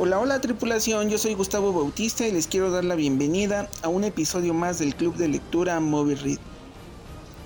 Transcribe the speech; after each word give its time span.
Hola, 0.00 0.20
hola 0.20 0.40
tripulación, 0.40 1.10
yo 1.10 1.18
soy 1.18 1.34
Gustavo 1.34 1.72
Bautista 1.72 2.24
y 2.24 2.30
les 2.30 2.46
quiero 2.46 2.70
dar 2.70 2.84
la 2.84 2.94
bienvenida 2.94 3.68
a 3.82 3.88
un 3.88 4.04
episodio 4.04 4.54
más 4.54 4.78
del 4.78 4.94
Club 4.94 5.16
de 5.16 5.26
Lectura 5.26 5.80
Movie 5.80 6.14
Read. 6.14 6.38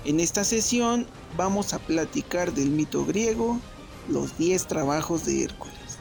En 0.05 0.19
esta 0.19 0.43
sesión 0.43 1.07
vamos 1.35 1.73
a 1.73 1.79
platicar 1.79 2.53
del 2.53 2.69
mito 2.69 3.07
griego, 3.07 3.59
los 4.07 4.37
10 4.37 4.67
trabajos 4.67 5.25
de 5.25 5.45
Hércules. 5.45 5.97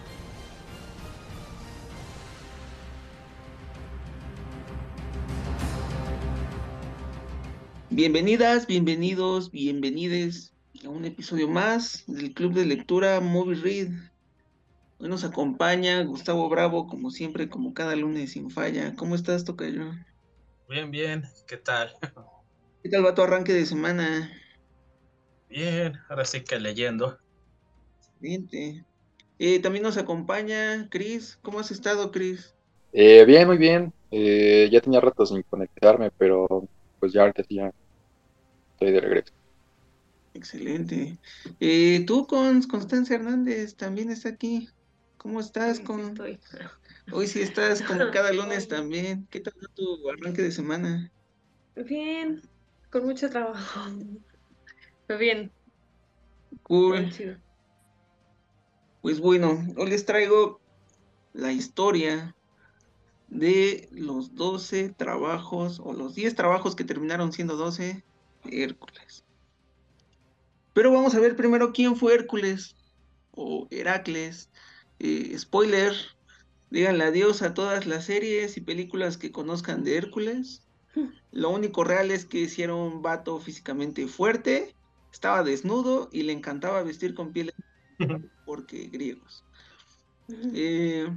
Bienvenidas, 7.88 8.66
bienvenidos, 8.66 9.50
bienvenides 9.50 10.52
a 10.84 10.90
un 10.90 11.06
episodio 11.06 11.48
más 11.48 12.04
del 12.08 12.34
Club 12.34 12.52
de 12.52 12.66
Lectura 12.66 13.20
Movie 13.20 13.54
Read. 13.54 14.11
Hoy 15.02 15.08
nos 15.08 15.24
acompaña 15.24 16.00
Gustavo 16.04 16.48
Bravo, 16.48 16.86
como 16.86 17.10
siempre, 17.10 17.48
como 17.48 17.74
cada 17.74 17.96
lunes 17.96 18.30
sin 18.30 18.50
falla. 18.50 18.94
¿Cómo 18.94 19.16
estás, 19.16 19.44
Tocayo? 19.44 19.90
Bien, 20.68 20.92
bien. 20.92 21.24
¿Qué 21.48 21.56
tal? 21.56 21.92
¿Qué 22.84 22.88
tal 22.88 23.04
va 23.04 23.12
tu 23.12 23.22
arranque 23.22 23.52
de 23.52 23.66
semana? 23.66 24.30
Bien, 25.48 25.94
ahora 26.08 26.24
sí 26.24 26.42
que 26.44 26.60
leyendo. 26.60 27.18
Excelente. 27.98 28.84
Eh, 29.40 29.58
también 29.58 29.82
nos 29.82 29.96
acompaña 29.96 30.88
Cris. 30.88 31.36
¿Cómo 31.42 31.58
has 31.58 31.72
estado, 31.72 32.12
Cris? 32.12 32.54
Eh, 32.92 33.24
bien, 33.24 33.48
muy 33.48 33.58
bien. 33.58 33.92
Eh, 34.12 34.68
ya 34.70 34.80
tenía 34.80 35.00
rato 35.00 35.26
sin 35.26 35.42
conectarme, 35.42 36.12
pero 36.16 36.46
pues 37.00 37.12
ya 37.12 37.22
ahorita 37.22 37.42
sí 37.42 37.56
ya 37.56 37.72
estoy 38.74 38.92
de 38.92 39.00
regreso. 39.00 39.32
Excelente. 40.32 41.18
Eh, 41.58 42.04
tú 42.06 42.28
con 42.28 42.62
Constancia 42.62 43.16
Hernández 43.16 43.74
también 43.74 44.08
está 44.08 44.28
aquí. 44.28 44.68
¿Cómo 45.22 45.40
estás? 45.40 45.80
Con... 45.80 46.16
sí. 46.16 46.38
Hoy 47.12 47.26
sí 47.26 47.40
estás 47.40 47.80
como 47.82 48.10
cada 48.10 48.32
lunes 48.32 48.68
también. 48.68 49.26
¿Qué 49.30 49.40
tal 49.40 49.54
tu 49.74 50.10
arranque 50.10 50.42
de 50.42 50.52
semana? 50.52 51.10
Bien, 51.76 52.42
con 52.90 53.04
mucho 53.04 53.30
trabajo. 53.30 53.80
Pero 55.06 55.18
bien, 55.18 55.52
Cool. 56.62 57.38
Pues 59.00 59.20
bueno, 59.20 59.66
hoy 59.76 59.90
les 59.90 60.04
traigo 60.04 60.60
la 61.32 61.52
historia 61.52 62.36
de 63.28 63.88
los 63.90 64.34
12 64.34 64.90
trabajos 64.90 65.80
o 65.82 65.92
los 65.92 66.14
10 66.14 66.34
trabajos 66.34 66.76
que 66.76 66.84
terminaron 66.84 67.32
siendo 67.32 67.56
12 67.56 68.04
de 68.44 68.62
Hércules. 68.62 69.24
Pero 70.72 70.92
vamos 70.92 71.14
a 71.14 71.20
ver 71.20 71.36
primero 71.36 71.72
quién 71.72 71.96
fue 71.96 72.14
Hércules 72.14 72.76
o 73.32 73.66
Heracles. 73.70 74.50
Eh, 75.04 75.36
spoiler, 75.36 75.96
díganle 76.70 77.02
adiós 77.02 77.42
a 77.42 77.54
todas 77.54 77.86
las 77.86 78.04
series 78.04 78.56
y 78.56 78.60
películas 78.60 79.16
que 79.16 79.32
conozcan 79.32 79.82
de 79.82 79.96
Hércules. 79.96 80.62
Lo 81.32 81.50
único 81.50 81.82
real 81.82 82.12
es 82.12 82.24
que 82.24 82.48
era 82.56 82.76
un 82.76 83.02
vato 83.02 83.40
físicamente 83.40 84.06
fuerte, 84.06 84.76
estaba 85.12 85.42
desnudo 85.42 86.08
y 86.12 86.22
le 86.22 86.32
encantaba 86.32 86.84
vestir 86.84 87.14
con 87.14 87.32
pieles 87.32 87.56
porque 88.46 88.86
griegos. 88.92 89.44
Eh, 90.54 91.08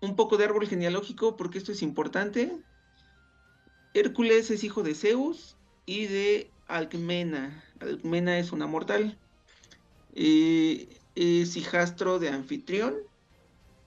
un 0.00 0.14
poco 0.14 0.36
de 0.36 0.44
árbol 0.44 0.68
genealógico, 0.68 1.36
porque 1.36 1.58
esto 1.58 1.72
es 1.72 1.82
importante. 1.82 2.56
Hércules 3.94 4.48
es 4.52 4.62
hijo 4.62 4.84
de 4.84 4.94
Zeus 4.94 5.56
y 5.86 6.06
de 6.06 6.52
Alcmena. 6.68 7.64
Alcmena 7.80 8.38
es 8.38 8.52
una 8.52 8.68
mortal. 8.68 9.18
Eh, 10.14 11.00
es 11.16 11.56
hijastro 11.56 12.20
de 12.20 12.28
Anfitrión. 12.28 12.94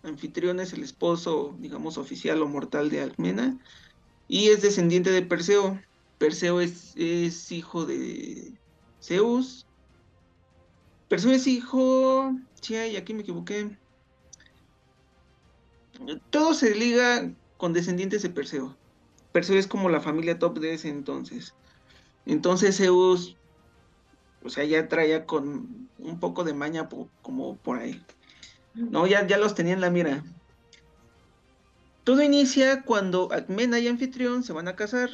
Anfitrión 0.03 0.59
es 0.59 0.73
el 0.73 0.83
esposo, 0.83 1.55
digamos, 1.59 1.97
oficial 1.97 2.41
o 2.41 2.47
mortal 2.47 2.89
de 2.89 3.01
Alcmena. 3.01 3.57
Y 4.27 4.49
es 4.49 4.61
descendiente 4.61 5.11
de 5.11 5.21
Perseo. 5.21 5.79
Perseo 6.17 6.61
es, 6.61 7.51
hijo 7.51 7.85
de 7.85 8.53
Zeus. 9.01 9.65
Perseo 11.07 11.31
es 11.31 11.47
hijo. 11.47 12.35
Sí, 12.61 12.75
aquí 12.75 13.13
me 13.13 13.21
equivoqué. 13.21 13.77
Todo 16.29 16.53
se 16.53 16.75
liga 16.75 17.31
con 17.57 17.73
descendientes 17.73 18.21
de 18.21 18.29
Perseo. 18.29 18.77
Perseo 19.31 19.57
es 19.57 19.67
como 19.67 19.89
la 19.89 20.01
familia 20.01 20.39
top 20.39 20.59
de 20.59 20.73
ese 20.73 20.89
entonces. 20.89 21.53
Entonces 22.25 22.77
Zeus, 22.77 23.37
o 24.43 24.49
sea, 24.49 24.63
ya 24.65 24.87
traía 24.87 25.25
con 25.25 25.89
un 25.97 26.19
poco 26.19 26.43
de 26.43 26.53
maña 26.53 26.89
como 27.21 27.55
por 27.57 27.79
ahí. 27.79 28.03
No, 28.77 29.07
ya, 29.07 29.25
ya 29.25 29.37
los 29.37 29.55
tenía 29.55 29.73
en 29.73 29.81
la 29.81 29.89
mira. 29.89 30.23
Todo 32.03 32.21
inicia 32.21 32.83
cuando 32.83 33.33
Acmena 33.33 33.79
y 33.79 33.87
Anfitrión 33.87 34.43
se 34.43 34.53
van 34.53 34.67
a 34.67 34.75
casar, 34.75 35.09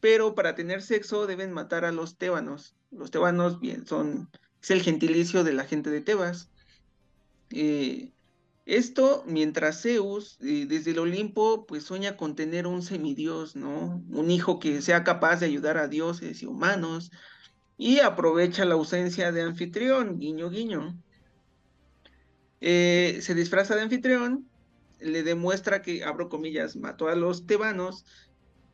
pero 0.00 0.34
para 0.34 0.54
tener 0.54 0.82
sexo 0.82 1.26
deben 1.26 1.52
matar 1.52 1.84
a 1.84 1.92
los 1.92 2.16
tébanos. 2.16 2.74
Los 2.90 3.10
tébanos, 3.10 3.60
bien, 3.60 3.86
son, 3.86 4.28
es 4.62 4.70
el 4.70 4.82
gentilicio 4.82 5.44
de 5.44 5.52
la 5.52 5.64
gente 5.64 5.90
de 5.90 6.00
Tebas. 6.00 6.50
Eh, 7.50 8.12
esto 8.64 9.22
mientras 9.26 9.82
Zeus, 9.82 10.38
eh, 10.40 10.66
desde 10.68 10.90
el 10.90 10.98
Olimpo, 10.98 11.66
pues 11.66 11.84
sueña 11.84 12.16
con 12.16 12.34
tener 12.34 12.66
un 12.66 12.82
semidios, 12.82 13.54
¿no? 13.54 14.02
Un 14.10 14.30
hijo 14.30 14.58
que 14.58 14.82
sea 14.82 15.04
capaz 15.04 15.36
de 15.36 15.46
ayudar 15.46 15.76
a 15.78 15.86
dioses 15.86 16.42
y 16.42 16.46
humanos, 16.46 17.12
y 17.78 18.00
aprovecha 18.00 18.64
la 18.64 18.74
ausencia 18.74 19.30
de 19.30 19.42
Anfitrión, 19.42 20.18
guiño, 20.18 20.50
guiño. 20.50 20.96
Eh, 22.60 23.18
se 23.20 23.34
disfraza 23.34 23.76
de 23.76 23.82
Anfitrión, 23.82 24.48
le 25.00 25.22
demuestra 25.22 25.82
que, 25.82 26.04
abro 26.04 26.28
comillas, 26.28 26.76
mató 26.76 27.08
a 27.08 27.14
los 27.14 27.46
tebanos, 27.46 28.04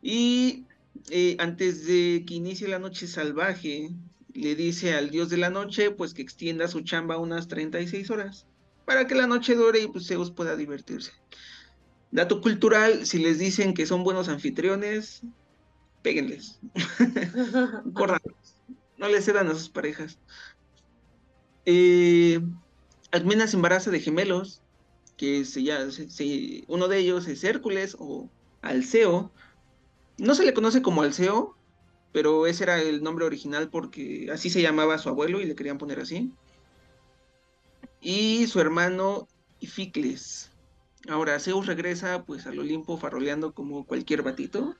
y 0.01 0.67
eh, 1.11 1.37
antes 1.39 1.87
de 1.87 2.25
que 2.27 2.35
inicie 2.35 2.69
la 2.69 2.79
noche 2.79 3.07
salvaje, 3.07 3.91
le 4.35 4.55
dice 4.55 4.95
al 4.95 5.11
dios 5.11 5.31
de 5.31 5.37
la 5.37 5.51
noche, 5.51 5.91
pues 5.91 6.15
que 6.15 6.23
extienda 6.23 6.69
su 6.69 6.81
chamba 6.83 7.19
unas 7.19 7.49
36 7.49 8.11
horas 8.11 8.47
para 8.85 9.07
que 9.07 9.15
la 9.15 9.27
noche 9.27 9.55
dure 9.55 9.81
y 9.81 9.87
pues 9.87 10.07
Zeus 10.07 10.31
pueda 10.31 10.57
divertirse. 10.57 11.13
Dato 12.11 12.41
cultural, 12.41 13.07
si 13.07 13.19
les 13.19 13.39
dicen 13.39 13.75
que 13.75 13.87
son 13.87 14.05
buenos 14.05 14.29
anfitriones, 14.29 15.23
péguenles, 16.03 16.61
córranlos, 17.95 18.57
no 18.99 19.09
les 19.09 19.25
cedan 19.25 19.49
a 19.49 19.55
sus 19.55 19.71
parejas. 19.71 20.19
Eh, 21.65 22.41
Alcmena 23.13 23.47
se 23.47 23.57
embaraza 23.57 23.91
de 23.91 24.01
gemelos, 24.01 24.65
que 25.17 25.45
se, 25.45 25.63
ya, 25.65 25.91
se- 25.91 26.65
uno 26.69 26.89
de 26.89 26.99
ellos 26.99 27.29
es 27.29 27.45
Hércules 27.45 27.97
o 27.99 28.33
Alceo. 28.63 29.35
No 30.19 30.35
se 30.35 30.45
le 30.45 30.55
conoce 30.55 30.83
como 30.83 31.03
Alceo, 31.03 31.59
pero 32.13 32.47
ese 32.47 32.65
era 32.65 32.81
el 32.83 33.03
nombre 33.03 33.27
original 33.27 33.71
porque 33.71 34.29
así 34.33 34.51
se 34.51 34.63
llamaba 34.63 34.99
su 34.99 35.09
abuelo 35.11 35.41
y 35.41 35.47
le 35.47 35.57
querían 35.57 35.79
poner 35.79 36.01
así 36.01 36.37
y 38.01 38.47
su 38.47 38.61
hermano 38.61 39.29
Ificles. 39.59 40.51
Ahora 41.09 41.39
Zeus 41.41 41.67
regresa 41.67 42.25
pues 42.25 42.47
al 42.47 42.59
Olimpo 42.59 42.97
faroleando 42.99 43.53
como 43.55 43.87
cualquier 43.87 44.23
batito. 44.23 44.75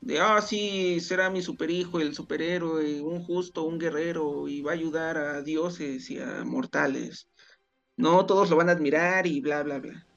De, 0.00 0.20
ah, 0.20 0.42
sí, 0.42 1.00
será 1.00 1.30
mi 1.30 1.42
superhijo, 1.42 2.00
el 2.00 2.14
superhéroe, 2.14 3.00
un 3.02 3.22
justo, 3.24 3.64
un 3.64 3.78
guerrero, 3.78 4.48
y 4.48 4.62
va 4.62 4.72
a 4.72 4.74
ayudar 4.74 5.18
a 5.18 5.42
dioses 5.42 6.10
y 6.10 6.20
a 6.20 6.44
mortales. 6.44 7.28
No, 7.98 8.26
todos 8.26 8.50
lo 8.50 8.56
van 8.56 8.70
a 8.70 8.72
admirar 8.72 9.26
y 9.26 9.40
bla, 9.40 9.62
bla, 9.64 9.80
bla. 9.80 10.08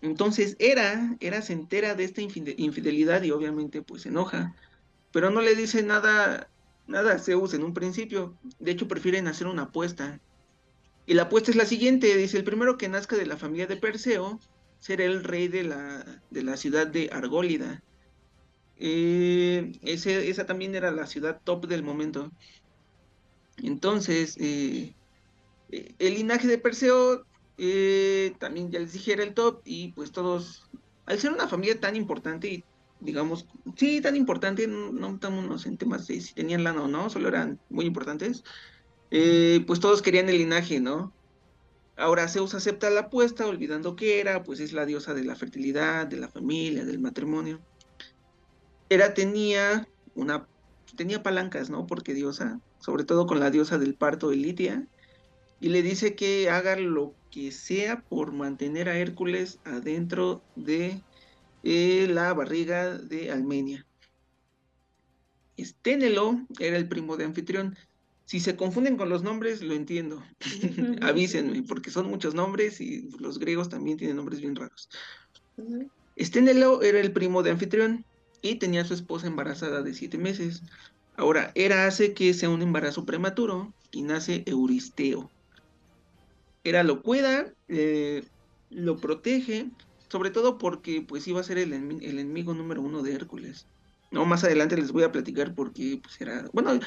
Entonces, 0.00 0.56
Hera, 0.60 1.16
Hera 1.20 1.42
se 1.42 1.54
entera 1.54 1.94
de 1.94 2.04
esta 2.04 2.22
infide- 2.22 2.54
infidelidad 2.58 3.22
y 3.24 3.32
obviamente 3.32 3.82
pues 3.82 4.02
se 4.02 4.10
enoja, 4.10 4.54
pero 5.12 5.30
no 5.30 5.42
le 5.42 5.56
dice 5.56 5.82
nada, 5.84 6.50
nada 6.86 7.14
a 7.14 7.20
Zeus 7.20 7.54
en 7.54 7.64
un 7.64 7.74
principio. 7.74 8.38
De 8.58 8.72
hecho, 8.72 8.88
prefieren 8.88 9.28
hacer 9.28 9.48
una 9.48 9.64
apuesta. 9.64 10.20
Y 11.06 11.14
la 11.14 11.24
apuesta 11.24 11.50
es 11.52 11.56
la 11.58 11.66
siguiente, 11.66 12.16
dice, 12.16 12.38
el 12.38 12.44
primero 12.44 12.78
que 12.78 12.88
nazca 12.88 13.16
de 13.16 13.26
la 13.26 13.38
familia 13.38 13.66
de 13.68 13.78
Perseo 13.78 14.38
será 14.78 15.04
el 15.06 15.24
rey 15.24 15.48
de 15.48 15.64
la, 15.64 16.22
de 16.30 16.44
la 16.44 16.56
ciudad 16.58 16.86
de 16.88 17.10
Argólida. 17.12 17.82
Eh, 18.76 19.72
esa 19.82 20.46
también 20.46 20.74
era 20.76 20.90
la 20.92 21.06
ciudad 21.06 21.40
top 21.44 21.66
del 21.68 21.82
momento. 21.84 22.30
Entonces, 23.56 24.36
eh, 24.38 24.96
eh, 25.68 25.94
el 25.98 26.14
linaje 26.14 26.48
de 26.48 26.58
Perseo 26.58 27.27
eh, 27.58 28.34
también 28.38 28.70
ya 28.70 28.78
les 28.78 28.92
dije 28.92 29.12
era 29.12 29.22
el 29.22 29.34
top 29.34 29.60
y 29.64 29.92
pues 29.92 30.12
todos, 30.12 30.70
al 31.06 31.18
ser 31.18 31.32
una 31.32 31.48
familia 31.48 31.78
tan 31.78 31.96
importante 31.96 32.48
y 32.48 32.64
digamos, 33.00 33.46
sí, 33.76 34.00
tan 34.00 34.16
importante, 34.16 34.66
no, 34.66 35.14
estamos 35.14 35.66
en 35.66 35.76
temas 35.76 36.06
de 36.06 36.20
si 36.20 36.34
tenían 36.34 36.64
lana 36.64 36.82
o 36.82 36.88
no, 36.88 37.10
solo 37.10 37.28
eran 37.28 37.60
muy 37.68 37.84
importantes 37.84 38.42
eh, 39.10 39.64
pues 39.66 39.80
todos 39.80 40.02
querían 40.02 40.28
el 40.28 40.38
linaje, 40.38 40.80
¿no? 40.80 41.12
Ahora 41.96 42.28
Zeus 42.28 42.54
acepta 42.54 42.90
la 42.90 43.00
apuesta, 43.00 43.46
olvidando 43.46 43.96
que 43.96 44.20
Hera, 44.20 44.44
pues 44.44 44.60
es 44.60 44.72
la 44.72 44.86
diosa 44.86 45.14
de 45.14 45.24
la 45.24 45.34
fertilidad, 45.34 46.06
de 46.06 46.18
la 46.18 46.28
familia, 46.28 46.84
del 46.84 47.00
matrimonio. 47.00 47.60
Hera 48.88 49.14
tenía 49.14 49.88
una, 50.14 50.46
tenía 50.96 51.22
palancas, 51.22 51.70
¿no? 51.70 51.86
Porque 51.86 52.14
diosa, 52.14 52.60
sobre 52.78 53.04
todo 53.04 53.26
con 53.26 53.40
la 53.40 53.50
diosa 53.50 53.78
del 53.78 53.94
parto, 53.94 54.30
Elitia, 54.30 54.86
y 55.60 55.68
le 55.68 55.82
dice 55.82 56.14
que 56.14 56.50
haga 56.50 56.76
lo 56.76 57.14
que 57.30 57.52
sea 57.52 58.00
por 58.02 58.32
mantener 58.32 58.88
a 58.88 58.98
Hércules 58.98 59.58
adentro 59.64 60.42
de 60.56 61.02
eh, 61.62 62.06
la 62.08 62.32
barriga 62.32 62.96
de 62.96 63.30
Almenia. 63.30 63.84
Esténelo 65.56 66.40
era 66.60 66.76
el 66.76 66.88
primo 66.88 67.16
de 67.16 67.24
Anfitrión. 67.24 67.76
Si 68.24 68.40
se 68.40 68.56
confunden 68.56 68.96
con 68.96 69.08
los 69.08 69.22
nombres, 69.22 69.62
lo 69.62 69.74
entiendo. 69.74 70.22
Avísenme, 71.02 71.62
porque 71.62 71.90
son 71.90 72.08
muchos 72.08 72.34
nombres 72.34 72.80
y 72.80 73.10
los 73.18 73.38
griegos 73.38 73.68
también 73.68 73.96
tienen 73.98 74.16
nombres 74.16 74.40
bien 74.40 74.54
raros. 74.54 74.88
Esténelo 76.14 76.82
era 76.82 77.00
el 77.00 77.12
primo 77.12 77.42
de 77.42 77.50
Anfitrión 77.50 78.04
y 78.42 78.56
tenía 78.56 78.82
a 78.82 78.84
su 78.84 78.94
esposa 78.94 79.26
embarazada 79.26 79.82
de 79.82 79.94
siete 79.94 80.18
meses. 80.18 80.62
Ahora, 81.16 81.50
Hera 81.56 81.86
hace 81.86 82.14
que 82.14 82.32
sea 82.34 82.50
un 82.50 82.62
embarazo 82.62 83.04
prematuro 83.04 83.72
y 83.90 84.02
nace 84.02 84.44
Euristeo. 84.46 85.30
Hera 86.68 86.82
lo 86.82 87.02
cuida, 87.02 87.52
eh, 87.68 88.24
lo 88.70 88.96
protege, 88.96 89.70
sobre 90.08 90.30
todo 90.30 90.58
porque 90.58 91.02
pues 91.02 91.26
iba 91.26 91.40
a 91.40 91.44
ser 91.44 91.58
el, 91.58 91.72
enemigo 91.72 92.54
número 92.54 92.82
uno 92.82 93.02
de 93.02 93.14
Hércules. 93.14 93.66
No, 94.10 94.24
más 94.24 94.44
adelante 94.44 94.76
les 94.76 94.92
voy 94.92 95.02
a 95.02 95.12
platicar 95.12 95.54
porque 95.54 96.00
pues 96.02 96.20
era, 96.20 96.48
bueno, 96.52 96.78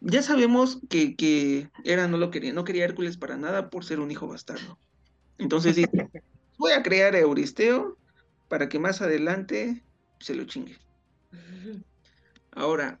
ya 0.00 0.22
sabemos 0.22 0.80
que, 0.88 1.16
que 1.16 1.68
Hera 1.84 2.06
no 2.06 2.18
lo 2.18 2.30
quería, 2.30 2.52
no 2.52 2.64
quería 2.64 2.84
Hércules 2.84 3.16
para 3.16 3.36
nada 3.36 3.70
por 3.70 3.84
ser 3.84 4.00
un 4.00 4.10
hijo 4.10 4.26
bastardo. 4.26 4.78
Entonces 5.38 5.76
dice, 5.76 5.90
voy 6.58 6.72
a 6.72 6.82
crear 6.82 7.14
a 7.14 7.20
Euristeo 7.20 7.96
para 8.48 8.68
que 8.68 8.78
más 8.78 9.02
adelante 9.02 9.82
se 10.20 10.34
lo 10.34 10.44
chingue. 10.44 10.78
Ahora, 12.52 13.00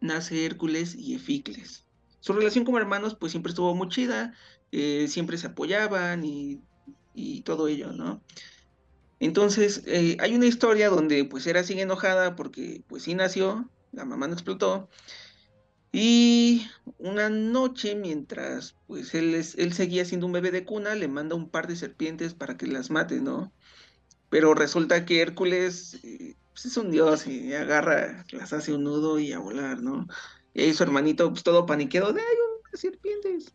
nace 0.00 0.46
Hércules 0.46 0.94
y 0.94 1.14
Eficles. 1.14 1.86
Su 2.20 2.32
relación 2.32 2.64
como 2.64 2.78
hermanos 2.78 3.14
pues 3.14 3.32
siempre 3.32 3.50
estuvo 3.50 3.74
muy 3.74 3.88
chida, 3.88 4.34
eh, 4.72 5.06
siempre 5.08 5.38
se 5.38 5.48
apoyaban 5.48 6.24
y, 6.24 6.62
todo 7.44 7.68
ello, 7.68 7.92
¿no? 7.92 8.22
Entonces, 9.18 9.82
eh, 9.86 10.16
hay 10.20 10.34
una 10.34 10.46
historia 10.46 10.88
donde 10.88 11.24
pues 11.24 11.46
era 11.46 11.60
así 11.60 11.78
enojada 11.78 12.36
porque 12.36 12.82
pues 12.88 13.02
sí 13.02 13.14
nació, 13.14 13.68
la 13.92 14.04
mamá 14.06 14.26
no 14.26 14.34
explotó, 14.34 14.88
y 15.92 16.68
una 16.98 17.28
noche 17.28 17.96
mientras 17.96 18.76
pues 18.86 19.14
él, 19.14 19.34
él 19.34 19.72
seguía 19.72 20.04
siendo 20.04 20.26
un 20.26 20.32
bebé 20.32 20.50
de 20.50 20.64
cuna, 20.64 20.94
le 20.94 21.08
manda 21.08 21.34
un 21.34 21.50
par 21.50 21.66
de 21.66 21.76
serpientes 21.76 22.34
para 22.34 22.56
que 22.56 22.66
las 22.66 22.90
mate, 22.90 23.20
¿no? 23.20 23.52
Pero 24.28 24.54
resulta 24.54 25.04
que 25.04 25.20
Hércules 25.20 25.98
eh, 26.04 26.36
pues, 26.52 26.66
es 26.66 26.76
un 26.76 26.90
dios 26.90 27.26
y 27.26 27.52
agarra, 27.54 28.24
las 28.32 28.52
hace 28.52 28.72
un 28.72 28.84
nudo 28.84 29.18
y 29.18 29.32
a 29.32 29.40
volar, 29.40 29.82
¿no? 29.82 30.06
Y 30.54 30.62
ahí 30.62 30.74
su 30.74 30.82
hermanito, 30.84 31.30
pues 31.30 31.42
todo 31.42 31.66
paniqueado 31.66 32.12
de, 32.12 32.20
ay, 32.20 32.36
serpientes. 32.74 33.52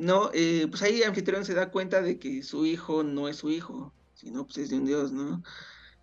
No, 0.00 0.30
eh, 0.32 0.66
pues 0.70 0.80
ahí 0.80 1.02
Anfitrión 1.02 1.44
se 1.44 1.52
da 1.52 1.70
cuenta 1.70 2.00
de 2.00 2.18
que 2.18 2.42
su 2.42 2.64
hijo 2.64 3.02
no 3.02 3.28
es 3.28 3.36
su 3.36 3.50
hijo, 3.50 3.92
sino 4.14 4.46
pues 4.46 4.56
es 4.56 4.70
de 4.70 4.78
un 4.78 4.86
dios, 4.86 5.12
¿no? 5.12 5.42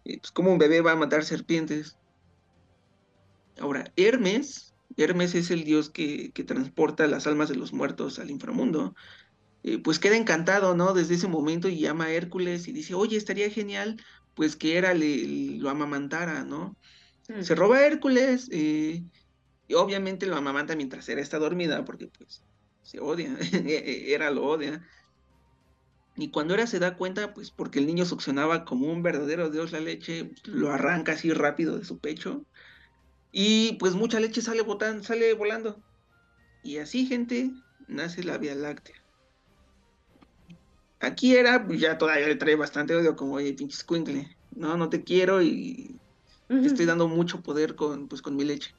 pues 0.04 0.32
como 0.32 0.54
un 0.54 0.60
bebé 0.60 0.82
va 0.82 0.92
a 0.92 0.96
matar 0.96 1.26
serpientes. 1.26 1.98
Ahora, 3.60 3.92
Hermes, 3.96 4.76
Hermes 4.98 5.34
es 5.34 5.50
el 5.50 5.64
dios 5.64 5.90
que, 5.90 6.32
que 6.32 6.44
transporta 6.44 7.08
las 7.08 7.26
almas 7.26 7.50
de 7.50 7.56
los 7.56 7.74
muertos 7.74 8.20
al 8.20 8.30
inframundo. 8.30 8.94
Eh, 9.64 9.80
pues 9.80 9.98
queda 9.98 10.16
encantado, 10.16 10.76
¿no? 10.76 10.94
Desde 10.94 11.16
ese 11.16 11.28
momento 11.28 11.68
y 11.68 11.80
llama 11.80 12.06
a 12.06 12.12
Hércules 12.12 12.68
y 12.68 12.74
dice, 12.74 12.94
oye, 12.94 13.18
estaría 13.18 13.50
genial, 13.50 14.00
pues 14.36 14.56
que 14.56 14.78
era 14.78 14.94
le, 14.94 15.58
lo 15.58 15.72
amamantara, 15.72 16.44
¿no? 16.44 16.78
Se 17.42 17.56
roba 17.56 17.78
a 17.78 17.88
Hércules, 17.88 18.48
eh, 18.52 19.04
y 19.68 19.74
obviamente 19.74 20.28
lo 20.28 20.38
amamanta 20.38 20.76
mientras 20.76 21.10
era 21.10 21.20
está 21.20 21.40
dormida, 21.40 21.84
porque 21.84 22.08
pues 22.08 22.44
se 22.88 23.02
odia, 23.02 23.38
era 23.68 24.32
lo 24.32 24.46
odia. 24.46 24.82
Y 26.16 26.32
cuando 26.32 26.54
era 26.54 26.66
se 26.68 26.80
da 26.80 26.96
cuenta, 26.96 27.34
pues 27.34 27.52
porque 27.52 27.80
el 27.80 27.86
niño 27.86 28.06
succionaba 28.06 28.64
como 28.64 28.88
un 28.88 29.04
verdadero 29.04 29.50
dios 29.50 29.74
la 29.74 29.82
leche, 29.82 30.32
lo 30.46 30.72
arranca 30.72 31.12
así 31.12 31.34
rápido 31.34 31.78
de 31.78 31.84
su 31.84 32.00
pecho. 32.00 32.46
Y 33.34 33.74
pues 33.74 33.94
mucha 33.94 34.22
leche 34.22 34.42
sale, 34.42 34.62
botando, 34.62 35.04
sale 35.04 35.34
volando. 35.34 35.84
Y 36.64 36.78
así, 36.78 37.06
gente, 37.06 37.52
nace 37.90 38.24
la 38.24 38.38
Vía 38.38 38.56
Láctea. 38.56 38.96
Aquí 41.02 41.36
era, 41.36 41.68
pues 41.68 41.82
ya 41.82 41.98
todavía 41.98 42.28
le 42.28 42.36
trae 42.38 42.56
bastante 42.56 42.96
odio, 42.96 43.18
como, 43.18 43.34
oye, 43.34 43.54
pinche 43.54 43.76
squinkle, 43.76 44.36
no, 44.52 44.78
no 44.78 44.90
te 44.90 45.04
quiero 45.04 45.42
y 45.44 46.00
te 46.48 46.66
estoy 46.66 46.86
dando 46.86 47.10
mucho 47.10 47.42
poder 47.42 47.76
con, 47.76 48.08
pues, 48.08 48.22
con 48.22 48.36
mi 48.38 48.46
leche. 48.46 48.72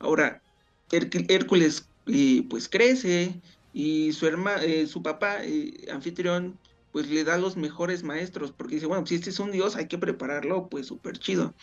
Ahora, 0.00 0.42
Hércules, 0.90 1.89
eh, 2.12 2.46
pues 2.48 2.68
crece 2.68 3.40
y 3.72 4.12
su, 4.12 4.26
hermano, 4.26 4.62
eh, 4.62 4.86
su 4.86 5.02
papá, 5.02 5.44
eh, 5.44 5.88
anfitrión, 5.92 6.58
pues 6.92 7.08
le 7.08 7.24
da 7.24 7.38
los 7.38 7.56
mejores 7.56 8.02
maestros, 8.02 8.52
porque 8.52 8.76
dice, 8.76 8.86
bueno, 8.86 9.06
si 9.06 9.14
este 9.14 9.30
es 9.30 9.38
un 9.38 9.52
dios, 9.52 9.76
hay 9.76 9.86
que 9.86 9.98
prepararlo, 9.98 10.68
pues 10.68 10.86
súper 10.86 11.18
chido. 11.18 11.54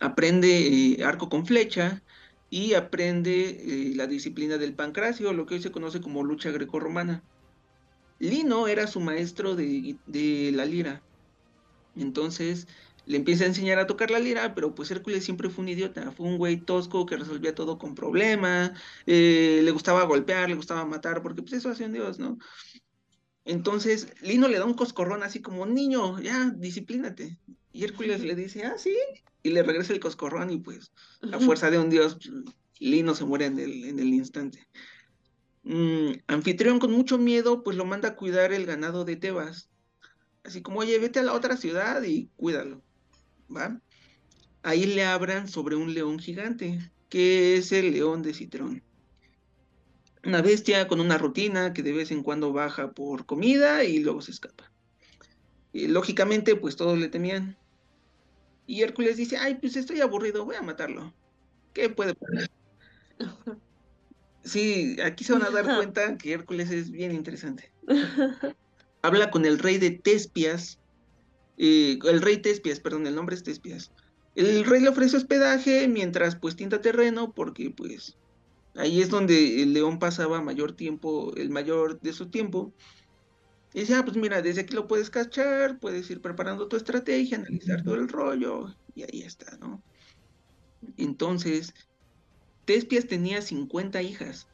Aprende 0.00 1.02
arco 1.04 1.28
con 1.28 1.46
flecha 1.46 2.02
y 2.50 2.74
aprende 2.74 3.92
la 3.94 4.06
disciplina 4.06 4.58
del 4.58 4.74
pancracio, 4.74 5.32
lo 5.32 5.46
que 5.46 5.54
hoy 5.54 5.62
se 5.62 5.72
conoce 5.72 6.00
como 6.00 6.22
lucha 6.22 6.50
grecorromana. 6.50 7.22
Lino 8.18 8.68
era 8.68 8.86
su 8.86 9.00
maestro 9.00 9.56
de, 9.56 10.50
la 10.54 10.64
lira. 10.64 11.02
Entonces 11.96 12.66
le 13.06 13.16
empieza 13.16 13.44
a 13.44 13.48
enseñar 13.48 13.78
a 13.78 13.86
tocar 13.86 14.10
la 14.10 14.18
lira, 14.18 14.54
pero 14.54 14.74
pues 14.74 14.90
Hércules 14.90 15.24
siempre 15.24 15.50
fue 15.50 15.62
un 15.62 15.68
idiota, 15.68 16.12
fue 16.12 16.26
un 16.26 16.38
güey 16.38 16.56
tosco 16.56 17.06
que 17.06 17.16
resolvía 17.16 17.54
todo 17.54 17.78
con 17.78 17.94
problema, 17.94 18.72
eh, 19.06 19.60
le 19.62 19.70
gustaba 19.70 20.04
golpear, 20.04 20.48
le 20.48 20.56
gustaba 20.56 20.84
matar, 20.84 21.22
porque 21.22 21.42
pues 21.42 21.54
eso 21.54 21.68
hace 21.68 21.84
un 21.84 21.92
dios, 21.92 22.18
¿no? 22.18 22.38
Entonces 23.44 24.08
Lino 24.22 24.48
le 24.48 24.58
da 24.58 24.64
un 24.64 24.74
coscorrón 24.74 25.22
así 25.22 25.40
como, 25.40 25.66
niño, 25.66 26.18
ya, 26.20 26.50
disciplínate. 26.56 27.38
Y 27.72 27.84
Hércules 27.84 28.22
le 28.22 28.34
dice, 28.34 28.64
ah, 28.64 28.78
sí, 28.78 28.96
y 29.42 29.50
le 29.50 29.62
regresa 29.62 29.92
el 29.92 30.00
coscorrón 30.00 30.50
y 30.50 30.58
pues 30.58 30.92
la 31.20 31.38
fuerza 31.40 31.70
de 31.70 31.78
un 31.78 31.90
dios, 31.90 32.18
Lino 32.78 33.14
se 33.14 33.24
muere 33.24 33.46
en 33.46 33.58
el 33.58 34.14
instante. 34.14 34.66
Mm, 35.64 36.12
anfitrión 36.26 36.78
con 36.78 36.92
mucho 36.92 37.16
miedo, 37.18 37.62
pues 37.62 37.76
lo 37.76 37.86
manda 37.86 38.10
a 38.10 38.16
cuidar 38.16 38.52
el 38.52 38.66
ganado 38.66 39.04
de 39.04 39.16
Tebas. 39.16 39.70
Así 40.44 40.60
como, 40.60 40.80
oye, 40.80 40.98
vete 40.98 41.20
a 41.20 41.22
la 41.22 41.32
otra 41.32 41.56
ciudad 41.56 42.02
y 42.02 42.28
cuídalo. 42.36 42.82
¿Va? 43.48 43.80
Ahí 44.62 44.86
le 44.86 45.04
abran 45.04 45.48
sobre 45.48 45.76
un 45.76 45.92
león 45.92 46.18
gigante, 46.18 46.78
que 47.08 47.56
es 47.56 47.72
el 47.72 47.92
león 47.92 48.22
de 48.22 48.34
Citrón. 48.34 48.82
Una 50.24 50.40
bestia 50.40 50.88
con 50.88 51.00
una 51.00 51.18
rutina 51.18 51.74
que 51.74 51.82
de 51.82 51.92
vez 51.92 52.10
en 52.10 52.22
cuando 52.22 52.52
baja 52.52 52.92
por 52.92 53.26
comida 53.26 53.84
y 53.84 53.98
luego 53.98 54.22
se 54.22 54.30
escapa. 54.30 54.72
Y, 55.72 55.88
lógicamente, 55.88 56.56
pues 56.56 56.76
todos 56.76 56.98
le 56.98 57.08
temían. 57.08 57.58
Y 58.66 58.82
Hércules 58.82 59.16
dice, 59.16 59.36
ay, 59.36 59.56
pues 59.56 59.76
estoy 59.76 60.00
aburrido, 60.00 60.44
voy 60.44 60.56
a 60.56 60.62
matarlo. 60.62 61.12
¿Qué 61.74 61.90
puede 61.90 62.14
pasar? 62.14 62.50
Sí, 64.44 64.96
aquí 65.02 65.24
se 65.24 65.32
van 65.32 65.42
a 65.42 65.50
dar 65.50 65.64
cuenta 65.76 66.16
que 66.16 66.32
Hércules 66.32 66.70
es 66.70 66.90
bien 66.90 67.12
interesante. 67.12 67.72
Habla 69.02 69.30
con 69.30 69.44
el 69.44 69.58
rey 69.58 69.78
de 69.78 69.90
Tespias, 69.90 70.78
eh, 71.56 71.98
el 72.04 72.22
rey 72.22 72.38
Tespias, 72.38 72.80
perdón, 72.80 73.06
el 73.06 73.14
nombre 73.14 73.36
es 73.36 73.42
Tespias. 73.42 73.92
El 74.34 74.64
rey 74.64 74.80
le 74.80 74.88
ofrece 74.88 75.16
hospedaje 75.16 75.86
mientras 75.88 76.36
pues 76.36 76.56
tinta 76.56 76.80
terreno 76.80 77.32
porque 77.32 77.70
pues 77.70 78.16
ahí 78.74 79.00
es 79.00 79.08
donde 79.08 79.62
el 79.62 79.72
león 79.72 79.98
pasaba 79.98 80.42
mayor 80.42 80.72
tiempo, 80.72 81.32
el 81.36 81.50
mayor 81.50 82.00
de 82.00 82.12
su 82.12 82.30
tiempo. 82.30 82.72
Y 83.72 83.80
dice, 83.80 83.94
ah, 83.94 84.04
pues 84.04 84.16
mira, 84.16 84.40
desde 84.42 84.62
aquí 84.62 84.74
lo 84.74 84.86
puedes 84.86 85.10
cachar, 85.10 85.78
puedes 85.80 86.08
ir 86.10 86.20
preparando 86.20 86.68
tu 86.68 86.76
estrategia, 86.76 87.38
analizar 87.38 87.82
todo 87.82 87.96
el 87.96 88.08
rollo, 88.08 88.72
y 88.94 89.02
ahí 89.02 89.22
está, 89.22 89.56
¿no? 89.58 89.82
Entonces, 90.96 91.74
Tespias 92.64 93.06
tenía 93.06 93.42
50 93.42 94.00
hijas 94.02 94.46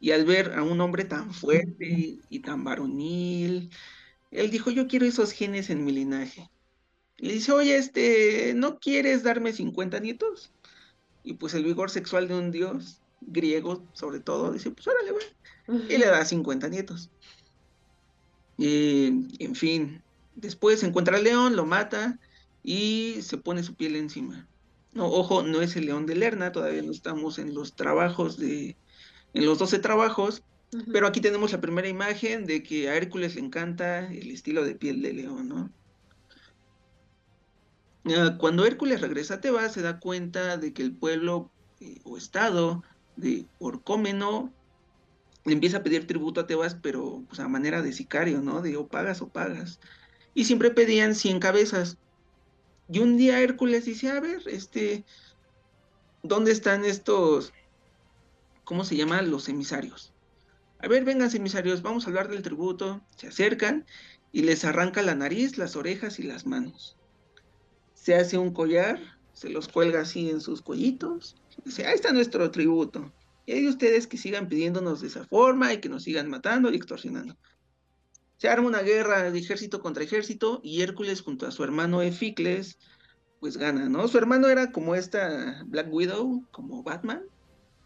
y 0.00 0.12
al 0.12 0.24
ver 0.24 0.52
a 0.52 0.62
un 0.62 0.80
hombre 0.80 1.04
tan 1.04 1.32
fuerte 1.32 2.18
y 2.28 2.40
tan 2.40 2.62
varonil, 2.62 3.70
él 4.30 4.50
dijo, 4.50 4.70
yo 4.70 4.86
quiero 4.86 5.06
esos 5.06 5.32
genes 5.32 5.70
en 5.70 5.84
mi 5.84 5.92
linaje. 5.92 6.50
Y 7.16 7.26
le 7.26 7.34
dice, 7.34 7.52
oye, 7.52 7.76
este, 7.76 8.54
¿no 8.54 8.78
quieres 8.78 9.22
darme 9.22 9.52
50 9.52 9.98
nietos? 10.00 10.52
Y 11.24 11.34
pues 11.34 11.54
el 11.54 11.64
vigor 11.64 11.90
sexual 11.90 12.28
de 12.28 12.34
un 12.34 12.50
dios 12.50 13.00
griego, 13.20 13.84
sobre 13.92 14.20
todo, 14.20 14.52
dice, 14.52 14.70
pues 14.70 14.86
órale, 14.86 15.12
güey. 15.12 15.88
Y 15.94 15.98
le 15.98 16.06
da 16.06 16.24
50 16.24 16.68
nietos. 16.68 17.10
en 18.58 19.54
fin, 19.54 20.02
después 20.36 20.82
encuentra 20.82 21.16
al 21.16 21.24
león, 21.24 21.56
lo 21.56 21.66
mata 21.66 22.18
y 22.62 23.16
se 23.22 23.36
pone 23.38 23.62
su 23.62 23.74
piel 23.74 23.96
encima. 23.96 24.46
No, 24.92 25.06
ojo, 25.06 25.42
no 25.42 25.60
es 25.60 25.76
el 25.76 25.86
león 25.86 26.06
de 26.06 26.16
Lerna, 26.16 26.52
todavía 26.52 26.82
no 26.82 26.90
estamos 26.90 27.38
en 27.38 27.54
los 27.54 27.74
trabajos 27.74 28.38
de, 28.38 28.76
en 29.34 29.46
los 29.46 29.58
12 29.58 29.78
trabajos, 29.78 30.42
pero 30.92 31.06
aquí 31.06 31.20
tenemos 31.20 31.52
la 31.52 31.60
primera 31.60 31.88
imagen 31.88 32.44
de 32.44 32.62
que 32.62 32.90
a 32.90 32.96
Hércules 32.96 33.34
le 33.34 33.40
encanta 33.40 34.06
el 34.12 34.30
estilo 34.30 34.64
de 34.64 34.74
piel 34.74 35.00
de 35.00 35.14
león, 35.14 35.48
¿no? 35.48 35.70
Ah, 38.04 38.36
cuando 38.38 38.64
Hércules 38.64 39.00
regresa 39.00 39.34
a 39.34 39.40
Tebas, 39.40 39.72
se 39.72 39.82
da 39.82 39.98
cuenta 39.98 40.56
de 40.56 40.72
que 40.72 40.82
el 40.82 40.94
pueblo 40.94 41.50
eh, 41.80 42.00
o 42.04 42.16
estado 42.16 42.82
de 43.16 43.46
Orcómeno 43.58 44.52
le 45.44 45.52
empieza 45.54 45.78
a 45.78 45.82
pedir 45.82 46.06
tributo 46.06 46.40
a 46.40 46.46
Tebas, 46.46 46.74
pero 46.74 47.24
pues 47.28 47.40
a 47.40 47.48
manera 47.48 47.82
de 47.82 47.92
sicario, 47.92 48.40
¿no? 48.40 48.62
De 48.62 48.76
o 48.76 48.88
pagas 48.88 49.22
o 49.22 49.28
pagas. 49.28 49.80
Y 50.34 50.44
siempre 50.44 50.70
pedían 50.70 51.14
100 51.14 51.40
cabezas. 51.40 51.98
Y 52.90 53.00
un 53.00 53.16
día 53.16 53.40
Hércules 53.40 53.84
dice, 53.84 54.10
a 54.10 54.20
ver, 54.20 54.42
este, 54.46 55.04
¿dónde 56.22 56.52
están 56.52 56.84
estos, 56.84 57.52
cómo 58.64 58.84
se 58.84 58.96
llaman 58.96 59.30
los 59.30 59.48
emisarios? 59.48 60.14
A 60.80 60.88
ver, 60.88 61.04
vengan 61.04 61.34
emisarios, 61.34 61.82
vamos 61.82 62.04
a 62.04 62.08
hablar 62.08 62.28
del 62.28 62.42
tributo. 62.42 63.02
Se 63.16 63.28
acercan 63.28 63.84
y 64.32 64.42
les 64.42 64.64
arranca 64.64 65.02
la 65.02 65.14
nariz, 65.14 65.58
las 65.58 65.76
orejas 65.76 66.18
y 66.18 66.22
las 66.22 66.46
manos. 66.46 66.96
Se 67.94 68.14
hace 68.14 68.38
un 68.38 68.52
collar, 68.52 69.00
se 69.32 69.48
los 69.48 69.68
cuelga 69.68 70.02
así 70.02 70.30
en 70.30 70.40
sus 70.40 70.62
cuellitos. 70.62 71.36
Dice, 71.64 71.86
ahí 71.86 71.94
está 71.94 72.12
nuestro 72.12 72.50
tributo. 72.50 73.12
Y 73.46 73.52
hay 73.52 73.66
ustedes 73.66 74.06
que 74.06 74.18
sigan 74.18 74.48
pidiéndonos 74.48 75.00
de 75.00 75.08
esa 75.08 75.24
forma 75.26 75.72
y 75.72 75.78
que 75.78 75.88
nos 75.88 76.04
sigan 76.04 76.30
matando 76.30 76.70
y 76.70 76.76
extorsionando. 76.76 77.36
Se 78.36 78.48
arma 78.48 78.68
una 78.68 78.82
guerra 78.82 79.30
de 79.30 79.38
ejército 79.38 79.80
contra 79.80 80.04
ejército 80.04 80.60
y 80.62 80.82
Hércules 80.82 81.22
junto 81.22 81.46
a 81.46 81.50
su 81.50 81.64
hermano 81.64 82.02
Eficles 82.02 82.78
pues 83.40 83.56
gana, 83.56 83.88
¿no? 83.88 84.06
Su 84.08 84.18
hermano 84.18 84.48
era 84.48 84.72
como 84.72 84.94
esta 84.94 85.62
Black 85.66 85.92
Widow, 85.92 86.44
como 86.50 86.82
Batman, 86.82 87.22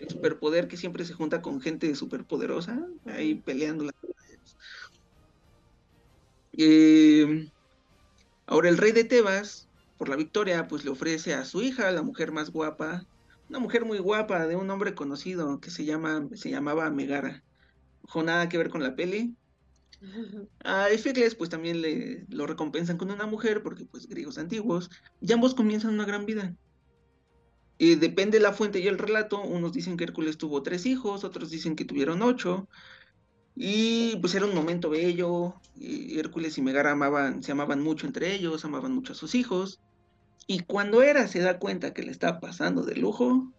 el 0.03 0.11
superpoder 0.11 0.69
que 0.69 0.77
siempre 0.77 1.05
se 1.05 1.15
junta 1.15 1.43
con 1.43 1.61
gente 1.61 1.95
superpoderosa, 1.95 2.87
ahí 3.07 3.37
peleando 3.37 3.85
las 3.85 3.95
eh, 6.55 7.51
ahora 8.47 8.69
el 8.69 8.79
rey 8.79 8.93
de 8.93 9.05
Tebas, 9.05 9.69
por 9.97 10.09
la 10.09 10.17
victoria, 10.17 10.69
pues 10.69 10.85
le 10.85 10.91
ofrece 10.91 11.35
a 11.35 11.45
su 11.45 11.63
hija, 11.63 11.91
la 11.91 12.03
mujer 12.03 12.33
más 12.33 12.51
guapa, 12.51 13.07
una 13.49 13.59
mujer 13.59 13.85
muy 13.85 13.99
guapa 13.99 14.47
de 14.47 14.57
un 14.57 14.71
hombre 14.71 14.95
conocido 14.95 15.61
que 15.61 15.71
se 15.71 15.85
llama, 15.85 16.29
se 16.35 16.51
llamaba 16.51 16.91
Megara. 16.91 17.43
Ojo, 18.03 18.23
nada 18.23 18.49
que 18.49 18.59
ver 18.59 18.69
con 18.69 18.83
la 18.83 18.97
peli. 18.97 19.37
A 20.65 20.91
Efecles 20.91 21.35
pues 21.37 21.51
también 21.51 21.81
le 21.81 22.25
lo 22.29 22.47
recompensan 22.47 22.99
con 22.99 23.11
una 23.11 23.27
mujer 23.27 23.63
porque 23.63 23.85
pues 23.85 24.09
griegos 24.09 24.37
antiguos 24.37 24.91
y 25.21 25.33
ambos 25.33 25.55
comienzan 25.55 25.95
una 25.95 26.05
gran 26.05 26.27
vida. 26.27 26.55
Y 27.83 27.97
depende 27.97 28.39
la 28.39 28.53
fuente 28.53 28.79
y 28.79 28.87
el 28.87 28.97
relato, 28.97 29.43
unos 29.43 29.73
dicen 29.73 29.97
que 29.97 30.05
Hércules 30.05 30.39
tuvo 30.39 30.63
tres 30.63 30.87
hijos, 30.87 31.25
otros 31.25 31.51
dicen 31.51 31.75
que 31.75 31.85
tuvieron 31.85 32.23
ocho, 32.23 32.69
y 33.57 34.15
pues 34.21 34.37
era 34.37 34.47
un 34.47 34.55
momento 34.55 34.89
bello, 34.89 35.61
Hércules 35.81 36.57
y 36.59 36.63
Megara 36.63 36.93
amaban, 36.93 37.43
se 37.43 37.51
amaban 37.51 37.83
mucho 37.83 38.07
entre 38.07 38.37
ellos, 38.37 38.65
amaban 38.65 38.95
mucho 38.95 39.15
a 39.15 39.17
sus 39.17 39.35
hijos, 39.35 39.81
y 40.47 40.61
cuando 40.61 41.03
Hera 41.03 41.27
se 41.27 41.41
da 41.41 41.59
cuenta 41.59 41.93
que 41.93 42.05
le 42.05 42.13
está 42.13 42.39
pasando 42.39 42.85
de 42.85 42.95
lujo, 42.95 43.53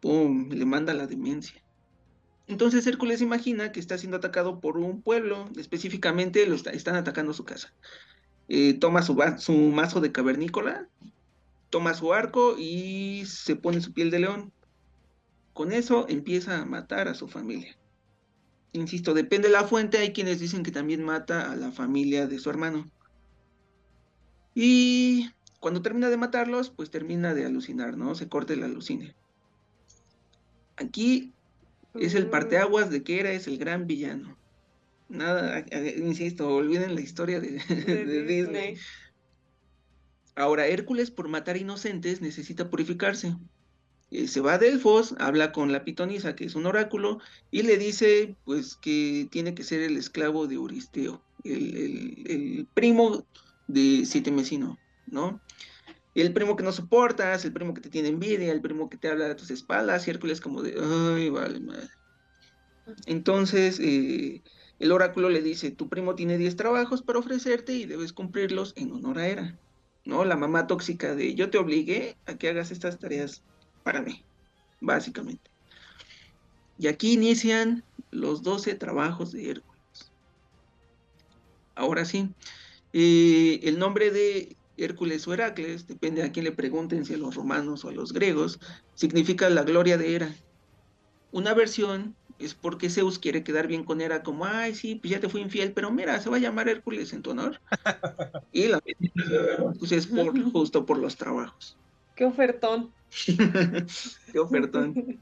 ¡pum!, 0.00 0.48
le 0.48 0.64
manda 0.64 0.92
la 0.92 1.06
demencia. 1.06 1.62
Entonces 2.48 2.84
Hércules 2.88 3.22
imagina 3.22 3.70
que 3.70 3.78
está 3.78 3.98
siendo 3.98 4.16
atacado 4.16 4.58
por 4.58 4.78
un 4.78 5.00
pueblo, 5.00 5.48
específicamente 5.56 6.44
lo 6.48 6.56
están 6.56 6.96
atacando 6.96 7.32
su 7.34 7.44
casa. 7.44 7.72
Eh, 8.48 8.74
toma 8.74 9.02
su 9.02 9.54
mazo 9.72 10.00
de 10.00 10.10
cavernícola, 10.10 10.88
toma 11.72 11.94
su 11.94 12.12
arco 12.12 12.56
y 12.58 13.24
se 13.26 13.56
pone 13.56 13.80
su 13.80 13.94
piel 13.94 14.10
de 14.10 14.20
león. 14.20 14.52
Con 15.54 15.72
eso 15.72 16.06
empieza 16.06 16.60
a 16.60 16.66
matar 16.66 17.08
a 17.08 17.14
su 17.14 17.28
familia. 17.28 17.78
Insisto, 18.72 19.14
depende 19.14 19.48
de 19.48 19.54
la 19.54 19.64
fuente, 19.64 19.98
hay 19.98 20.12
quienes 20.12 20.38
dicen 20.38 20.62
que 20.62 20.70
también 20.70 21.02
mata 21.02 21.50
a 21.50 21.56
la 21.56 21.72
familia 21.72 22.26
de 22.26 22.38
su 22.38 22.50
hermano. 22.50 22.90
Y 24.54 25.30
cuando 25.60 25.80
termina 25.80 26.10
de 26.10 26.18
matarlos, 26.18 26.68
pues 26.68 26.90
termina 26.90 27.32
de 27.32 27.46
alucinar, 27.46 27.96
¿no? 27.96 28.14
Se 28.14 28.28
corta 28.28 28.52
el 28.52 28.64
alucine. 28.64 29.14
Aquí 30.76 31.32
es 31.94 32.14
el 32.14 32.28
parteaguas 32.28 32.90
de 32.90 33.02
que 33.02 33.18
era 33.18 33.32
es 33.32 33.46
el 33.46 33.56
gran 33.56 33.86
villano. 33.86 34.36
Nada, 35.08 35.64
insisto, 35.96 36.54
olviden 36.54 36.94
la 36.94 37.00
historia 37.00 37.40
de, 37.40 38.24
Disney. 38.26 38.76
Ahora, 40.34 40.66
Hércules, 40.66 41.10
por 41.10 41.28
matar 41.28 41.56
inocentes, 41.56 42.20
necesita 42.20 42.70
purificarse. 42.70 43.36
Eh, 44.10 44.28
se 44.28 44.40
va 44.40 44.54
a 44.54 44.58
Delfos, 44.58 45.14
habla 45.18 45.52
con 45.52 45.72
la 45.72 45.84
pitonisa, 45.84 46.34
que 46.34 46.44
es 46.44 46.54
un 46.54 46.66
oráculo, 46.66 47.18
y 47.50 47.62
le 47.62 47.78
dice, 47.78 48.36
pues, 48.44 48.76
que 48.76 49.28
tiene 49.30 49.54
que 49.54 49.64
ser 49.64 49.80
el 49.80 49.96
esclavo 49.96 50.46
de 50.46 50.56
Euristeo, 50.56 51.22
el, 51.44 52.66
primo 52.74 53.24
de 53.68 54.04
Siete 54.04 54.30
Mesino, 54.30 54.78
¿no? 55.06 55.40
el 56.14 56.32
primo 56.34 56.56
que 56.56 56.62
no 56.62 56.72
soportas, 56.72 57.44
el 57.46 57.54
primo 57.54 57.72
que 57.72 57.80
te 57.80 57.88
tiene 57.88 58.08
envidia, 58.08 58.52
el 58.52 58.60
primo 58.60 58.90
que 58.90 58.98
te 58.98 59.08
habla 59.08 59.28
de 59.28 59.34
tus 59.34 59.50
espaldas, 59.50 60.06
y 60.06 60.10
Hércules 60.10 60.42
como 60.42 60.62
de, 60.62 60.74
ay, 60.78 61.30
vale, 61.30 61.60
madre. 61.60 61.88
Entonces, 63.06 63.80
eh, 63.80 64.42
el 64.78 64.92
oráculo 64.92 65.30
le 65.30 65.40
dice, 65.40 65.70
tu 65.70 65.88
primo 65.88 66.14
tiene 66.14 66.36
10 66.36 66.56
trabajos 66.56 67.02
para 67.02 67.18
ofrecerte 67.18 67.72
y 67.72 67.86
debes 67.86 68.12
cumplirlos 68.12 68.74
en 68.76 68.92
honor 68.92 69.18
a 69.18 69.28
Hera. 69.28 69.58
¿No? 70.04 70.24
La 70.24 70.36
mamá 70.36 70.66
tóxica 70.66 71.14
de, 71.14 71.34
yo 71.34 71.50
te 71.50 71.58
obligué 71.58 72.16
a 72.26 72.34
que 72.34 72.48
hagas 72.48 72.70
estas 72.70 72.98
tareas 72.98 73.42
para 73.82 74.02
mí, 74.02 74.24
básicamente. 74.80 75.50
Y 76.78 76.88
aquí 76.88 77.12
inician 77.12 77.84
los 78.10 78.42
12 78.42 78.74
trabajos 78.74 79.32
de 79.32 79.50
Hércules. 79.50 80.12
Ahora 81.74 82.04
sí, 82.04 82.30
eh, 82.92 83.60
el 83.62 83.78
nombre 83.78 84.10
de 84.10 84.56
Hércules 84.76 85.26
o 85.28 85.34
Heracles, 85.34 85.86
depende 85.86 86.22
a 86.22 86.32
quién 86.32 86.44
le 86.44 86.52
pregunten, 86.52 87.04
si 87.04 87.14
a 87.14 87.18
los 87.18 87.34
romanos 87.34 87.84
o 87.84 87.88
a 87.88 87.92
los 87.92 88.12
griegos, 88.12 88.58
significa 88.94 89.48
la 89.50 89.62
gloria 89.62 89.98
de 89.98 90.14
Hera. 90.14 90.34
Una 91.30 91.54
versión 91.54 92.16
es 92.44 92.54
porque 92.54 92.90
Zeus 92.90 93.18
quiere 93.18 93.44
quedar 93.44 93.66
bien 93.66 93.84
con 93.84 94.00
Hera, 94.00 94.22
como, 94.22 94.44
ay, 94.44 94.74
sí, 94.74 94.96
pues 94.96 95.10
ya 95.10 95.20
te 95.20 95.28
fui 95.28 95.40
infiel, 95.40 95.72
pero 95.72 95.90
mira, 95.90 96.20
se 96.20 96.30
va 96.30 96.36
a 96.36 96.40
llamar 96.40 96.68
Hércules 96.68 97.12
en 97.12 97.22
tu 97.22 97.30
honor. 97.30 97.60
y 98.52 98.68
la 98.68 98.80
pues 99.78 99.92
es 99.92 100.08
justo 100.52 100.86
por 100.86 100.98
los 100.98 101.16
trabajos. 101.16 101.76
Qué 102.14 102.24
ofertón. 102.24 102.92
Qué 104.32 104.38
ofertón. 104.38 105.20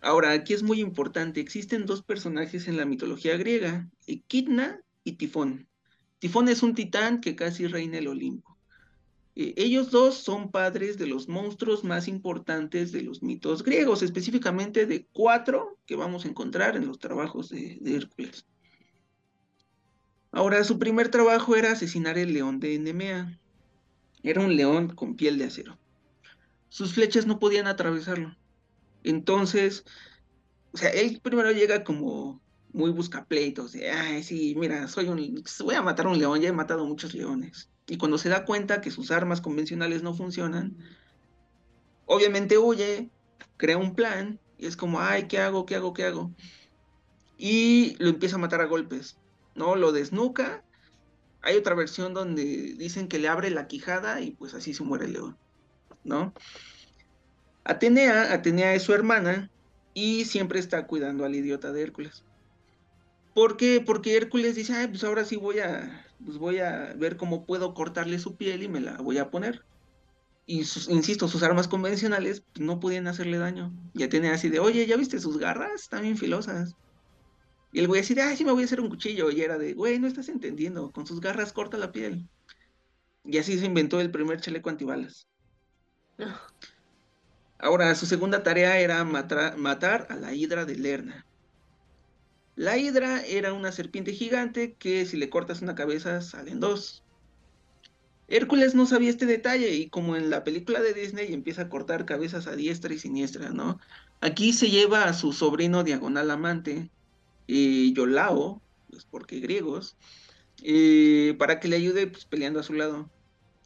Ahora, 0.00 0.32
aquí 0.32 0.52
es 0.52 0.62
muy 0.62 0.80
importante, 0.80 1.40
existen 1.40 1.86
dos 1.86 2.02
personajes 2.02 2.66
en 2.66 2.76
la 2.76 2.84
mitología 2.84 3.36
griega, 3.36 3.88
Equidna 4.06 4.80
y 5.04 5.12
Tifón. 5.12 5.68
Tifón 6.18 6.48
es 6.48 6.62
un 6.62 6.74
titán 6.74 7.20
que 7.20 7.36
casi 7.36 7.66
reina 7.66 7.98
el 7.98 8.08
Olimpo. 8.08 8.51
Eh, 9.34 9.54
ellos 9.56 9.90
dos 9.90 10.16
son 10.16 10.50
padres 10.50 10.98
de 10.98 11.06
los 11.06 11.28
monstruos 11.28 11.84
más 11.84 12.06
importantes 12.08 12.92
de 12.92 13.02
los 13.02 13.22
mitos 13.22 13.62
griegos, 13.62 14.02
específicamente 14.02 14.86
de 14.86 15.06
cuatro 15.12 15.78
que 15.86 15.96
vamos 15.96 16.24
a 16.24 16.28
encontrar 16.28 16.76
en 16.76 16.86
los 16.86 16.98
trabajos 16.98 17.48
de, 17.48 17.78
Hércules. 17.84 18.46
Ahora, 20.30 20.64
su 20.64 20.78
primer 20.78 21.08
trabajo 21.08 21.56
era 21.56 21.72
asesinar 21.72 22.18
el 22.18 22.32
león 22.32 22.60
de 22.60 22.78
Nemea. 22.78 23.38
Era 24.22 24.40
un 24.40 24.56
león 24.56 24.88
con 24.94 25.16
piel 25.16 25.38
de 25.38 25.44
acero. 25.44 25.78
Sus 26.68 26.94
flechas 26.94 27.26
no 27.26 27.38
podían 27.38 27.66
atravesarlo. 27.66 28.36
Entonces, 29.04 29.84
o 30.72 30.78
sea, 30.78 30.90
él 30.90 31.20
primero 31.22 31.52
llega 31.52 31.84
como 31.84 32.40
muy 32.72 32.90
buscapleitos, 32.90 33.72
de, 33.72 33.90
ay, 33.90 34.22
sí, 34.22 34.54
mira, 34.56 34.88
soy 34.88 35.08
un, 35.08 35.42
voy 35.60 35.74
a 35.74 35.82
matar 35.82 36.06
un 36.06 36.18
león, 36.18 36.40
ya 36.40 36.48
he 36.48 36.52
matado 36.52 36.86
muchos 36.86 37.12
leones. 37.12 37.71
Y 37.86 37.98
cuando 37.98 38.18
se 38.18 38.28
da 38.28 38.44
cuenta 38.44 38.80
que 38.80 38.90
sus 38.90 39.10
armas 39.10 39.40
convencionales 39.40 40.02
no 40.02 40.14
funcionan, 40.14 40.76
obviamente 42.06 42.58
huye, 42.58 43.10
crea 43.56 43.78
un 43.78 43.94
plan 43.94 44.38
y 44.58 44.66
es 44.66 44.76
como, 44.76 45.00
ay, 45.00 45.26
¿qué 45.26 45.38
hago? 45.38 45.66
¿Qué 45.66 45.76
hago? 45.76 45.92
¿Qué 45.92 46.04
hago? 46.04 46.32
Y 47.36 47.96
lo 47.98 48.08
empieza 48.08 48.36
a 48.36 48.38
matar 48.38 48.60
a 48.60 48.66
golpes, 48.66 49.18
¿no? 49.54 49.74
Lo 49.74 49.92
desnuca. 49.92 50.62
Hay 51.40 51.56
otra 51.56 51.74
versión 51.74 52.14
donde 52.14 52.74
dicen 52.78 53.08
que 53.08 53.18
le 53.18 53.28
abre 53.28 53.50
la 53.50 53.66
quijada 53.66 54.20
y 54.20 54.30
pues 54.30 54.54
así 54.54 54.74
se 54.74 54.84
muere 54.84 55.06
el 55.06 55.14
león, 55.14 55.36
¿no? 56.04 56.32
Atenea, 57.64 58.32
Atenea 58.32 58.74
es 58.74 58.82
su 58.82 58.92
hermana 58.92 59.50
y 59.94 60.24
siempre 60.24 60.60
está 60.60 60.86
cuidando 60.86 61.24
al 61.24 61.34
idiota 61.34 61.72
de 61.72 61.82
Hércules. 61.82 62.24
¿Por 63.34 63.56
qué? 63.56 63.82
Porque 63.84 64.16
Hércules 64.16 64.54
dice, 64.54 64.74
ay, 64.74 64.88
pues 64.88 65.02
ahora 65.04 65.24
sí 65.24 65.36
voy 65.36 65.58
a, 65.58 66.06
pues 66.24 66.38
voy 66.38 66.58
a 66.58 66.94
ver 66.96 67.16
cómo 67.16 67.46
puedo 67.46 67.74
cortarle 67.74 68.18
su 68.18 68.36
piel 68.36 68.62
y 68.62 68.68
me 68.68 68.80
la 68.80 68.96
voy 68.98 69.18
a 69.18 69.30
poner. 69.30 69.64
Y 70.46 70.58
insisto, 70.58 71.28
sus 71.28 71.42
armas 71.42 71.68
convencionales 71.68 72.42
pues, 72.52 72.64
no 72.64 72.80
podían 72.80 73.06
hacerle 73.06 73.38
daño. 73.38 73.72
Ya 73.94 74.08
tenía 74.08 74.34
así 74.34 74.48
de, 74.48 74.58
oye, 74.58 74.86
¿ya 74.86 74.96
viste 74.96 75.20
sus 75.20 75.38
garras? 75.38 75.82
Están 75.82 76.02
bien 76.02 76.16
filosas. 76.16 76.74
Y 77.72 77.78
el 77.78 77.88
güey 77.88 78.00
así 78.00 78.14
de, 78.14 78.22
ay, 78.22 78.36
sí 78.36 78.44
me 78.44 78.52
voy 78.52 78.62
a 78.62 78.66
hacer 78.66 78.80
un 78.80 78.88
cuchillo. 78.88 79.30
Y 79.30 79.40
era 79.40 79.56
de, 79.56 79.74
güey, 79.74 79.98
no 79.98 80.06
estás 80.06 80.28
entendiendo, 80.28 80.90
con 80.90 81.06
sus 81.06 81.20
garras 81.20 81.52
corta 81.52 81.78
la 81.78 81.92
piel. 81.92 82.28
Y 83.24 83.38
así 83.38 83.58
se 83.58 83.66
inventó 83.66 84.00
el 84.00 84.10
primer 84.10 84.40
chaleco 84.40 84.68
antibalas. 84.68 85.28
Ahora, 87.58 87.94
su 87.94 88.06
segunda 88.06 88.42
tarea 88.42 88.78
era 88.78 89.04
matar 89.04 90.06
a 90.10 90.16
la 90.16 90.34
hidra 90.34 90.64
de 90.64 90.76
Lerna. 90.76 91.24
La 92.54 92.76
hidra 92.76 93.24
era 93.24 93.52
una 93.52 93.72
serpiente 93.72 94.12
gigante 94.12 94.74
que 94.74 95.06
si 95.06 95.16
le 95.16 95.30
cortas 95.30 95.62
una 95.62 95.74
cabeza 95.74 96.20
salen 96.20 96.60
dos. 96.60 97.02
Hércules 98.28 98.74
no 98.74 98.86
sabía 98.86 99.10
este 99.10 99.26
detalle 99.26 99.74
y 99.74 99.88
como 99.88 100.16
en 100.16 100.30
la 100.30 100.44
película 100.44 100.80
de 100.80 100.94
Disney 100.94 101.32
empieza 101.32 101.62
a 101.62 101.68
cortar 101.68 102.06
cabezas 102.06 102.46
a 102.46 102.56
diestra 102.56 102.94
y 102.94 102.98
siniestra, 102.98 103.50
¿no? 103.50 103.78
Aquí 104.20 104.52
se 104.52 104.70
lleva 104.70 105.04
a 105.04 105.14
su 105.14 105.32
sobrino 105.32 105.82
diagonal 105.82 106.30
amante, 106.30 106.90
eh, 107.48 107.92
Yolao, 107.92 108.62
pues 108.90 109.04
porque 109.04 109.40
griegos, 109.40 109.96
eh, 110.62 111.34
para 111.38 111.58
que 111.58 111.68
le 111.68 111.76
ayude 111.76 112.06
pues, 112.06 112.24
peleando 112.24 112.60
a 112.60 112.62
su 112.62 112.74
lado. 112.74 113.10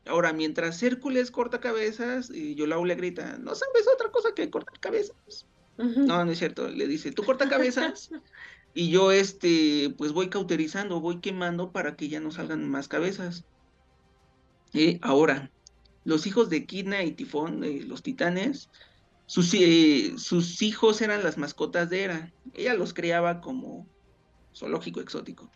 Ahora, 0.07 0.33
mientras 0.33 0.83
Hércules 0.83 1.31
corta 1.31 1.61
cabezas, 1.61 2.31
y 2.31 2.55
Yolao 2.55 2.85
le 2.85 2.95
grita, 2.95 3.39
¿no 3.39 3.55
sabes 3.55 3.87
otra 3.93 4.11
cosa 4.11 4.35
que 4.35 4.51
cortar 4.51 4.79
cabezas? 4.81 5.47
No, 5.77 6.25
no 6.25 6.31
es 6.31 6.39
cierto. 6.39 6.69
Le 6.69 6.87
dice, 6.87 7.13
tú 7.13 7.23
corta 7.23 7.49
cabezas 7.49 8.11
y 8.77 8.91
yo, 8.91 9.11
este, 9.11 9.95
pues 9.97 10.13
voy 10.13 10.29
cauterizando, 10.29 11.01
voy 11.01 11.21
quemando 11.21 11.73
para 11.73 11.97
que 11.97 12.11
ya 12.11 12.21
no 12.21 12.31
salgan 12.31 12.69
más 12.69 12.89
cabezas. 12.89 13.47
Eh, 14.75 14.99
ahora, 15.01 15.51
los 16.05 16.27
hijos 16.27 16.51
de 16.51 16.67
Kidna 16.67 17.03
y 17.03 17.13
Tifón, 17.13 17.65
eh, 17.65 17.81
los 17.87 18.03
titanes, 18.03 18.69
sus, 19.25 19.55
eh, 19.55 20.13
sus, 20.19 20.61
hijos 20.61 21.01
eran 21.01 21.25
las 21.25 21.39
mascotas 21.39 21.89
de 21.89 22.05
Hera. 22.05 22.35
Ella 22.53 22.75
los 22.75 22.93
criaba 22.93 23.41
como 23.41 23.89
zoológico 24.55 25.01
exótico. 25.01 25.51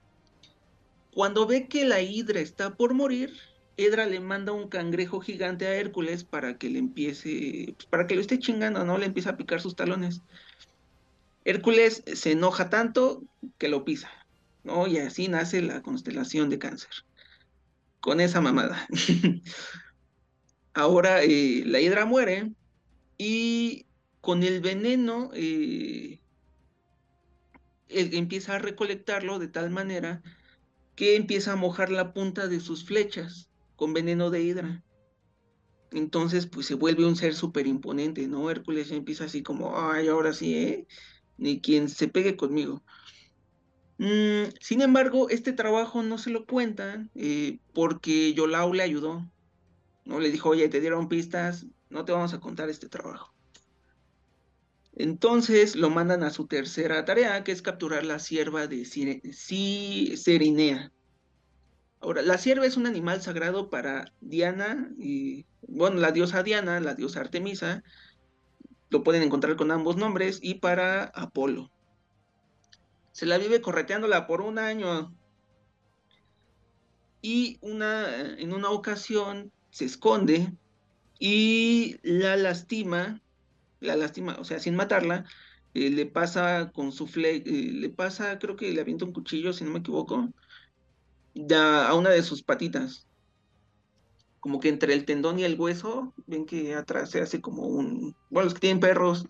Cuando 1.13 1.47
ve 1.47 1.69
que 1.69 1.85
la 1.85 2.01
hidra 2.01 2.41
está 2.41 2.75
por 2.75 2.95
morir, 2.95 3.35
Hedra 3.77 4.07
le 4.07 4.21
manda 4.21 4.53
un 4.53 4.69
cangrejo 4.69 5.21
gigante 5.21 5.67
a 5.67 5.75
Hércules 5.75 6.25
para 6.25 6.57
que 6.57 6.71
le 6.71 6.79
empiece, 6.79 7.75
pues, 7.77 7.87
para 7.87 8.07
que 8.07 8.15
lo 8.15 8.23
esté 8.23 8.39
chingando, 8.39 8.83
¿no? 8.87 8.97
Le 8.97 9.05
empieza 9.05 9.31
a 9.31 9.37
picar 9.37 9.61
sus 9.61 9.77
talones. 9.77 10.23
Hércules 11.45 12.03
se 12.07 12.33
enoja 12.33 12.69
tanto 12.71 13.23
que 13.59 13.69
lo 13.69 13.85
pisa, 13.85 14.11
¿no? 14.63 14.87
Y 14.87 14.99
así 14.99 15.29
nace 15.29 15.63
la 15.63 15.83
constelación 15.83 16.51
de 16.51 16.59
cáncer. 16.59 16.91
Con 18.01 18.21
esa 18.21 18.41
mamada. 18.41 18.87
Ahora 20.75 21.23
eh, 21.23 21.63
la 21.67 21.81
hidra 21.81 22.07
muere 22.07 22.53
y 23.19 23.87
con 24.21 24.43
el 24.43 24.61
veneno 24.61 25.31
eh, 25.35 26.21
empieza 27.89 28.57
a 28.57 28.59
recolectarlo 28.59 29.39
de 29.39 29.49
tal 29.49 29.71
manera 29.71 30.23
que 30.95 31.17
empieza 31.17 31.53
a 31.53 31.57
mojar 31.57 31.91
la 31.91 32.13
punta 32.13 32.47
de 32.47 32.61
sus 32.61 32.85
flechas 32.85 33.51
con 33.77 33.95
veneno 33.95 34.31
de 34.31 34.43
hidra. 34.43 34.85
Entonces, 35.93 36.47
pues 36.47 36.67
se 36.67 36.75
vuelve 36.75 37.05
un 37.05 37.17
ser 37.17 37.35
súper 37.35 37.67
imponente, 37.67 38.29
¿no? 38.29 38.51
Hércules 38.51 38.93
empieza 38.93 39.25
así 39.25 39.43
como, 39.43 39.77
ay, 39.77 40.09
ahora 40.09 40.33
sí, 40.33 40.55
¿eh? 40.55 40.87
Ni 41.41 41.61
quien 41.61 41.89
se 41.89 42.07
pegue 42.07 42.37
conmigo. 42.37 42.85
Mm, 43.99 44.53
sin 44.61 44.83
embargo, 44.83 45.29
este 45.31 45.53
trabajo 45.53 46.03
no 46.03 46.19
se 46.19 46.31
lo 46.31 46.47
cuentan 46.47 47.11
eh, 47.15 47.59
porque 47.75 48.33
Yolau 48.35 48.73
le 48.73 48.83
ayudó. 48.83 49.29
¿no? 50.05 50.21
Le 50.21 50.31
dijo, 50.31 50.51
oye, 50.51 50.69
te 50.69 50.81
dieron 50.81 51.09
pistas, 51.09 51.67
no 51.89 52.05
te 52.05 52.13
vamos 52.13 52.35
a 52.35 52.41
contar 52.41 52.69
este 52.69 52.89
trabajo. 52.89 53.35
Entonces 54.93 55.77
lo 55.77 55.89
mandan 55.89 56.23
a 56.25 56.31
su 56.31 56.47
tercera 56.47 57.05
tarea, 57.07 57.43
que 57.43 57.53
es 57.53 57.63
capturar 57.63 58.05
la 58.05 58.19
sierva 58.19 58.67
de 58.67 58.85
Serinea. 58.85 60.93
Ahora, 62.01 62.23
la 62.23 62.39
sierva 62.39 62.67
es 62.67 62.77
un 62.77 62.87
animal 62.87 63.23
sagrado 63.23 63.71
para 63.71 64.13
Diana 64.21 64.91
y, 64.99 65.47
bueno, 65.69 66.01
la 66.01 66.13
diosa 66.13 66.43
Diana, 66.43 66.81
la 66.81 66.95
diosa 66.95 67.21
Artemisa, 67.21 67.83
lo 68.91 69.03
pueden 69.03 69.23
encontrar 69.23 69.57
con 69.57 69.71
ambos 69.71 69.97
nombres, 69.97 70.39
y 70.43 70.55
para 70.55 71.05
Apolo. 71.05 71.71
Se 73.13 73.27
la 73.27 73.39
vive 73.39 73.61
correteándola 73.61 74.27
por 74.27 74.41
un 74.41 74.59
año. 74.59 75.15
Y 77.23 77.59
una, 77.61 78.33
en 78.39 78.53
una 78.53 78.71
ocasión 78.71 79.53
se 79.71 79.85
esconde 79.85 80.53
y 81.19 81.97
la 82.03 82.37
lastima, 82.37 83.21
la 83.81 83.95
lastima, 83.95 84.37
o 84.39 84.45
sea, 84.45 84.59
sin 84.59 84.75
matarla, 84.75 85.27
eh, 85.75 85.91
le 85.91 86.07
pasa 86.07 86.73
con 86.73 86.93
su 86.93 87.07
fle, 87.07 87.37
eh, 87.37 87.73
le 87.73 87.91
pasa, 87.91 88.39
creo 88.39 88.57
que 88.57 88.73
le 88.73 88.81
avienta 88.81 89.05
un 89.05 89.13
cuchillo, 89.13 89.53
si 89.53 89.65
no 89.65 89.71
me 89.71 89.81
equivoco, 89.81 90.31
a 91.55 91.95
una 91.95 92.11
de 92.11 92.23
sus 92.23 92.43
patitas. 92.43 93.07
Como 94.41 94.59
que 94.59 94.69
entre 94.71 94.95
el 94.95 95.05
tendón 95.05 95.39
y 95.39 95.45
el 95.45 95.59
hueso, 95.61 96.15
ven 96.27 96.47
que 96.47 96.75
atrás 96.75 97.11
se 97.11 97.21
hace 97.21 97.41
como 97.41 97.67
un. 97.67 98.17
Bueno, 98.31 98.47
los 98.47 98.55
que 98.55 98.61
tienen 98.61 98.81
perros 98.81 99.27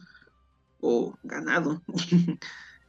o 0.79 1.19
ganado, 1.23 1.83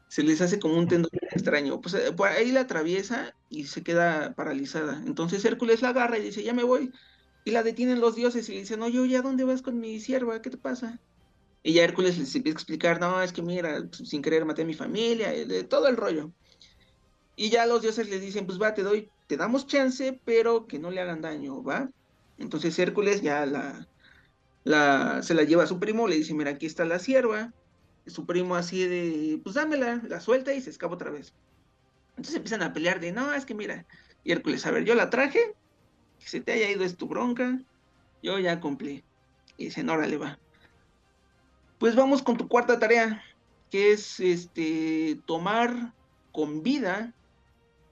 se 0.08 0.24
les 0.24 0.42
hace 0.42 0.60
como 0.60 0.78
un 0.78 0.88
tendón 0.88 1.10
extraño. 1.32 1.82
Pues 1.82 1.96
eh, 1.96 2.14
por 2.14 2.30
ahí 2.30 2.52
la 2.52 2.62
atraviesa 2.62 3.36
y 3.50 3.66
se 3.66 3.84
queda 3.84 4.34
paralizada. 4.36 5.02
Entonces 5.06 5.44
Hércules 5.46 5.82
la 5.82 5.90
agarra 5.90 6.20
y 6.20 6.24
dice: 6.24 6.44
Ya 6.44 6.54
me 6.54 6.64
voy. 6.64 6.92
Y 7.44 7.52
la 7.52 7.64
detienen 7.64 8.00
los 8.02 8.16
dioses 8.16 8.48
y 8.50 8.54
le 8.54 8.60
dicen: 8.60 8.82
Oye, 8.84 9.00
oye, 9.00 9.18
¿a 9.18 9.22
dónde 9.22 9.44
vas 9.44 9.62
con 9.62 9.80
mi 9.80 10.00
sierva? 10.00 10.42
¿Qué 10.42 10.52
te 10.52 10.58
pasa? 10.58 11.00
Y 11.64 11.74
ya 11.74 11.84
Hércules 11.84 12.18
les 12.20 12.36
empieza 12.36 12.56
a 12.56 12.60
explicar: 12.60 13.00
No, 13.02 13.22
es 13.22 13.34
que 13.34 13.42
mira, 13.42 13.82
sin 13.92 14.22
querer 14.22 14.46
maté 14.46 14.62
a 14.62 14.66
mi 14.66 14.76
familia, 14.76 15.32
de 15.32 15.64
todo 15.64 15.88
el 15.88 15.98
rollo. 15.98 16.32
Y 17.36 17.50
ya 17.50 17.66
los 17.66 17.82
dioses 17.82 18.08
les 18.10 18.22
dicen, 18.22 18.46
pues 18.46 18.62
va, 18.62 18.74
te 18.74 18.84
doy, 18.84 19.12
te 19.26 19.38
damos 19.38 19.66
chance, 19.66 20.22
pero 20.26 20.68
que 20.68 20.78
no 20.78 20.92
le 20.92 21.02
hagan 21.02 21.22
daño, 21.22 21.64
¿va? 21.64 21.90
Entonces 22.42 22.78
Hércules 22.80 23.22
ya 23.22 23.46
la, 23.46 25.24
se 25.24 25.34
la 25.34 25.44
lleva 25.44 25.64
a 25.64 25.68
su 25.68 25.80
primo, 25.80 26.08
le 26.08 26.16
dice, 26.18 26.34
mira, 26.34 26.52
aquí 26.52 26.66
está 26.66 26.86
la 26.86 27.00
sierva. 27.00 27.54
Su 28.08 28.26
primo 28.26 28.56
así 28.56 28.86
de, 28.86 29.40
pues 29.44 29.56
dámela, 29.56 30.02
la 30.08 30.20
suelta 30.20 30.54
y 30.54 30.62
se 30.62 30.72
escapa 30.72 30.96
otra 30.96 31.12
vez. 31.12 31.34
Entonces 32.10 32.36
empiezan 32.36 32.64
a 32.64 32.74
pelear 32.74 33.00
de, 33.00 33.12
no, 33.12 33.34
es 33.34 33.46
que 33.46 33.54
mira, 33.54 33.86
y 34.24 34.32
Hércules, 34.32 34.66
a 34.66 34.72
ver, 34.72 34.84
yo 34.84 34.96
la 34.96 35.10
traje, 35.10 35.56
que 36.20 36.28
se 36.28 36.42
te 36.42 36.52
haya 36.52 36.70
ido 36.70 36.84
es 36.84 36.98
tu 36.98 37.08
bronca, 37.08 37.60
yo 38.24 38.40
ya 38.40 38.60
cumplí. 38.60 39.04
Y 39.58 39.66
dicen, 39.66 39.90
órale, 39.90 40.18
va. 40.18 40.40
Pues 41.78 41.96
vamos 41.96 42.22
con 42.24 42.38
tu 42.38 42.48
cuarta 42.48 42.80
tarea, 42.80 43.24
que 43.70 43.94
es 43.94 44.20
este 44.20 45.20
tomar 45.26 45.94
con 46.32 46.64
vida 46.64 47.14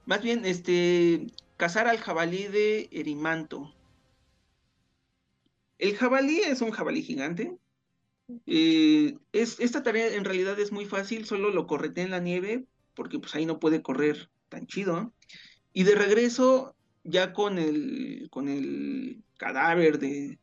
más 0.10 0.24
bien, 0.24 0.44
este, 0.44 1.28
cazar 1.56 1.88
al 1.88 2.00
jabalí 2.00 2.48
de 2.48 2.90
Erimanto. 2.92 3.72
El 5.80 5.96
jabalí 5.96 6.40
es 6.42 6.62
un 6.62 6.72
jabalí 6.72 7.02
gigante. 7.02 7.58
Eh, 8.46 9.18
es, 9.32 9.60
esta 9.60 9.82
tarea 9.82 10.14
en 10.14 10.26
realidad 10.26 10.60
es 10.60 10.72
muy 10.72 10.86
fácil, 10.86 11.26
solo 11.26 11.50
lo 11.50 11.66
correte 11.66 12.02
en 12.02 12.12
la 12.12 12.20
nieve, 12.20 12.66
porque 12.94 13.18
pues 13.18 13.34
ahí 13.34 13.46
no 13.46 13.60
puede 13.60 13.82
correr 13.82 14.30
tan 14.50 14.68
chido. 14.68 15.14
Y 15.74 15.84
de 15.84 15.96
regreso, 15.96 16.76
ya 17.04 17.34
con 17.34 17.58
el, 17.58 18.28
con 18.30 18.50
el 18.50 19.24
cadáver 19.38 20.00
de... 20.00 20.38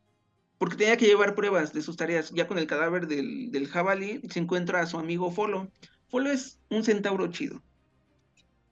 Porque 0.57 0.75
tenía 0.75 0.97
que 0.97 1.05
llevar 1.05 1.35
pruebas 1.35 1.71
de 1.71 1.83
sus 1.83 1.97
tareas. 1.97 2.31
Ya 2.31 2.47
con 2.47 2.57
el 2.57 2.65
cadáver 2.65 3.07
del, 3.07 3.51
del 3.51 3.67
jabalí 3.67 4.21
se 4.29 4.39
encuentra 4.39 4.81
a 4.81 4.87
su 4.87 4.97
amigo 4.97 5.31
Folo. 5.31 5.71
Folo 6.09 6.31
es 6.31 6.59
un 6.69 6.83
centauro 6.83 7.27
chido. 7.27 7.61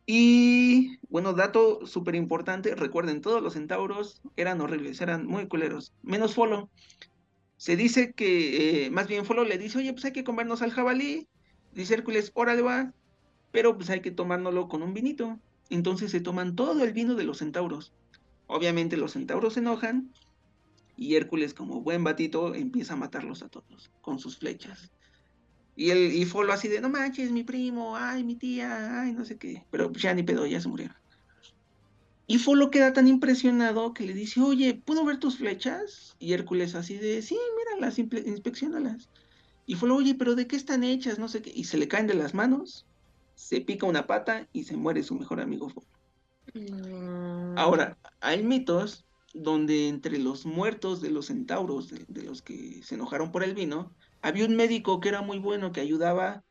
Y 0.06 1.00
bueno, 1.10 1.34
dato 1.34 1.86
súper 1.88 2.16
importante, 2.16 2.76
recuerden, 2.76 3.22
todos 3.22 3.42
los 3.42 3.54
centauros 3.54 4.22
eran 4.36 4.62
horribles, 4.62 5.02
eran 5.02 5.26
muy 5.26 5.48
culeros, 5.48 5.94
menos 6.04 6.36
Folo. 6.36 6.70
Se 7.58 7.76
dice 7.76 8.14
que, 8.14 8.86
eh, 8.86 8.92
más 8.92 9.08
bien 9.08 9.26
Folo 9.26 9.44
le 9.46 9.58
dice, 9.58 9.80
oye, 9.80 9.94
pues 9.94 10.06
hay 10.06 10.12
que 10.12 10.24
comernos 10.24 10.62
al 10.62 10.72
jabalí. 10.72 11.28
Dice 11.74 11.96
Hércules, 11.96 12.32
órale 12.36 12.62
va, 12.62 12.94
pero 13.52 13.76
pues 13.76 13.90
hay 13.90 14.02
que 14.02 14.12
tomárnoslo 14.12 14.68
con 14.68 14.84
un 14.84 14.94
vinito. 14.94 15.40
Entonces 15.70 16.12
se 16.12 16.22
toman 16.22 16.56
todo 16.56 16.84
el 16.84 16.94
vino 16.94 17.16
de 17.16 17.24
los 17.24 17.40
centauros. 17.40 17.94
Obviamente 18.48 18.98
los 18.98 19.14
centauros 19.14 19.54
se 19.54 19.62
enojan 19.62 20.12
y 20.98 21.16
Hércules, 21.16 21.54
como 21.54 21.82
buen 21.82 22.04
batito, 22.04 22.56
empieza 22.56 22.94
a 22.94 22.98
matarlos 22.98 23.44
a 23.44 23.50
todos 23.50 23.92
con 24.02 24.20
sus 24.20 24.38
flechas. 24.38 24.92
Y 25.76 25.90
el 25.90 26.14
y 26.14 26.26
Folo 26.26 26.54
así 26.54 26.68
de, 26.68 26.80
no 26.80 26.90
manches, 26.90 27.32
mi 27.32 27.44
primo, 27.44 27.98
ay, 27.98 28.24
mi 28.24 28.36
tía, 28.36 29.02
ay, 29.02 29.12
no 29.12 29.26
sé 29.26 29.38
qué. 29.38 29.66
Pero 29.72 29.92
ya 29.92 30.14
ni 30.14 30.24
pedo, 30.24 30.46
ya 30.46 30.62
se 30.62 30.70
murieron. 30.70 30.96
Y 32.28 32.40
Folo 32.40 32.72
queda 32.72 32.94
tan 32.94 33.08
impresionado 33.08 33.94
que 33.94 34.06
le 34.06 34.14
dice, 34.14 34.42
oye, 34.42 34.74
¿puedo 34.74 35.06
ver 35.06 35.20
tus 35.20 35.38
flechas? 35.38 36.16
Y 36.18 36.34
Hércules 36.34 36.74
así 36.74 36.98
de, 36.98 37.22
sí, 37.22 37.38
míralas, 37.58 38.00
inspeccionalas. 38.00 39.10
Y 39.66 39.76
Folo, 39.76 39.96
oye, 39.98 40.16
pero 40.16 40.36
¿de 40.36 40.48
qué 40.48 40.56
están 40.56 40.84
hechas? 40.84 41.20
No 41.20 41.28
sé 41.28 41.42
qué. 41.42 41.52
Y 41.54 41.66
se 41.66 41.78
le 41.78 41.88
caen 41.88 42.08
de 42.08 42.16
las 42.16 42.34
manos, 42.34 42.86
se 43.36 43.62
pica 43.62 43.86
una 43.86 44.08
pata 44.08 44.48
y 44.54 44.64
se 44.64 44.78
muere 44.78 45.04
su 45.04 45.16
mejor 45.16 45.42
amigo 45.42 45.70
Folo. 45.70 45.88
Mm. 46.54 47.58
Ahora, 47.58 47.98
hay 48.22 48.44
mitos 48.44 49.06
donde 49.34 49.90
entre 49.90 50.18
los 50.18 50.46
muertos 50.46 51.02
de 51.02 51.12
los 51.12 51.26
centauros, 51.26 51.90
de 51.90 52.24
los 52.24 52.42
que 52.42 52.82
se 52.84 52.96
enojaron 52.96 53.32
por 53.32 53.44
el 53.44 53.54
vino, 53.54 53.92
había 54.26 54.48
un 54.48 54.56
médico 54.56 55.00
que 55.00 55.10
era 55.10 55.22
muy 55.22 55.38
bueno, 55.38 55.72
que 55.72 55.82
ayudaba 55.82 56.44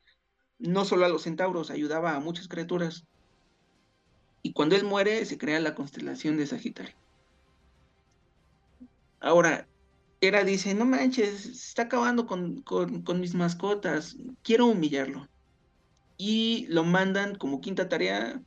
no 0.60 0.84
solo 0.84 1.06
a 1.06 1.08
los 1.08 1.22
centauros, 1.22 1.72
ayudaba 1.72 2.14
a 2.14 2.20
muchas 2.20 2.46
criaturas. 2.46 3.04
Y 4.42 4.52
cuando 4.52 4.76
él 4.76 4.84
muere, 4.84 5.24
se 5.24 5.38
crea 5.38 5.58
la 5.58 5.74
constelación 5.74 6.36
de 6.36 6.46
Sagitario. 6.46 6.94
Ahora, 9.18 9.66
Hera 10.20 10.44
dice, 10.44 10.72
no 10.72 10.84
manches, 10.84 11.42
se 11.42 11.50
está 11.50 11.82
acabando 11.82 12.26
con, 12.26 12.62
con 12.62 13.20
mis 13.20 13.34
mascotas, 13.34 14.18
quiero 14.44 14.66
humillarlo. 14.66 15.28
Y 16.16 16.66
lo 16.68 16.84
mandan 16.84 17.34
como 17.34 17.60
quinta 17.60 17.88
tarea 17.88 18.40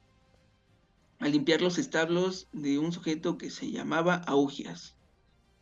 a 1.20 1.28
limpiar 1.28 1.62
los 1.62 1.78
establos 1.78 2.48
de 2.54 2.80
un 2.80 2.94
sujeto 2.94 3.38
que 3.38 3.50
se 3.50 3.72
llamaba 3.72 4.16
Augias. 4.26 4.96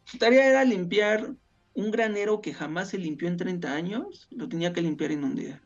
Su 0.04 0.20
tarea 0.20 0.46
era 0.46 0.64
limpiar 0.66 1.34
un 1.76 1.92
granero 1.92 2.42
que 2.42 2.54
jamás 2.54 2.90
se 2.90 2.98
limpió 2.98 3.28
en 3.28 3.38
30 3.38 3.74
años, 3.74 4.28
lo 4.32 4.50
tenía 4.50 4.74
que 4.74 4.82
limpiar 4.82 5.12
en 5.12 5.26
un 5.26 5.36
día. 5.36 5.62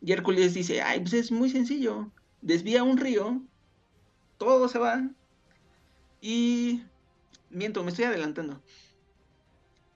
Y 0.00 0.12
Hércules 0.12 0.52
dice, 0.52 0.82
ay, 0.82 1.00
pues 1.00 1.14
es 1.14 1.32
muy 1.32 1.48
sencillo. 1.48 2.12
Desvía 2.42 2.84
un 2.84 2.98
río, 2.98 3.42
todo 4.36 4.68
se 4.68 4.78
va. 4.78 5.10
Y 6.20 6.82
miento, 7.48 7.82
me 7.82 7.90
estoy 7.90 8.04
adelantando. 8.04 8.62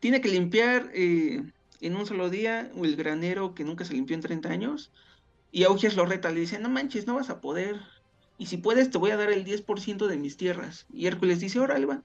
Tiene 0.00 0.22
que 0.22 0.30
limpiar 0.30 0.90
eh, 0.94 1.42
en 1.80 1.96
un 1.96 2.06
solo 2.06 2.30
día 2.30 2.72
el 2.74 2.96
granero 2.96 3.54
que 3.54 3.64
nunca 3.64 3.84
se 3.84 3.92
limpió 3.92 4.14
en 4.14 4.22
30 4.22 4.48
años. 4.48 4.90
Y 5.52 5.64
Augias 5.64 5.94
lo 5.94 6.06
reta, 6.06 6.30
le 6.30 6.40
dice, 6.40 6.58
no 6.58 6.70
manches, 6.70 7.06
no 7.06 7.14
vas 7.14 7.28
a 7.28 7.42
poder. 7.42 7.80
Y 8.38 8.46
si 8.46 8.56
puedes, 8.56 8.90
te 8.90 8.96
voy 8.96 9.10
a 9.10 9.16
dar 9.18 9.30
el 9.30 9.44
10% 9.44 10.06
de 10.06 10.16
mis 10.16 10.38
tierras. 10.38 10.86
Y 10.90 11.06
Hércules 11.06 11.40
dice, 11.40 11.60
órale, 11.60 11.84
va. 11.84 12.02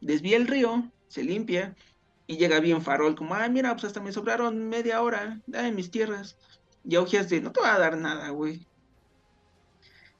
Desvía 0.00 0.38
el 0.38 0.46
río, 0.46 0.90
se 1.08 1.22
limpia. 1.22 1.76
Y 2.26 2.36
llega 2.38 2.60
bien 2.60 2.82
farol, 2.82 3.14
como, 3.14 3.34
ay, 3.34 3.50
mira, 3.50 3.72
pues 3.74 3.84
hasta 3.84 4.00
me 4.00 4.12
sobraron 4.12 4.68
media 4.68 5.02
hora, 5.02 5.40
dame 5.46 5.72
mis 5.72 5.90
tierras. 5.90 6.36
Y 6.84 6.96
Augias 6.96 7.28
de, 7.28 7.40
no 7.40 7.52
te 7.52 7.60
va 7.60 7.74
a 7.74 7.78
dar 7.78 7.96
nada, 7.98 8.30
güey. 8.30 8.66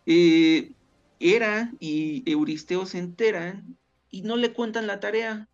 Eh, 0.07 0.73
Hera 1.19 1.73
y 1.81 2.23
Euristeo 2.31 2.87
se 2.87 2.99
enteran 2.99 3.77
y 4.11 4.23
no 4.23 4.37
le 4.37 4.53
cuentan 4.53 4.87
la 4.87 5.01
tarea. 5.01 5.49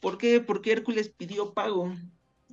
¿Por 0.00 0.18
qué? 0.18 0.40
Porque 0.40 0.72
Hércules 0.72 1.10
pidió 1.10 1.52
pago. 1.52 1.94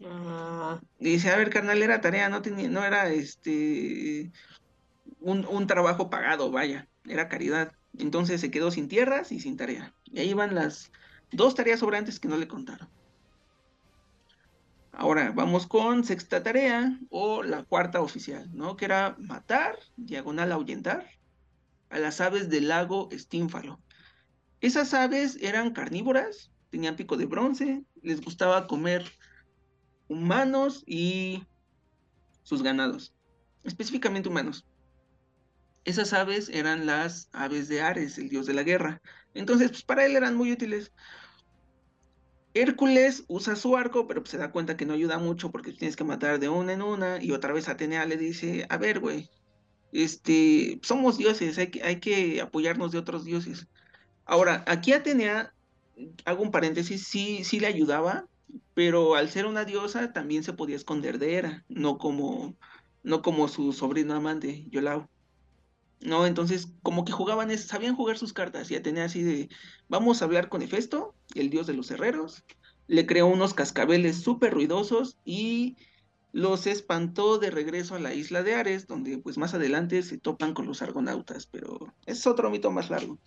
Ah, 0.03 0.79
Y 0.99 1.11
dice, 1.11 1.29
a 1.29 1.37
ver, 1.37 1.49
carnal, 1.49 1.81
era 1.81 2.01
tarea, 2.01 2.29
no 2.29 2.41
tenía, 2.41 2.69
no 2.69 2.83
era 2.83 3.11
este 3.11 4.31
un, 5.19 5.45
un 5.45 5.67
trabajo 5.67 6.09
pagado, 6.09 6.51
vaya, 6.51 6.89
era 7.05 7.29
caridad. 7.29 7.71
Entonces 7.97 8.41
se 8.41 8.51
quedó 8.51 8.71
sin 8.71 8.87
tierras 8.87 9.31
y 9.31 9.39
sin 9.39 9.57
tarea. 9.57 9.95
Y 10.05 10.19
ahí 10.19 10.33
van 10.33 10.55
las 10.55 10.91
dos 11.31 11.55
tareas 11.55 11.79
sobrantes 11.79 12.19
que 12.19 12.27
no 12.27 12.37
le 12.37 12.47
contaron. 12.47 12.89
Ahora 14.99 15.31
vamos 15.31 15.67
con 15.67 16.03
sexta 16.03 16.41
tarea 16.41 16.99
o 17.11 17.43
la 17.43 17.63
cuarta 17.63 18.01
oficial, 18.01 18.49
¿no? 18.51 18.75
Que 18.75 18.85
era 18.85 19.15
matar, 19.19 19.77
diagonal 19.95 20.51
ahuyentar, 20.51 21.07
a 21.89 21.99
las 21.99 22.19
aves 22.19 22.49
del 22.49 22.69
lago 22.69 23.07
Estínfalo. 23.11 23.79
Esas 24.59 24.95
aves 24.95 25.37
eran 25.39 25.71
carnívoras, 25.71 26.51
tenían 26.71 26.95
pico 26.95 27.15
de 27.15 27.27
bronce, 27.27 27.85
les 28.01 28.21
gustaba 28.21 28.65
comer 28.65 29.05
humanos 30.07 30.83
y 30.87 31.45
sus 32.41 32.63
ganados, 32.63 33.13
específicamente 33.63 34.29
humanos. 34.29 34.65
Esas 35.85 36.11
aves 36.11 36.49
eran 36.49 36.87
las 36.87 37.29
aves 37.33 37.67
de 37.67 37.83
Ares, 37.83 38.17
el 38.17 38.29
dios 38.29 38.47
de 38.47 38.55
la 38.55 38.63
guerra. 38.63 38.99
Entonces, 39.35 39.69
pues 39.69 39.83
para 39.83 40.07
él 40.07 40.15
eran 40.15 40.35
muy 40.35 40.51
útiles. 40.51 40.91
Hércules 42.61 43.23
usa 43.27 43.55
su 43.55 43.75
arco, 43.77 44.07
pero 44.07 44.21
pues, 44.21 44.31
se 44.31 44.37
da 44.37 44.51
cuenta 44.51 44.77
que 44.77 44.85
no 44.85 44.93
ayuda 44.93 45.17
mucho 45.19 45.51
porque 45.51 45.73
tienes 45.73 45.95
que 45.95 46.03
matar 46.03 46.39
de 46.39 46.49
una 46.49 46.73
en 46.73 46.81
una. 46.81 47.23
Y 47.23 47.31
otra 47.31 47.53
vez 47.53 47.69
Atenea 47.69 48.05
le 48.05 48.17
dice, 48.17 48.65
a 48.69 48.77
ver, 48.77 48.99
güey, 48.99 49.29
este, 49.91 50.79
somos 50.83 51.17
dioses, 51.17 51.57
hay 51.57 51.67
que, 51.67 51.83
hay 51.83 51.99
que 51.99 52.41
apoyarnos 52.41 52.91
de 52.91 52.99
otros 52.99 53.25
dioses. 53.25 53.67
Ahora, 54.25 54.63
aquí 54.67 54.93
Atenea, 54.93 55.53
hago 56.25 56.43
un 56.43 56.51
paréntesis, 56.51 57.07
sí, 57.07 57.43
sí 57.43 57.59
le 57.59 57.67
ayudaba, 57.67 58.27
pero 58.73 59.15
al 59.15 59.29
ser 59.29 59.45
una 59.45 59.65
diosa 59.65 60.13
también 60.13 60.43
se 60.43 60.53
podía 60.53 60.75
esconder 60.75 61.19
de 61.19 61.35
Hera, 61.35 61.65
no 61.69 61.97
como, 61.97 62.55
no 63.03 63.21
como 63.21 63.47
su 63.47 63.73
sobrino 63.73 64.13
amante, 64.15 64.65
Yolao. 64.69 65.09
No, 65.99 66.25
entonces 66.27 66.67
como 66.83 67.05
que 67.05 67.11
jugaban, 67.11 67.49
es- 67.51 67.65
sabían 67.65 67.95
jugar 67.95 68.17
sus 68.17 68.33
cartas 68.33 68.69
y 68.69 68.75
Atenea 68.75 69.05
así 69.05 69.23
de, 69.23 69.49
vamos 69.87 70.21
a 70.21 70.25
hablar 70.25 70.49
con 70.49 70.61
Hefesto, 70.61 71.15
el 71.33 71.49
dios 71.49 71.67
de 71.67 71.73
los 71.73 71.89
herreros, 71.91 72.43
le 72.87 73.05
creó 73.05 73.27
unos 73.27 73.53
cascabeles 73.53 74.21
súper 74.21 74.53
ruidosos 74.53 75.17
y 75.25 75.75
los 76.31 76.67
espantó 76.67 77.39
de 77.39 77.49
regreso 77.49 77.95
a 77.95 77.99
la 77.99 78.13
isla 78.13 78.43
de 78.43 78.55
Ares, 78.55 78.85
donde 78.85 79.17
pues 79.17 79.37
más 79.37 79.53
adelante 79.53 80.03
se 80.03 80.19
topan 80.19 80.53
con 80.53 80.67
los 80.67 80.81
argonautas, 80.81 81.47
pero 81.47 81.79
es 82.05 82.27
otro 82.27 82.49
mito 82.51 82.69
más 82.69 82.89
largo. 82.89 83.19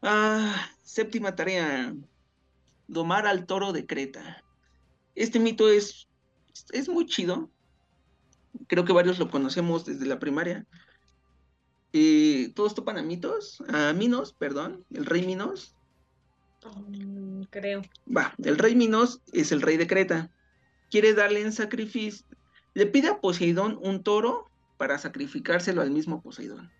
Ah, 0.00 0.70
séptima 0.82 1.34
tarea, 1.34 1.94
domar 2.86 3.26
al 3.26 3.46
toro 3.46 3.72
de 3.72 3.86
Creta. 3.86 4.42
Este 5.14 5.40
mito 5.40 5.68
es, 5.68 6.08
es 6.72 6.88
muy 6.88 7.06
chido, 7.06 7.50
creo 8.66 8.84
que 8.84 8.92
varios 8.92 9.18
lo 9.18 9.30
conocemos 9.30 9.84
desde 9.84 10.06
la 10.06 10.18
primaria. 10.18 10.66
Eh, 11.92 12.52
todos 12.54 12.74
topan 12.74 12.98
a 12.98 13.02
Mitos, 13.02 13.62
a 13.68 13.92
Minos, 13.92 14.32
perdón, 14.34 14.84
el 14.90 15.06
rey 15.06 15.24
Minos. 15.24 15.74
mm, 16.64 17.42
creo. 17.50 17.82
Va, 18.14 18.34
el 18.38 18.58
rey 18.58 18.74
Minos 18.74 19.22
es 19.32 19.52
el 19.52 19.62
rey 19.62 19.76
de 19.76 19.86
Creta. 19.86 20.30
Quiere 20.90 21.14
darle 21.14 21.40
en 21.40 21.52
sacrificio, 21.52 22.26
le 22.74 22.86
pide 22.86 23.08
a 23.08 23.20
Poseidón 23.20 23.78
un 23.82 24.02
toro 24.02 24.50
para 24.76 24.98
sacrificárselo 24.98 25.82
al 25.82 25.90
mismo 25.90 26.22
Poseidón. 26.22 26.70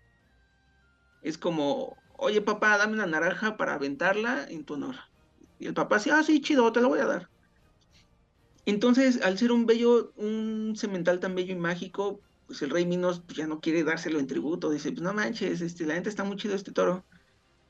Es 1.21 1.37
como, 1.37 1.97
oye 2.17 2.41
papá, 2.41 2.77
dame 2.77 2.93
una 2.93 3.05
naranja 3.05 3.57
para 3.57 3.73
aventarla 3.73 4.45
en 4.49 4.63
tu 4.63 4.75
honor. 4.75 4.95
Y 5.59 5.67
el 5.67 5.73
papá 5.73 5.97
dice, 5.97 6.11
ah, 6.11 6.23
sí, 6.23 6.41
chido, 6.41 6.71
te 6.71 6.81
lo 6.81 6.89
voy 6.89 6.99
a 6.99 7.05
dar. 7.05 7.29
Entonces, 8.65 9.21
al 9.21 9.37
ser 9.37 9.51
un 9.51 9.65
bello, 9.65 10.13
un 10.15 10.75
semental 10.75 11.19
tan 11.19 11.35
bello 11.35 11.53
y 11.53 11.57
mágico, 11.57 12.21
pues 12.49 12.63
el 12.63 12.71
rey 12.71 12.83
Minos 12.83 13.21
pues, 13.23 13.37
ya 13.37 13.45
no 13.45 13.61
quiere 13.61 13.83
dárselo 13.83 14.17
en 14.17 14.25
tributo. 14.25 14.71
Dice, 14.71 14.91
pues 14.91 15.03
no 15.03 15.13
manches, 15.13 15.61
este, 15.61 15.85
la 15.85 15.93
gente 15.93 16.09
está 16.09 16.23
muy 16.23 16.35
chido 16.35 16.55
este 16.55 16.71
toro. 16.71 17.05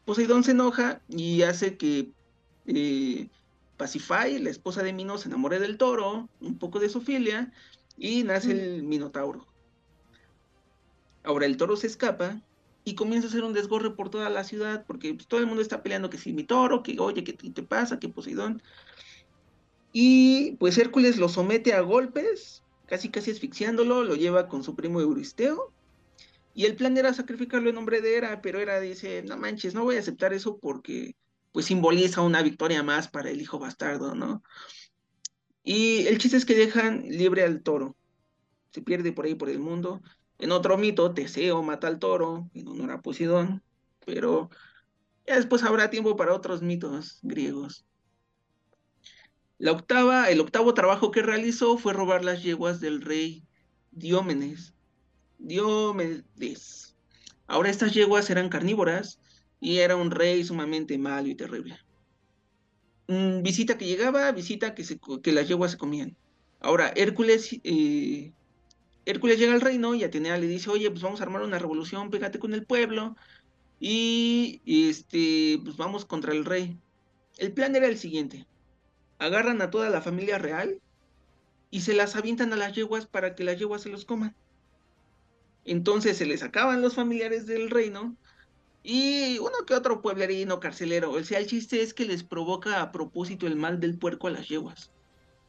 Poseidón 0.06 0.46
se 0.46 0.52
enoja 0.52 1.02
y 1.10 1.42
hace 1.42 1.76
que 1.76 2.14
eh, 2.66 3.28
Pacify, 3.76 4.40
la 4.40 4.50
esposa 4.50 4.82
de 4.82 4.94
Minos, 4.94 5.22
se 5.22 5.28
enamore 5.28 5.60
del 5.60 5.78
toro, 5.78 6.30
un 6.40 6.58
poco 6.58 6.80
de 6.80 6.88
su 6.88 7.02
filia, 7.02 7.52
y 7.98 8.24
nace 8.24 8.54
el 8.54 8.84
Minotauro. 8.84 9.46
Ahora 11.26 11.46
el 11.46 11.58
toro 11.58 11.76
se 11.76 11.88
escapa 11.88 12.42
y 12.86 12.96
comienza 12.96 13.28
a 13.28 13.32
hacer 13.32 13.44
un 13.44 13.52
desgorre 13.52 13.92
por 13.92 14.10
toda 14.10 14.30
la 14.30 14.46
ciudad, 14.46 14.86
porque 14.88 15.14
pues, 15.14 15.28
todo 15.28 15.42
el 15.42 15.46
mundo 15.46 15.62
está 15.62 15.84
peleando 15.84 16.10
que 16.10 16.18
si 16.18 16.32
mi 16.32 16.46
toro, 16.46 16.84
que 16.84 16.98
oye, 17.02 17.26
¿qué 17.26 17.34
te 17.34 17.64
pasa? 17.64 18.00
Que 18.00 18.08
Poseidón. 18.08 18.64
Y 19.92 20.54
pues 20.54 20.78
Hércules 20.78 21.18
lo 21.18 21.28
somete 21.28 21.74
a 21.74 21.82
golpes, 21.82 22.64
casi 22.90 23.10
casi 23.10 23.32
asfixiándolo, 23.32 24.04
lo 24.04 24.16
lleva 24.16 24.48
con 24.48 24.64
su 24.64 24.76
primo 24.76 25.00
Euristeo. 25.00 25.72
Y 26.56 26.66
el 26.66 26.76
plan 26.76 26.98
era 26.98 27.14
sacrificarlo 27.14 27.70
en 27.70 27.76
nombre 27.76 28.02
de 28.02 28.18
Hera, 28.18 28.42
pero 28.42 28.60
Hera 28.60 28.80
dice, 28.80 29.24
no 29.24 29.38
manches, 29.38 29.76
no 29.76 29.84
voy 29.84 29.96
a 29.96 30.00
aceptar 30.00 30.34
eso 30.34 30.58
porque 30.58 31.16
pues 31.52 31.68
simboliza 31.68 32.22
una 32.22 32.42
victoria 32.42 32.84
más 32.84 33.08
para 33.08 33.30
el 33.30 33.42
hijo 33.42 33.60
bastardo, 33.60 34.16
¿no? 34.16 34.44
Y 35.64 36.08
el 36.08 36.18
chiste 36.18 36.38
es 36.38 36.46
que 36.46 36.56
dejan 36.56 37.04
libre 37.04 37.44
al 37.44 37.62
toro. 37.62 37.96
Se 38.72 38.82
pierde 38.82 39.14
por 39.14 39.26
ahí 39.26 39.36
por 39.36 39.50
el 39.50 39.60
mundo. 39.60 40.02
En 40.40 40.52
otro 40.52 40.78
mito, 40.78 41.14
Teseo 41.14 41.62
mata 41.62 41.88
al 41.88 42.00
toro 42.00 42.50
en 42.54 42.68
honor 42.68 42.92
a 42.92 43.02
Poseidón, 43.02 43.64
pero 44.06 44.50
ya 45.28 45.36
después 45.36 45.64
habrá 45.64 45.92
tiempo 45.92 46.16
para 46.16 46.34
otros 46.34 46.62
mitos 46.64 47.20
griegos. 47.22 47.86
La 49.60 49.74
octava, 49.74 50.30
el 50.30 50.40
octavo 50.40 50.74
trabajo 50.74 51.12
que 51.12 51.22
realizó 51.22 51.78
fue 51.78 51.92
robar 51.92 52.24
las 52.24 52.42
yeguas 52.42 52.80
del 52.80 53.02
rey 53.02 53.44
Diómenes. 53.92 54.74
Diomedes. 55.38 56.96
Ahora 57.46 57.70
estas 57.70 57.94
yeguas 57.94 58.30
eran 58.30 58.48
carnívoras 58.48 59.20
y 59.60 59.80
era 59.80 59.98
un 59.98 60.12
rey 60.12 60.46
sumamente 60.46 60.98
malo 60.98 61.28
y 61.28 61.36
terrible. 61.36 61.78
Mm, 63.10 63.42
visita 63.42 63.78
que 63.78 63.86
llegaba, 63.86 64.32
visita 64.32 64.74
que, 64.74 64.86
se, 64.86 64.98
que 65.22 65.34
las 65.34 65.50
yeguas 65.50 65.72
se 65.72 65.78
comían. 65.78 66.16
Ahora, 66.62 66.94
Hércules, 66.96 67.60
eh, 67.66 68.32
Hércules 69.06 69.40
llega 69.40 69.54
al 69.54 69.62
reino 69.62 69.94
y 69.94 70.06
Atenea 70.06 70.38
le 70.38 70.48
dice, 70.48 70.70
oye, 70.70 70.90
pues 70.90 71.04
vamos 71.04 71.20
a 71.20 71.24
armar 71.24 71.42
una 71.42 71.60
revolución, 71.60 72.12
pégate 72.12 72.40
con 72.40 72.54
el 72.54 72.66
pueblo 72.66 73.18
y 73.78 74.62
este, 74.66 75.60
pues 75.62 75.76
vamos 75.76 76.06
contra 76.06 76.32
el 76.32 76.46
rey. 76.46 76.78
El 77.38 77.52
plan 77.52 77.76
era 77.76 77.88
el 77.88 77.98
siguiente 77.98 78.48
agarran 79.20 79.62
a 79.62 79.70
toda 79.70 79.90
la 79.90 80.02
familia 80.02 80.38
real 80.38 80.80
y 81.70 81.82
se 81.82 81.94
las 81.94 82.16
avientan 82.16 82.52
a 82.54 82.56
las 82.56 82.74
yeguas 82.74 83.06
para 83.06 83.36
que 83.36 83.44
las 83.44 83.60
yeguas 83.60 83.84
se 83.84 83.90
los 83.90 84.06
coman. 84.06 84.36
Entonces 85.66 86.18
se 86.18 86.26
les 86.26 86.42
acaban 86.42 86.82
los 86.82 86.96
familiares 86.96 87.46
del 87.46 87.70
reino 87.70 88.16
y 88.82 89.38
uno 89.40 89.66
que 89.68 89.76
otro 89.76 90.02
pueblerino, 90.02 90.60
carcelero. 90.60 91.12
O 91.12 91.24
sea, 91.24 91.40
el 91.40 91.48
chiste 91.48 91.82
es 91.82 91.94
que 91.94 92.06
les 92.06 92.24
provoca 92.24 92.82
a 92.82 92.92
propósito 92.92 93.46
el 93.46 93.56
mal 93.56 93.80
del 93.80 94.00
puerco 94.00 94.28
a 94.28 94.32
las 94.32 94.48
yeguas. 94.48 94.92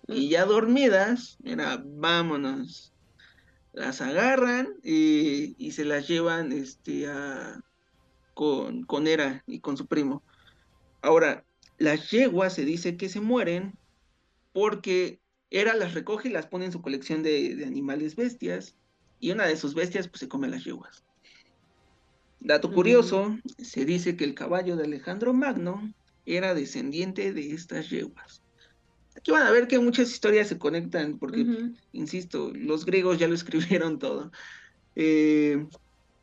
Y 0.09 0.29
ya 0.29 0.45
dormidas, 0.45 1.39
mira, 1.43 1.83
vámonos. 1.85 2.93
Las 3.73 4.01
agarran 4.01 4.75
y, 4.83 5.55
y 5.65 5.71
se 5.71 5.85
las 5.85 6.09
llevan 6.09 6.51
este, 6.51 7.07
a, 7.07 7.63
con, 8.35 8.83
con 8.83 9.07
Hera 9.07 9.45
y 9.47 9.61
con 9.61 9.77
su 9.77 9.87
primo. 9.87 10.25
Ahora, 11.03 11.45
las 11.81 12.11
yeguas 12.11 12.55
se 12.55 12.65
dice 12.65 12.97
que 12.97 13.09
se 13.09 13.21
mueren 13.21 13.75
porque 14.53 15.19
Hera 15.51 15.75
las 15.75 15.95
recoge 15.95 16.29
y 16.29 16.33
las 16.33 16.47
pone 16.47 16.67
en 16.67 16.73
su 16.73 16.83
colección 16.83 17.23
de, 17.23 17.57
de, 17.57 17.65
animales 17.65 18.15
bestias 18.15 18.77
y 19.19 19.33
una 19.33 19.47
de 19.47 19.57
sus 19.57 19.75
bestias 19.75 20.07
pues 20.07 20.21
se 20.21 20.29
come 20.29 20.47
las 20.47 20.63
yeguas. 20.63 21.03
Dato 22.39 22.71
curioso, 22.71 23.23
uh 23.23 23.31
-huh. 23.31 23.65
se 23.65 23.85
dice 23.85 24.17
que 24.17 24.25
el 24.25 24.35
caballo 24.35 24.77
de 24.77 24.85
Alejandro 24.85 25.33
Magno 25.33 25.93
era 26.27 26.55
descendiente 26.55 27.33
de 27.33 27.53
estas 27.53 27.91
yeguas. 27.91 28.43
aquí 29.17 29.31
van 29.31 29.47
a 29.47 29.51
ver 29.51 29.67
que 29.67 29.79
muchas 29.79 30.11
historias 30.11 30.49
se 30.49 30.59
conectan, 30.59 31.19
porque, 31.19 31.45
insisto, 31.93 32.53
los 32.55 32.85
griegos 32.85 33.19
ya 33.19 33.27
lo 33.27 33.35
escribieron 33.41 33.99
todo. 33.99 34.31
Eh, 34.97 35.67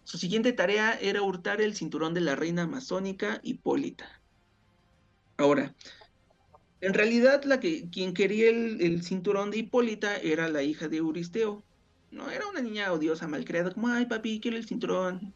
su 0.03 0.17
siguiente 0.17 0.53
tarea 0.53 0.93
era 1.01 1.21
hurtar 1.21 1.61
el 1.61 1.75
cinturón 1.75 2.13
de 2.13 2.21
la 2.21 2.35
reina 2.35 2.63
amazónica 2.63 3.39
Hipólita. 3.43 4.16
Ahora, 5.37 5.75
en 6.81 6.93
realidad 6.93 7.43
la 7.43 7.59
que 7.59 7.89
quien 7.89 8.13
quería 8.13 8.49
el, 8.49 8.81
el 8.81 9.03
cinturón 9.03 9.51
de 9.51 9.59
Hipólita 9.59 10.17
era 10.17 10.49
la 10.49 10.63
hija 10.63 10.87
de 10.87 10.97
Euristeo. 10.97 11.63
No, 12.11 12.29
era 12.29 12.47
una 12.47 12.61
niña 12.61 12.91
odiosa, 12.91 13.27
malcriada, 13.27 13.71
como, 13.71 13.89
ay 13.89 14.05
papi, 14.05 14.39
quiero 14.39 14.57
el 14.57 14.65
cinturón. 14.65 15.33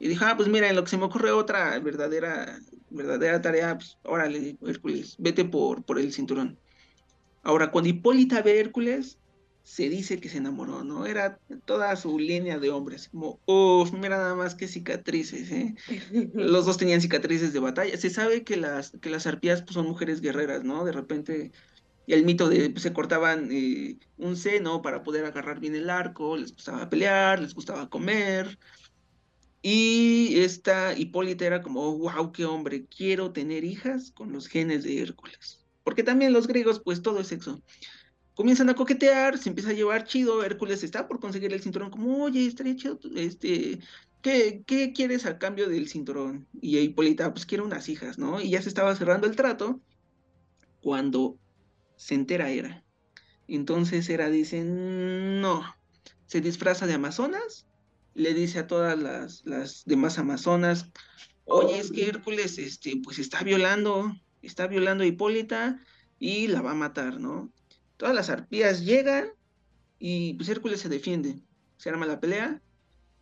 Y 0.00 0.08
dijo, 0.08 0.24
ah, 0.24 0.36
pues 0.36 0.48
mira, 0.48 0.68
en 0.68 0.76
lo 0.76 0.84
que 0.84 0.90
se 0.90 0.96
me 0.96 1.04
ocurre 1.04 1.32
otra 1.32 1.78
verdadera, 1.80 2.60
verdadera 2.90 3.42
tarea, 3.42 3.76
pues 3.76 3.98
órale, 4.04 4.56
Hércules, 4.64 5.16
vete 5.18 5.44
por, 5.44 5.82
por 5.84 5.98
el 5.98 6.12
cinturón. 6.12 6.58
Ahora, 7.42 7.70
cuando 7.70 7.90
Hipólita 7.90 8.42
ve 8.42 8.60
Hércules, 8.60 9.18
se 9.68 9.90
dice 9.90 10.18
que 10.18 10.30
se 10.30 10.38
enamoró, 10.38 10.82
¿no? 10.82 11.04
Era 11.04 11.38
toda 11.66 11.94
su 11.94 12.18
línea 12.18 12.58
de 12.58 12.70
hombres, 12.70 13.10
como, 13.10 13.38
uff, 13.44 13.92
mira 13.92 14.16
nada 14.16 14.34
más 14.34 14.54
que 14.54 14.66
cicatrices, 14.66 15.50
¿eh? 15.50 15.74
Los 16.34 16.64
dos 16.64 16.78
tenían 16.78 17.02
cicatrices 17.02 17.52
de 17.52 17.60
batalla. 17.60 17.94
Se 17.98 18.08
sabe 18.08 18.44
que 18.44 18.56
las, 18.56 18.92
que 19.02 19.10
las 19.10 19.26
arpías 19.26 19.60
pues, 19.60 19.74
son 19.74 19.86
mujeres 19.86 20.22
guerreras, 20.22 20.64
¿no? 20.64 20.86
De 20.86 20.92
repente, 20.92 21.52
el 22.06 22.24
mito 22.24 22.48
de 22.48 22.70
pues, 22.70 22.82
se 22.82 22.94
cortaban 22.94 23.50
eh, 23.52 23.98
un 24.16 24.38
seno 24.38 24.80
para 24.80 25.02
poder 25.02 25.26
agarrar 25.26 25.60
bien 25.60 25.74
el 25.74 25.90
arco, 25.90 26.38
les 26.38 26.54
gustaba 26.54 26.88
pelear, 26.88 27.38
les 27.38 27.52
gustaba 27.52 27.90
comer. 27.90 28.58
Y 29.60 30.40
esta 30.40 30.96
Hipólita 30.96 31.44
era 31.44 31.60
como, 31.60 31.98
wow, 31.98 32.32
qué 32.32 32.46
hombre, 32.46 32.86
quiero 32.86 33.32
tener 33.32 33.64
hijas 33.64 34.12
con 34.12 34.32
los 34.32 34.46
genes 34.46 34.82
de 34.82 35.02
Hércules. 35.02 35.66
Porque 35.84 36.02
también 36.02 36.32
los 36.32 36.46
griegos, 36.46 36.80
pues 36.82 37.02
todo 37.02 37.20
es 37.20 37.26
sexo. 37.26 37.62
Comienzan 38.38 38.68
a 38.68 38.76
coquetear, 38.76 39.36
se 39.36 39.48
empieza 39.48 39.70
a 39.70 39.72
llevar 39.72 40.04
chido, 40.04 40.44
Hércules 40.44 40.84
está 40.84 41.08
por 41.08 41.18
conseguir 41.18 41.52
el 41.52 41.60
cinturón, 41.60 41.90
como, 41.90 42.22
oye, 42.22 42.46
estaría 42.46 42.76
chido, 42.76 43.00
este, 43.16 43.80
¿qué, 44.22 44.62
qué 44.64 44.92
quieres 44.92 45.26
a 45.26 45.40
cambio 45.40 45.68
del 45.68 45.88
cinturón? 45.88 46.46
Y 46.62 46.78
Hipólita, 46.78 47.32
pues 47.34 47.46
quiero 47.46 47.64
unas 47.64 47.88
hijas, 47.88 48.16
¿no? 48.16 48.40
Y 48.40 48.50
ya 48.50 48.62
se 48.62 48.68
estaba 48.68 48.94
cerrando 48.94 49.26
el 49.26 49.34
trato 49.34 49.80
cuando 50.80 51.36
se 51.96 52.14
entera 52.14 52.48
Hera. 52.48 52.84
Entonces 53.48 54.08
Hera 54.08 54.30
dice, 54.30 54.62
no, 54.62 55.64
se 56.26 56.40
disfraza 56.40 56.86
de 56.86 56.94
amazonas, 56.94 57.66
le 58.14 58.34
dice 58.34 58.60
a 58.60 58.68
todas 58.68 58.96
las, 58.96 59.44
las 59.46 59.82
demás 59.84 60.16
amazonas, 60.16 60.88
oye, 61.44 61.80
es 61.80 61.90
que 61.90 62.06
Hércules, 62.06 62.56
este, 62.58 63.00
pues 63.02 63.18
está 63.18 63.42
violando, 63.42 64.14
está 64.42 64.68
violando 64.68 65.02
a 65.02 65.08
Hipólita 65.08 65.82
y 66.20 66.46
la 66.46 66.62
va 66.62 66.70
a 66.70 66.74
matar, 66.74 67.18
¿no? 67.18 67.52
Todas 67.98 68.14
las 68.14 68.30
arpías 68.30 68.84
llegan 68.84 69.28
y 69.98 70.34
pues 70.34 70.48
Hércules 70.48 70.80
se 70.80 70.88
defiende, 70.88 71.42
se 71.76 71.90
arma 71.90 72.06
la 72.06 72.20
pelea 72.20 72.62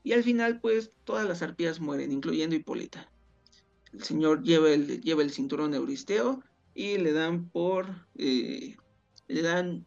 y 0.04 0.12
al 0.12 0.22
final 0.22 0.60
pues 0.60 0.92
todas 1.04 1.26
las 1.26 1.42
arpías 1.42 1.80
mueren, 1.80 2.12
incluyendo 2.12 2.54
Hipólita. 2.54 3.10
El 3.92 4.04
señor 4.04 4.42
lleva 4.42 4.70
el, 4.70 5.30
cinturón 5.30 5.70
de 5.72 5.78
Euristeo 5.78 6.42
y 6.74 6.98
le 6.98 7.12
dan 7.12 7.48
por, 7.48 8.06
eh, 8.16 8.76
le 9.26 9.42
dan, 9.42 9.86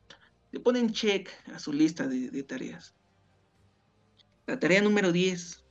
le 0.52 0.60
ponen 0.60 0.92
check 0.92 1.30
a 1.54 1.60
su 1.60 1.72
lista 1.72 2.08
de, 2.08 2.32
de 2.32 2.44
tareas. 2.44 2.96
La 4.48 4.60
tarea 4.60 4.82
número 4.82 5.12
10, 5.12 5.64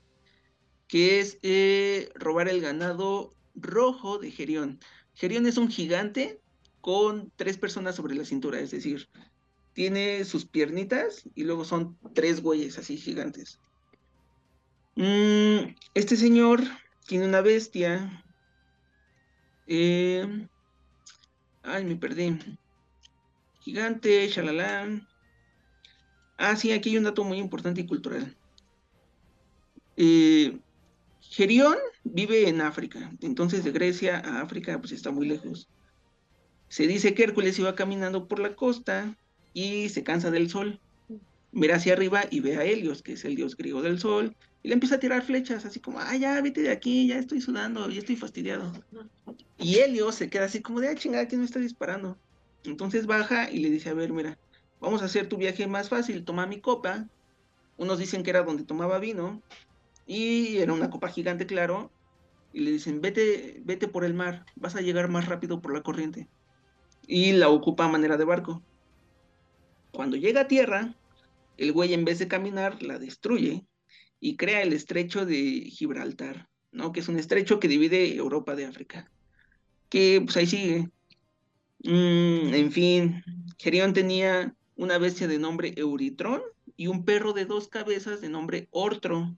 que 0.86 1.18
es 1.18 1.38
eh, 1.42 2.10
robar 2.14 2.48
el 2.48 2.60
ganado 2.60 3.34
rojo 3.56 4.18
de 4.18 4.30
Gerión. 4.30 4.78
Gerión 5.14 5.46
es 5.46 5.58
un 5.58 5.68
gigante 5.68 6.40
con 6.80 7.32
tres 7.36 7.58
personas 7.58 7.96
sobre 7.96 8.14
la 8.14 8.24
cintura, 8.24 8.60
es 8.60 8.70
decir, 8.70 9.08
tiene 9.72 10.24
sus 10.24 10.46
piernitas 10.46 11.28
y 11.34 11.44
luego 11.44 11.64
son 11.64 11.98
tres 12.14 12.42
güeyes 12.42 12.78
así 12.78 12.96
gigantes. 12.96 13.60
Mm, 14.96 15.74
este 15.94 16.16
señor 16.16 16.60
tiene 17.06 17.26
una 17.26 17.40
bestia. 17.40 18.24
Eh, 19.66 20.48
ay, 21.62 21.84
me 21.84 21.96
perdí. 21.96 22.36
Gigante, 23.60 24.28
shalala. 24.28 25.06
Ah, 26.36 26.56
sí, 26.56 26.72
aquí 26.72 26.90
hay 26.90 26.98
un 26.98 27.04
dato 27.04 27.22
muy 27.22 27.38
importante 27.38 27.80
y 27.80 27.86
cultural. 27.86 28.36
Eh, 29.96 30.58
Gerión 31.20 31.76
vive 32.04 32.48
en 32.48 32.60
África, 32.60 33.12
entonces 33.20 33.64
de 33.64 33.72
Grecia 33.72 34.18
a 34.18 34.40
África 34.40 34.78
pues 34.80 34.92
está 34.92 35.10
muy 35.10 35.28
lejos. 35.28 35.68
Se 36.68 36.86
dice 36.86 37.14
que 37.14 37.24
Hércules 37.24 37.58
iba 37.58 37.74
caminando 37.74 38.28
por 38.28 38.38
la 38.38 38.54
costa 38.54 39.16
y 39.54 39.88
se 39.88 40.04
cansa 40.04 40.30
del 40.30 40.50
sol. 40.50 40.80
Mira 41.50 41.76
hacia 41.76 41.94
arriba 41.94 42.24
y 42.30 42.40
ve 42.40 42.56
a 42.56 42.64
Helios, 42.64 43.02
que 43.02 43.14
es 43.14 43.24
el 43.24 43.34
dios 43.34 43.56
griego 43.56 43.80
del 43.80 43.98
sol, 43.98 44.36
y 44.62 44.68
le 44.68 44.74
empieza 44.74 44.96
a 44.96 45.00
tirar 45.00 45.22
flechas, 45.22 45.64
así 45.64 45.80
como, 45.80 45.98
ah, 45.98 46.14
ya, 46.16 46.40
vete 46.42 46.60
de 46.60 46.70
aquí, 46.70 47.06
ya 47.06 47.18
estoy 47.18 47.40
sudando, 47.40 47.88
ya 47.88 48.00
estoy 48.00 48.16
fastidiado. 48.16 48.70
Y 49.56 49.76
Helios 49.76 50.16
se 50.16 50.28
queda 50.28 50.44
así 50.44 50.60
como 50.60 50.80
de, 50.80 50.88
ah, 50.88 50.94
chingada, 50.94 51.26
¿quién 51.26 51.40
me 51.40 51.46
está 51.46 51.58
disparando? 51.58 52.18
Entonces 52.64 53.06
baja 53.06 53.50
y 53.50 53.60
le 53.60 53.70
dice, 53.70 53.88
a 53.88 53.94
ver, 53.94 54.12
mira, 54.12 54.38
vamos 54.78 55.00
a 55.00 55.06
hacer 55.06 55.28
tu 55.28 55.38
viaje 55.38 55.66
más 55.66 55.88
fácil, 55.88 56.24
toma 56.24 56.46
mi 56.46 56.60
copa. 56.60 57.08
Unos 57.78 57.98
dicen 57.98 58.22
que 58.22 58.30
era 58.30 58.42
donde 58.42 58.64
tomaba 58.64 58.98
vino, 58.98 59.42
y 60.06 60.58
era 60.58 60.72
una 60.72 60.90
copa 60.90 61.08
gigante, 61.08 61.46
claro, 61.46 61.92
y 62.52 62.60
le 62.60 62.72
dicen, 62.72 63.00
vete, 63.00 63.60
vete 63.64 63.88
por 63.88 64.04
el 64.04 64.14
mar, 64.14 64.44
vas 64.56 64.74
a 64.74 64.80
llegar 64.80 65.08
más 65.08 65.26
rápido 65.26 65.60
por 65.60 65.72
la 65.72 65.82
corriente. 65.82 66.28
Y 67.08 67.32
la 67.32 67.48
ocupa 67.48 67.86
a 67.86 67.88
manera 67.88 68.16
de 68.16 68.24
barco. 68.24 68.62
Cuando 69.90 70.16
llega 70.16 70.42
a 70.42 70.48
tierra, 70.48 70.94
el 71.56 71.72
güey 71.72 71.94
en 71.94 72.04
vez 72.04 72.20
de 72.20 72.28
caminar 72.28 72.82
la 72.82 72.98
destruye 72.98 73.66
y 74.20 74.36
crea 74.36 74.62
el 74.62 74.72
estrecho 74.72 75.26
de 75.26 75.62
Gibraltar, 75.70 76.48
¿no? 76.70 76.92
Que 76.92 77.00
es 77.00 77.08
un 77.08 77.18
estrecho 77.18 77.58
que 77.58 77.66
divide 77.66 78.14
Europa 78.14 78.54
de 78.54 78.66
África. 78.66 79.10
Que 79.88 80.20
pues 80.22 80.36
ahí 80.36 80.46
sigue. 80.46 80.90
Mm, 81.84 82.54
en 82.54 82.72
fin, 82.72 83.24
Gerión 83.58 83.94
tenía 83.94 84.54
una 84.76 84.98
bestia 84.98 85.26
de 85.26 85.38
nombre 85.38 85.74
Euritrón 85.76 86.42
y 86.76 86.88
un 86.88 87.04
perro 87.04 87.32
de 87.32 87.46
dos 87.46 87.68
cabezas 87.68 88.20
de 88.20 88.28
nombre 88.28 88.68
Ortro. 88.70 89.36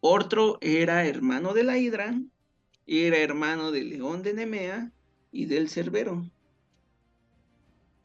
Ortro 0.00 0.58
era 0.60 1.04
hermano 1.04 1.52
de 1.52 1.64
la 1.64 1.78
Hidra, 1.78 2.18
era 2.86 3.18
hermano 3.18 3.72
del 3.72 3.90
león 3.90 4.22
de 4.22 4.34
Nemea 4.34 4.92
y 5.32 5.46
del 5.46 5.68
Cerbero. 5.68 6.30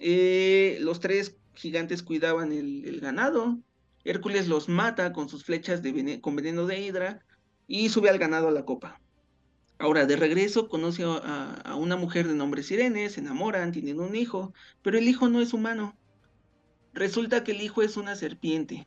Eh, 0.06 0.80
los 0.82 1.00
tres 1.00 1.38
gigantes 1.54 2.04
cuidaban 2.04 2.52
el, 2.52 3.00
ganado. 3.00 3.58
Hércules 4.04 4.50
los 4.50 4.68
mata 4.68 5.14
con 5.14 5.30
sus 5.30 5.46
flechas 5.46 5.82
de 5.82 6.20
con 6.20 6.36
veneno 6.36 6.66
de 6.66 6.82
hidra 6.82 7.26
y 7.68 7.88
sube 7.88 8.10
al 8.10 8.20
ganado 8.20 8.50
a 8.50 8.52
la 8.52 8.66
copa. 8.66 9.00
Ahora, 9.80 10.06
de 10.06 10.18
regreso, 10.18 10.68
conoce 10.68 11.06
a, 11.06 11.54
a, 11.64 11.76
una 11.76 11.96
mujer 11.96 12.28
de 12.28 12.34
nombre 12.34 12.64
Sirene, 12.64 13.10
se 13.10 13.22
enamoran, 13.22 13.72
tienen 13.72 14.02
un 14.02 14.14
hijo, 14.14 14.54
pero 14.82 14.98
el 14.98 15.08
hijo 15.08 15.30
no 15.30 15.40
es 15.40 15.54
humano. 15.54 15.96
Resulta 16.94 17.46
que 17.46 17.54
el 17.54 17.62
hijo 17.62 17.82
es 17.82 17.96
una 17.96 18.18
serpiente. 18.18 18.86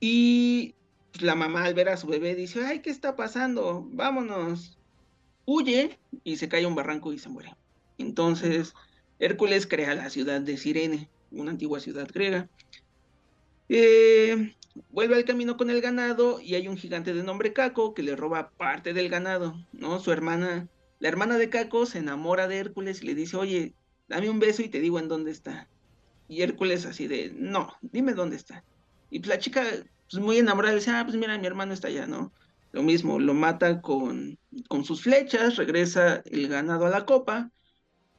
Y 0.00 0.74
la 1.20 1.34
mamá 1.34 1.64
al 1.64 1.74
ver 1.74 1.90
a 1.90 1.98
su 1.98 2.06
bebé 2.06 2.34
dice, 2.34 2.64
ay, 2.64 2.80
¿qué 2.80 2.88
está 2.88 3.16
pasando? 3.16 3.86
Vámonos. 3.92 4.78
Huye 5.44 5.98
y 6.24 6.38
se 6.38 6.48
cae 6.48 6.64
a 6.64 6.68
un 6.68 6.74
barranco 6.74 7.12
y 7.12 7.18
se 7.18 7.28
muere. 7.28 7.54
Entonces, 7.98 8.72
Hércules 9.22 9.68
crea 9.68 9.94
la 9.94 10.10
ciudad 10.10 10.40
de 10.40 10.56
Sirene, 10.56 11.08
una 11.30 11.52
antigua 11.52 11.78
ciudad 11.78 12.08
griega. 12.12 12.48
Eh, 13.68 14.56
vuelve 14.90 15.14
al 15.14 15.24
camino 15.24 15.56
con 15.56 15.70
el 15.70 15.80
ganado 15.80 16.40
y 16.40 16.56
hay 16.56 16.66
un 16.66 16.76
gigante 16.76 17.14
de 17.14 17.22
nombre 17.22 17.52
Caco 17.52 17.94
que 17.94 18.02
le 18.02 18.16
roba 18.16 18.50
parte 18.50 18.92
del 18.92 19.08
ganado, 19.08 19.54
¿no? 19.72 20.00
Su 20.00 20.10
hermana, 20.10 20.68
la 20.98 21.06
hermana 21.06 21.38
de 21.38 21.50
Caco 21.50 21.86
se 21.86 21.98
enamora 21.98 22.48
de 22.48 22.58
Hércules 22.58 23.00
y 23.00 23.06
le 23.06 23.14
dice, 23.14 23.36
oye, 23.36 23.74
dame 24.08 24.28
un 24.28 24.40
beso 24.40 24.60
y 24.60 24.68
te 24.68 24.80
digo 24.80 24.98
en 24.98 25.06
dónde 25.06 25.30
está. 25.30 25.68
Y 26.26 26.42
Hércules 26.42 26.84
así 26.84 27.06
de, 27.06 27.32
no, 27.32 27.72
dime 27.80 28.14
dónde 28.14 28.34
está. 28.34 28.64
Y 29.08 29.20
pues 29.20 29.28
la 29.28 29.38
chica, 29.38 29.62
pues 30.10 30.20
muy 30.20 30.38
enamorada, 30.38 30.74
dice, 30.74 30.90
ah, 30.90 31.04
pues 31.04 31.16
mira, 31.16 31.38
mi 31.38 31.46
hermano 31.46 31.74
está 31.74 31.86
allá, 31.86 32.08
¿no? 32.08 32.32
Lo 32.72 32.82
mismo, 32.82 33.20
lo 33.20 33.34
mata 33.34 33.82
con, 33.82 34.36
con 34.66 34.84
sus 34.84 35.02
flechas, 35.02 35.54
regresa 35.54 36.22
el 36.24 36.48
ganado 36.48 36.86
a 36.86 36.90
la 36.90 37.06
copa 37.06 37.52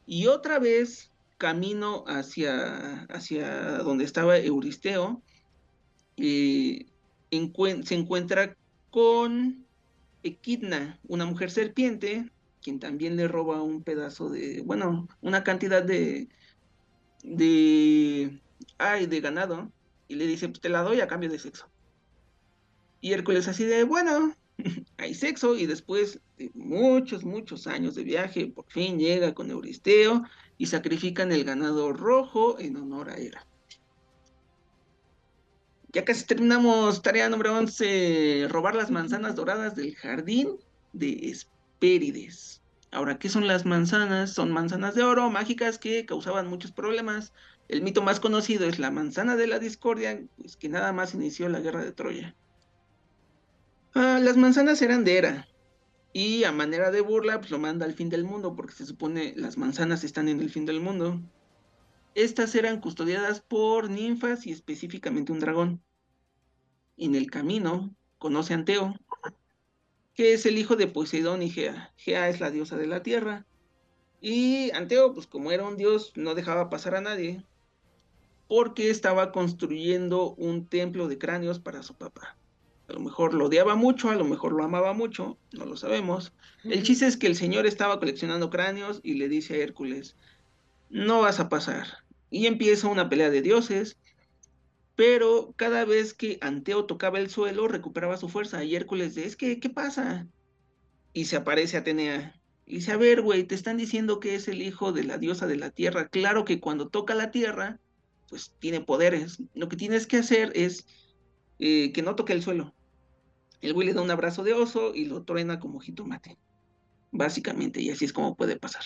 y 0.05 0.27
otra 0.27 0.59
vez 0.59 1.11
camino 1.37 2.03
hacia, 2.07 3.03
hacia 3.09 3.79
donde 3.79 4.05
estaba 4.05 4.37
Euristeo, 4.37 5.21
eh, 6.17 6.85
se 7.31 7.95
encuentra 7.95 8.55
con 8.91 9.65
Equidna, 10.23 10.99
una 11.07 11.25
mujer 11.25 11.51
serpiente, 11.51 12.31
quien 12.61 12.79
también 12.79 13.17
le 13.17 13.27
roba 13.27 13.61
un 13.61 13.83
pedazo 13.83 14.29
de, 14.29 14.61
bueno, 14.61 15.07
una 15.21 15.43
cantidad 15.43 15.83
de, 15.83 16.29
de, 17.23 18.39
ay, 18.77 19.05
de 19.07 19.19
ganado, 19.19 19.71
y 20.07 20.15
le 20.15 20.27
dice, 20.27 20.47
pues 20.47 20.61
te 20.61 20.69
la 20.69 20.81
doy 20.81 21.01
a 21.01 21.07
cambio 21.07 21.29
de 21.29 21.39
sexo. 21.39 21.67
Y 23.01 23.11
Hércules 23.11 23.47
así 23.47 23.65
de, 23.65 23.83
bueno, 23.83 24.33
hay 24.97 25.13
sexo, 25.13 25.55
y 25.57 25.65
después 25.65 26.19
de 26.37 26.51
muchos, 26.53 27.23
muchos 27.23 27.67
años 27.67 27.95
de 27.95 28.03
viaje, 28.03 28.47
por 28.47 28.65
fin 28.67 28.97
llega 28.99 29.33
con 29.33 29.51
Euristeo, 29.51 30.23
y 30.57 30.67
sacrifican 30.67 31.31
el 31.31 31.43
ganado 31.43 31.93
rojo 31.93 32.59
en 32.59 32.77
honor 32.77 33.09
a 33.09 33.17
Hera. 33.17 33.45
Ya 35.91 36.05
casi 36.05 36.25
terminamos 36.25 37.01
tarea 37.01 37.29
número 37.29 37.55
11, 37.57 38.47
robar 38.49 38.73
las 38.73 38.89
manzanas 38.89 39.35
doradas 39.35 39.75
del 39.75 39.95
jardín 39.95 40.57
de 40.91 41.29
Hespérides. 41.29 42.61
Ahora, 42.91 43.19
¿qué 43.19 43.29
son 43.29 43.47
las 43.47 43.65
manzanas? 43.65 44.33
Son 44.33 44.51
manzanas 44.51 44.95
de 44.95 45.03
oro 45.03 45.29
mágicas 45.29 45.77
que 45.77 46.05
causaban 46.05 46.47
muchos 46.47 46.71
problemas. 46.71 47.33
El 47.67 47.81
mito 47.81 48.01
más 48.01 48.19
conocido 48.19 48.67
es 48.67 48.79
la 48.79 48.91
manzana 48.91 49.35
de 49.35 49.47
la 49.47 49.59
discordia, 49.59 50.23
pues 50.37 50.57
que 50.57 50.69
nada 50.69 50.93
más 50.93 51.13
inició 51.13 51.49
la 51.49 51.59
guerra 51.59 51.83
de 51.83 51.91
Troya. 51.91 52.35
Ah, 53.95 54.19
las 54.19 54.37
manzanas 54.37 54.81
eran 54.81 55.03
de 55.03 55.17
Hera, 55.17 55.47
y 56.13 56.45
a 56.45 56.51
manera 56.51 56.89
de 56.89 57.01
burla, 57.01 57.39
pues 57.39 57.51
lo 57.51 57.59
manda 57.59 57.85
al 57.85 57.93
fin 57.93 58.09
del 58.09 58.23
mundo, 58.23 58.55
porque 58.55 58.73
se 58.73 58.87
supone 58.87 59.33
las 59.35 59.57
manzanas 59.57 60.03
están 60.03 60.29
en 60.29 60.39
el 60.39 60.49
fin 60.49 60.65
del 60.65 60.79
mundo. 60.79 61.21
Estas 62.15 62.55
eran 62.55 62.81
custodiadas 62.81 63.41
por 63.41 63.91
ninfas 63.91 64.47
y 64.47 64.51
específicamente 64.51 65.31
un 65.31 65.39
dragón. 65.39 65.83
En 66.97 67.13
el 67.13 67.29
camino 67.29 67.95
conoce 68.17 68.53
a 68.53 68.57
Anteo, 68.57 68.95
que 70.15 70.33
es 70.33 70.47
el 70.47 70.57
hijo 70.57 70.75
de 70.75 70.87
Poseidón 70.87 71.43
y 71.43 71.51
Gea. 71.51 71.93
Gea 71.95 72.29
es 72.29 72.39
la 72.39 72.49
diosa 72.49 72.77
de 72.77 72.87
la 72.87 73.03
tierra. 73.03 73.45
Y 74.21 74.71
Anteo, 74.71 75.13
pues 75.13 75.27
como 75.27 75.51
era 75.51 75.67
un 75.67 75.77
dios, 75.77 76.13
no 76.15 76.33
dejaba 76.33 76.69
pasar 76.69 76.95
a 76.95 77.01
nadie, 77.01 77.43
porque 78.47 78.89
estaba 78.89 79.31
construyendo 79.31 80.33
un 80.35 80.67
templo 80.67 81.07
de 81.07 81.19
cráneos 81.19 81.59
para 81.59 81.83
su 81.83 81.95
papá. 81.95 82.37
A 82.87 82.93
lo 82.93 82.99
mejor 82.99 83.33
lo 83.33 83.45
odiaba 83.45 83.75
mucho, 83.75 84.09
a 84.09 84.15
lo 84.15 84.25
mejor 84.25 84.53
lo 84.53 84.63
amaba 84.63 84.93
mucho, 84.93 85.37
no 85.51 85.65
lo 85.65 85.77
sabemos. 85.77 86.33
El 86.63 86.83
chiste 86.83 87.07
es 87.07 87.17
que 87.17 87.27
el 87.27 87.35
señor 87.35 87.65
estaba 87.65 87.99
coleccionando 87.99 88.49
cráneos 88.49 88.99
y 89.03 89.15
le 89.15 89.29
dice 89.29 89.55
a 89.55 89.57
Hércules, 89.57 90.15
no 90.89 91.21
vas 91.21 91.39
a 91.39 91.49
pasar. 91.49 91.87
Y 92.29 92.47
empieza 92.47 92.87
una 92.87 93.09
pelea 93.09 93.29
de 93.29 93.41
dioses, 93.41 93.97
pero 94.95 95.53
cada 95.55 95.85
vez 95.85 96.13
que 96.13 96.37
Anteo 96.41 96.85
tocaba 96.85 97.19
el 97.19 97.29
suelo 97.29 97.67
recuperaba 97.67 98.17
su 98.17 98.29
fuerza 98.29 98.63
y 98.63 98.75
Hércules 98.75 99.15
dice, 99.15 99.27
es 99.27 99.35
que, 99.35 99.59
¿qué 99.59 99.69
pasa? 99.69 100.27
Y 101.13 101.25
se 101.25 101.37
aparece 101.37 101.77
Atenea. 101.77 102.39
Y 102.65 102.75
dice, 102.75 102.91
a 102.91 102.97
ver, 102.97 103.21
güey, 103.21 103.43
te 103.43 103.55
están 103.55 103.77
diciendo 103.77 104.19
que 104.19 104.35
es 104.35 104.47
el 104.47 104.61
hijo 104.61 104.91
de 104.91 105.03
la 105.03 105.17
diosa 105.17 105.47
de 105.47 105.57
la 105.57 105.69
tierra. 105.69 106.07
Claro 106.07 106.45
que 106.45 106.59
cuando 106.59 106.87
toca 106.87 107.15
la 107.15 107.31
tierra, 107.31 107.79
pues 108.29 108.53
tiene 108.59 108.81
poderes. 108.81 109.41
Lo 109.53 109.67
que 109.67 109.75
tienes 109.75 110.07
que 110.07 110.17
hacer 110.17 110.51
es 110.55 110.85
eh, 111.59 111.91
que 111.91 112.01
no 112.01 112.15
toque 112.15 112.33
el 112.33 112.43
suelo. 112.43 112.73
El 113.61 113.73
güey 113.73 113.87
le 113.87 113.93
da 113.93 114.01
un 114.01 114.11
abrazo 114.11 114.43
de 114.43 114.53
oso 114.53 114.93
y 114.93 115.05
lo 115.05 115.23
truena 115.23 115.59
como 115.59 115.79
jitomate. 115.79 116.37
Básicamente, 117.11 117.81
y 117.81 117.89
así 117.91 118.05
es 118.05 118.13
como 118.13 118.35
puede 118.35 118.57
pasar. 118.57 118.83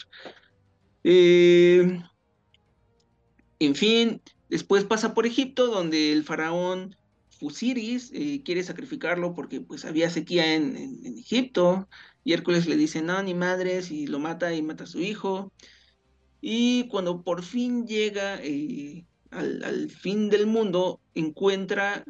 Eh, 1.04 2.00
en 3.60 3.76
fin, 3.76 4.22
después 4.50 4.84
pasa 4.84 5.14
por 5.14 5.26
Egipto, 5.26 5.68
donde 5.68 6.12
el 6.12 6.24
faraón 6.24 6.96
Fusiris 7.40 8.12
eh, 8.14 8.42
quiere 8.44 8.64
sacrificarlo 8.64 9.34
porque 9.34 9.62
pues 9.62 9.86
había 9.86 10.10
sequía 10.10 10.56
en, 10.56 10.76
Egipto. 11.18 11.88
Y 12.24 12.34
Hércules 12.34 12.68
le 12.68 12.76
dice, 12.76 13.02
no, 13.02 13.24
ni 13.24 13.34
madres, 13.34 13.90
y 13.90 14.06
lo 14.06 14.20
mata 14.20 14.54
y 14.54 14.62
mata 14.62 14.84
a 14.84 14.88
su 14.88 15.00
hijo. 15.00 15.52
Y 16.42 16.88
cuando 16.90 17.24
por 17.24 17.44
fin 17.44 17.88
llega 17.88 18.42
al, 19.32 19.64
al, 19.64 19.90
fin 19.90 20.30
del 20.30 20.46
mundo, 20.46 21.00
encuentra 21.16 22.04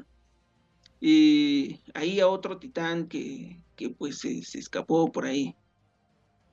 y 0.99 1.79
ahí 1.93 2.19
a 2.19 2.27
otro 2.27 2.57
titán 2.57 3.07
que, 3.07 3.59
que 3.75 3.89
pues 3.89 4.19
se, 4.19 4.39
escapó 4.39 5.11
por 5.11 5.25
ahí. 5.25 5.55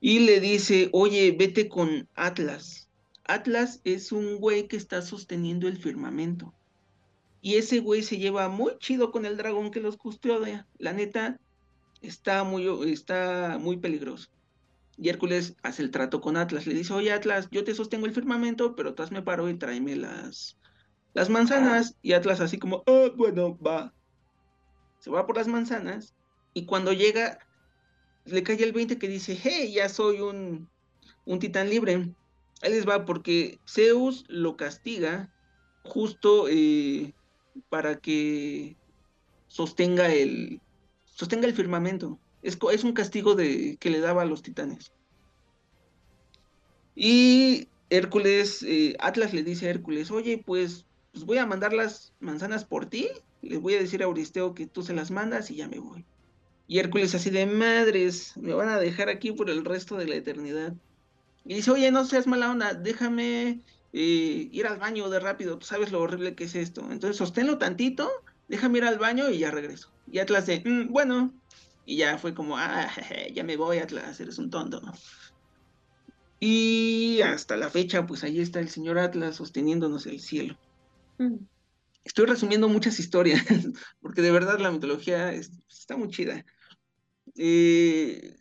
Y 0.00 0.20
le 0.20 0.40
dice, 0.40 0.90
oye, 0.92 1.34
vete 1.36 1.68
con 1.68 2.08
Atlas. 2.14 2.88
Atlas 3.24 3.80
es 3.84 4.12
un 4.12 4.36
güey 4.36 4.68
que 4.68 4.76
está 4.76 5.00
sosteniendo 5.00 5.66
el 5.66 5.78
firmamento. 5.78 6.54
Y 7.40 7.56
ese 7.56 7.80
güey 7.80 8.02
se 8.02 8.18
lleva 8.18 8.48
muy 8.48 8.76
chido 8.78 9.10
con 9.10 9.24
el 9.24 9.36
dragón 9.36 9.70
que 9.70 9.80
los 9.80 9.96
custodia. 9.96 10.66
La 10.78 10.92
neta, 10.92 11.40
está 12.02 12.44
muy, 12.44 12.92
está 12.92 13.58
muy 13.58 13.78
peligroso. 13.78 14.28
Y 14.96 15.08
Hércules 15.08 15.56
hace 15.62 15.82
el 15.82 15.90
trato 15.90 16.20
con 16.20 16.36
Atlas. 16.36 16.66
Le 16.66 16.74
dice, 16.74 16.92
oye 16.92 17.12
Atlas, 17.12 17.48
yo 17.50 17.64
te 17.64 17.74
sostengo 17.74 18.06
el 18.06 18.14
firmamento, 18.14 18.76
pero 18.76 18.94
tú 18.94 19.02
me 19.10 19.22
paro 19.22 19.48
y 19.48 19.54
tráeme 19.54 19.96
las, 19.96 20.58
las 21.14 21.30
manzanas. 21.30 21.96
Y 22.02 22.12
Atlas 22.12 22.40
así 22.40 22.58
como, 22.58 22.84
ah, 22.86 23.08
bueno, 23.16 23.58
va 23.58 23.94
se 25.04 25.10
va 25.10 25.26
por 25.26 25.36
las 25.36 25.48
manzanas 25.48 26.14
y 26.54 26.64
cuando 26.64 26.94
llega 26.94 27.38
le 28.24 28.42
cae 28.42 28.64
el 28.64 28.72
20 28.72 28.96
que 28.96 29.06
dice, 29.06 29.38
hey, 29.38 29.70
ya 29.70 29.90
soy 29.90 30.20
un, 30.20 30.66
un 31.26 31.38
titán 31.40 31.68
libre. 31.68 32.08
Ahí 32.62 32.72
les 32.72 32.88
va 32.88 33.04
porque 33.04 33.60
Zeus 33.68 34.24
lo 34.28 34.56
castiga 34.56 35.30
justo 35.82 36.46
eh, 36.48 37.12
para 37.68 37.96
que 37.96 38.78
sostenga 39.48 40.10
el, 40.10 40.62
sostenga 41.04 41.46
el 41.46 41.54
firmamento. 41.54 42.18
Es, 42.40 42.56
es 42.72 42.82
un 42.82 42.94
castigo 42.94 43.34
de, 43.34 43.76
que 43.78 43.90
le 43.90 44.00
daba 44.00 44.22
a 44.22 44.26
los 44.26 44.40
titanes. 44.40 44.90
Y 46.94 47.68
Hércules, 47.90 48.62
eh, 48.62 48.96
Atlas 49.00 49.34
le 49.34 49.42
dice 49.42 49.66
a 49.66 49.70
Hércules, 49.70 50.10
oye, 50.10 50.42
pues, 50.46 50.86
pues 51.14 51.24
voy 51.24 51.38
a 51.38 51.46
mandar 51.46 51.72
las 51.72 52.12
manzanas 52.20 52.66
por 52.66 52.84
ti 52.84 53.08
les 53.44 53.60
voy 53.60 53.74
a 53.74 53.80
decir 53.80 54.02
a 54.02 54.06
Euristeo 54.06 54.54
que 54.54 54.66
tú 54.66 54.82
se 54.82 54.94
las 54.94 55.10
mandas 55.10 55.50
y 55.50 55.56
ya 55.56 55.68
me 55.68 55.78
voy. 55.78 56.04
Y 56.66 56.78
Hércules 56.78 57.14
así 57.14 57.30
de 57.30 57.46
madres, 57.46 58.32
me 58.36 58.54
van 58.54 58.68
a 58.68 58.78
dejar 58.78 59.08
aquí 59.08 59.32
por 59.32 59.50
el 59.50 59.64
resto 59.64 59.96
de 59.96 60.06
la 60.06 60.16
eternidad. 60.16 60.74
Y 61.44 61.54
dice, 61.54 61.70
oye, 61.70 61.90
no 61.90 62.04
seas 62.06 62.26
mala 62.26 62.50
onda, 62.50 62.72
déjame 62.72 63.60
eh, 63.92 64.48
ir 64.50 64.66
al 64.66 64.78
baño 64.78 65.10
de 65.10 65.20
rápido, 65.20 65.58
tú 65.58 65.66
sabes 65.66 65.92
lo 65.92 66.00
horrible 66.00 66.34
que 66.34 66.44
es 66.44 66.54
esto. 66.54 66.80
Entonces 66.90 67.18
sosténlo 67.18 67.58
tantito, 67.58 68.10
déjame 68.48 68.78
ir 68.78 68.84
al 68.84 68.98
baño 68.98 69.30
y 69.30 69.38
ya 69.38 69.50
regreso. 69.50 69.90
Y 70.10 70.20
Atlas 70.20 70.46
de, 70.46 70.62
mm, 70.64 70.90
bueno, 70.90 71.34
y 71.84 71.96
ya 71.96 72.16
fue 72.16 72.34
como, 72.34 72.56
ah, 72.56 72.90
ya 73.32 73.44
me 73.44 73.56
voy 73.56 73.78
Atlas, 73.78 74.18
eres 74.20 74.38
un 74.38 74.50
tonto. 74.50 74.80
Y 76.40 77.20
hasta 77.22 77.56
la 77.56 77.68
fecha, 77.68 78.06
pues 78.06 78.24
ahí 78.24 78.40
está 78.40 78.60
el 78.60 78.70
señor 78.70 78.98
Atlas 78.98 79.36
sosteniéndonos 79.36 80.06
el 80.06 80.20
cielo. 80.20 80.56
Mm 81.18 81.36
estoy 82.04 82.26
resumiendo 82.26 82.68
muchas 82.68 83.00
historias, 83.00 83.42
porque 84.00 84.22
de 84.22 84.30
verdad 84.30 84.58
la 84.60 84.70
mitología 84.70 85.32
está 85.32 85.96
muy 85.96 86.08
chida. 86.10 86.44
Eh, 87.36 88.36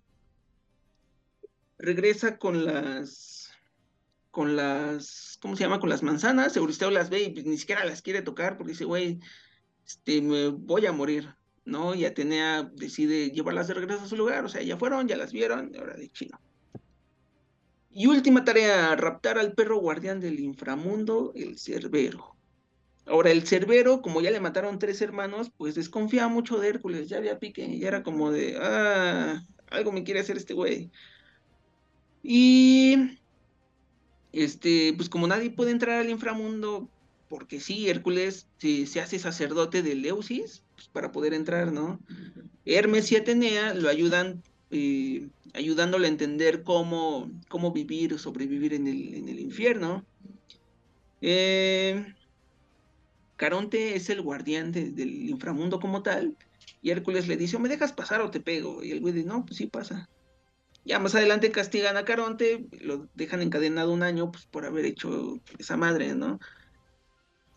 regresa 1.77 2.37
con 2.37 2.65
las, 2.65 3.51
con 4.31 4.55
las, 4.55 5.37
¿cómo 5.41 5.55
se 5.55 5.63
llama? 5.63 5.79
Con 5.79 5.89
las 5.89 6.03
manzanas, 6.03 6.55
Euristeo 6.55 6.91
las 6.91 7.09
ve 7.09 7.23
y 7.23 7.29
pues, 7.31 7.45
ni 7.45 7.57
siquiera 7.57 7.85
las 7.85 8.01
quiere 8.01 8.21
tocar 8.21 8.57
porque 8.57 8.73
dice, 8.73 8.85
güey, 8.85 9.19
este, 9.85 10.21
me 10.21 10.49
voy 10.49 10.85
a 10.85 10.91
morir, 10.91 11.33
¿no? 11.65 11.95
Y 11.95 12.05
Atenea 12.05 12.63
decide 12.63 13.31
llevarlas 13.31 13.67
de 13.67 13.75
regreso 13.75 14.03
a 14.03 14.07
su 14.07 14.17
lugar, 14.17 14.45
o 14.45 14.49
sea, 14.49 14.61
ya 14.61 14.77
fueron, 14.77 15.07
ya 15.07 15.17
las 15.17 15.31
vieron, 15.31 15.73
ahora 15.77 15.95
de 15.95 16.09
chino. 16.09 16.39
Y 17.95 18.07
última 18.07 18.43
tarea, 18.43 18.95
raptar 18.95 19.37
al 19.37 19.53
perro 19.53 19.77
guardián 19.77 20.19
del 20.19 20.39
inframundo, 20.39 21.31
el 21.35 21.59
Cerbero. 21.59 22.32
Ahora, 23.05 23.31
el 23.31 23.45
Cerbero, 23.45 24.01
como 24.01 24.21
ya 24.21 24.31
le 24.31 24.39
mataron 24.39 24.79
tres 24.79 25.01
hermanos, 25.01 25.51
pues 25.57 25.75
desconfía 25.75 26.27
mucho 26.29 26.57
de 26.59 26.69
Hércules, 26.69 27.09
ya 27.09 27.17
había 27.17 27.39
pique, 27.39 27.77
ya 27.77 27.89
era 27.89 28.03
como 28.03 28.31
de, 28.31 28.57
ah, 28.61 29.43
algo 29.69 29.91
me 29.91 30.03
quiere 30.03 30.21
hacer 30.21 30.37
este 30.37 30.53
güey. 30.53 30.89
Y, 32.21 33.19
este, 34.31 34.93
pues 34.95 35.09
como 35.09 35.27
nadie 35.27 35.51
puede 35.51 35.71
entrar 35.71 35.99
al 35.99 36.09
inframundo, 36.09 36.89
porque 37.27 37.59
sí, 37.59 37.89
Hércules 37.89 38.47
se, 38.57 39.01
hace 39.01 39.19
sacerdote 39.19 39.81
de 39.81 39.95
Leusis, 39.95 40.63
pues 40.75 40.87
para 40.87 41.11
poder 41.11 41.33
entrar, 41.33 41.73
¿no? 41.73 41.99
Hermes 42.65 43.11
y 43.11 43.17
Atenea 43.17 43.73
lo 43.73 43.89
ayudan, 43.89 44.41
eh, 44.71 45.27
ayudándole 45.53 46.07
a 46.07 46.11
entender 46.11 46.63
cómo, 46.63 47.29
cómo 47.49 47.73
vivir, 47.73 48.17
sobrevivir 48.17 48.73
en 48.73 48.87
el, 48.87 49.13
en 49.15 49.27
el 49.27 49.39
infierno. 49.39 50.05
Eh, 51.19 52.05
Caronte 53.35 53.95
es 53.95 54.09
el 54.09 54.21
guardián 54.21 54.71
del 54.71 55.29
inframundo 55.29 55.79
como 55.79 56.03
tal, 56.03 56.37
y 56.81 56.91
Hércules 56.91 57.27
le 57.27 57.37
dice, 57.37 57.59
me 57.59 57.69
dejas 57.69 57.93
pasar 57.93 58.21
o 58.21 58.31
te 58.31 58.39
pego, 58.39 58.83
y 58.83 58.91
el 58.91 58.99
güey 59.01 59.13
dice, 59.13 59.27
no, 59.27 59.45
pues 59.45 59.57
sí 59.57 59.67
pasa. 59.67 60.09
Ya 60.85 60.99
más 60.99 61.15
adelante 61.15 61.51
castigan 61.51 61.95
a 61.95 62.05
Caronte, 62.05 62.67
lo 62.81 63.07
dejan 63.13 63.41
encadenado 63.41 63.93
un 63.93 64.03
año 64.03 64.31
pues, 64.31 64.45
por 64.45 64.65
haber 64.65 64.85
hecho 64.85 65.39
esa 65.57 65.77
madre, 65.77 66.13
¿no? 66.13 66.39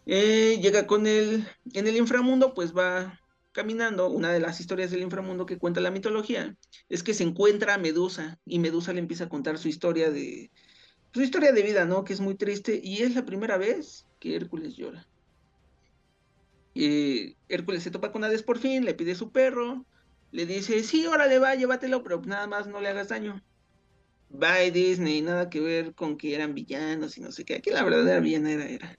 Eh, 0.06 0.60
llega 0.62 0.86
con 0.86 1.08
él 1.08 1.48
en 1.74 1.88
el 1.88 1.96
inframundo, 1.96 2.54
pues 2.54 2.72
va 2.72 3.20
caminando. 3.50 4.08
Una 4.08 4.32
de 4.32 4.38
las 4.38 4.60
historias 4.60 4.92
del 4.92 5.02
inframundo 5.02 5.46
que 5.46 5.58
cuenta 5.58 5.80
la 5.80 5.90
mitología 5.90 6.56
es 6.88 7.02
que 7.02 7.14
se 7.14 7.24
encuentra 7.24 7.74
a 7.74 7.78
Medusa 7.78 8.38
y 8.44 8.60
Medusa 8.60 8.92
le 8.92 9.00
empieza 9.00 9.24
a 9.24 9.28
contar 9.28 9.58
su 9.58 9.66
historia 9.66 10.10
de 10.10 10.52
su 11.12 11.22
historia 11.22 11.52
de 11.52 11.62
vida, 11.62 11.84
¿no? 11.84 12.04
Que 12.04 12.12
es 12.12 12.20
muy 12.20 12.36
triste 12.36 12.80
y 12.80 13.02
es 13.02 13.14
la 13.14 13.24
primera 13.24 13.56
vez 13.56 14.06
que 14.20 14.36
Hércules 14.36 14.76
llora. 14.76 15.08
Y 16.76 17.38
Hércules 17.48 17.82
se 17.82 17.90
topa 17.90 18.12
con 18.12 18.22
Hades 18.22 18.42
por 18.42 18.58
fin, 18.58 18.84
le 18.84 18.92
pide 18.92 19.14
su 19.14 19.30
perro, 19.32 19.86
le 20.30 20.44
dice, 20.44 20.82
sí, 20.82 21.06
órale, 21.06 21.38
va, 21.38 21.54
llévatelo, 21.54 22.02
pero 22.02 22.20
nada 22.20 22.46
más 22.46 22.66
no 22.66 22.82
le 22.82 22.88
hagas 22.88 23.08
daño. 23.08 23.42
Bye 24.28 24.72
Disney, 24.72 25.22
nada 25.22 25.48
que 25.48 25.60
ver 25.60 25.94
con 25.94 26.18
que 26.18 26.34
eran 26.34 26.52
villanos 26.52 27.16
y 27.16 27.22
no 27.22 27.32
sé 27.32 27.46
qué. 27.46 27.54
Aquí 27.54 27.70
la 27.70 27.82
verdadera 27.82 28.20
villana 28.20 28.52
era, 28.52 28.66
era. 28.66 28.98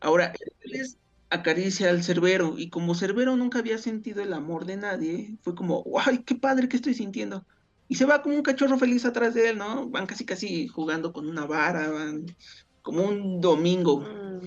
Ahora, 0.00 0.32
Hércules 0.40 0.96
acaricia 1.28 1.90
al 1.90 2.02
Cerbero 2.02 2.54
y 2.56 2.70
como 2.70 2.94
Cerbero 2.94 3.36
nunca 3.36 3.58
había 3.58 3.76
sentido 3.76 4.22
el 4.22 4.32
amor 4.32 4.64
de 4.64 4.78
nadie, 4.78 5.36
fue 5.42 5.54
como, 5.54 5.84
¡ay, 6.02 6.22
qué 6.24 6.34
padre 6.34 6.66
que 6.66 6.76
estoy 6.76 6.94
sintiendo! 6.94 7.44
Y 7.88 7.96
se 7.96 8.06
va 8.06 8.22
como 8.22 8.36
un 8.36 8.42
cachorro 8.42 8.78
feliz 8.78 9.04
atrás 9.04 9.34
de 9.34 9.50
él, 9.50 9.58
¿no? 9.58 9.90
Van 9.90 10.06
casi 10.06 10.24
casi 10.24 10.66
jugando 10.66 11.12
con 11.12 11.28
una 11.28 11.44
vara, 11.44 11.90
van 11.90 12.24
como 12.80 13.02
un 13.02 13.42
domingo. 13.42 14.00
Mm, 14.00 14.46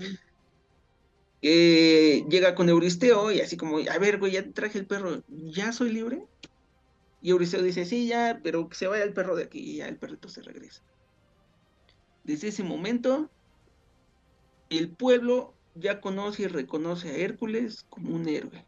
Eh, 1.46 2.26
llega 2.30 2.56
con 2.56 2.70
Euristeo 2.70 3.30
y 3.30 3.42
así 3.42 3.58
como, 3.58 3.78
a 3.78 3.98
ver, 3.98 4.18
güey, 4.18 4.32
ya 4.32 4.44
te 4.44 4.54
traje 4.54 4.80
el 4.80 4.88
perro, 4.88 5.24
¿ya 5.28 5.74
soy 5.74 5.92
libre? 5.92 6.26
Y 7.22 7.32
Euristeo 7.32 7.62
dice, 7.62 7.84
sí, 7.84 8.08
ya, 8.08 8.40
pero 8.42 8.70
que 8.70 8.76
se 8.76 8.88
vaya 8.88 9.04
el 9.04 9.12
perro 9.12 9.36
de 9.36 9.44
aquí 9.44 9.60
y 9.60 9.76
ya 9.78 9.90
el 9.90 9.98
perrito 9.98 10.30
se 10.30 10.42
regresa. 10.42 10.82
Desde 12.24 12.48
ese 12.48 12.64
momento, 12.64 13.30
el 14.70 14.90
pueblo 14.90 15.54
ya 15.76 16.00
conoce 16.00 16.44
y 16.44 16.48
reconoce 16.48 17.10
a 17.10 17.18
Hércules 17.18 17.86
como 17.90 18.16
un 18.16 18.30
héroe. 18.30 18.66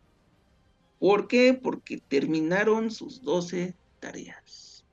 ¿Por 0.99 1.29
qué? 1.29 1.53
Porque 1.53 2.01
terminaron 2.09 2.91
sus 2.91 3.21
12 3.21 3.73
tareas. 4.01 4.85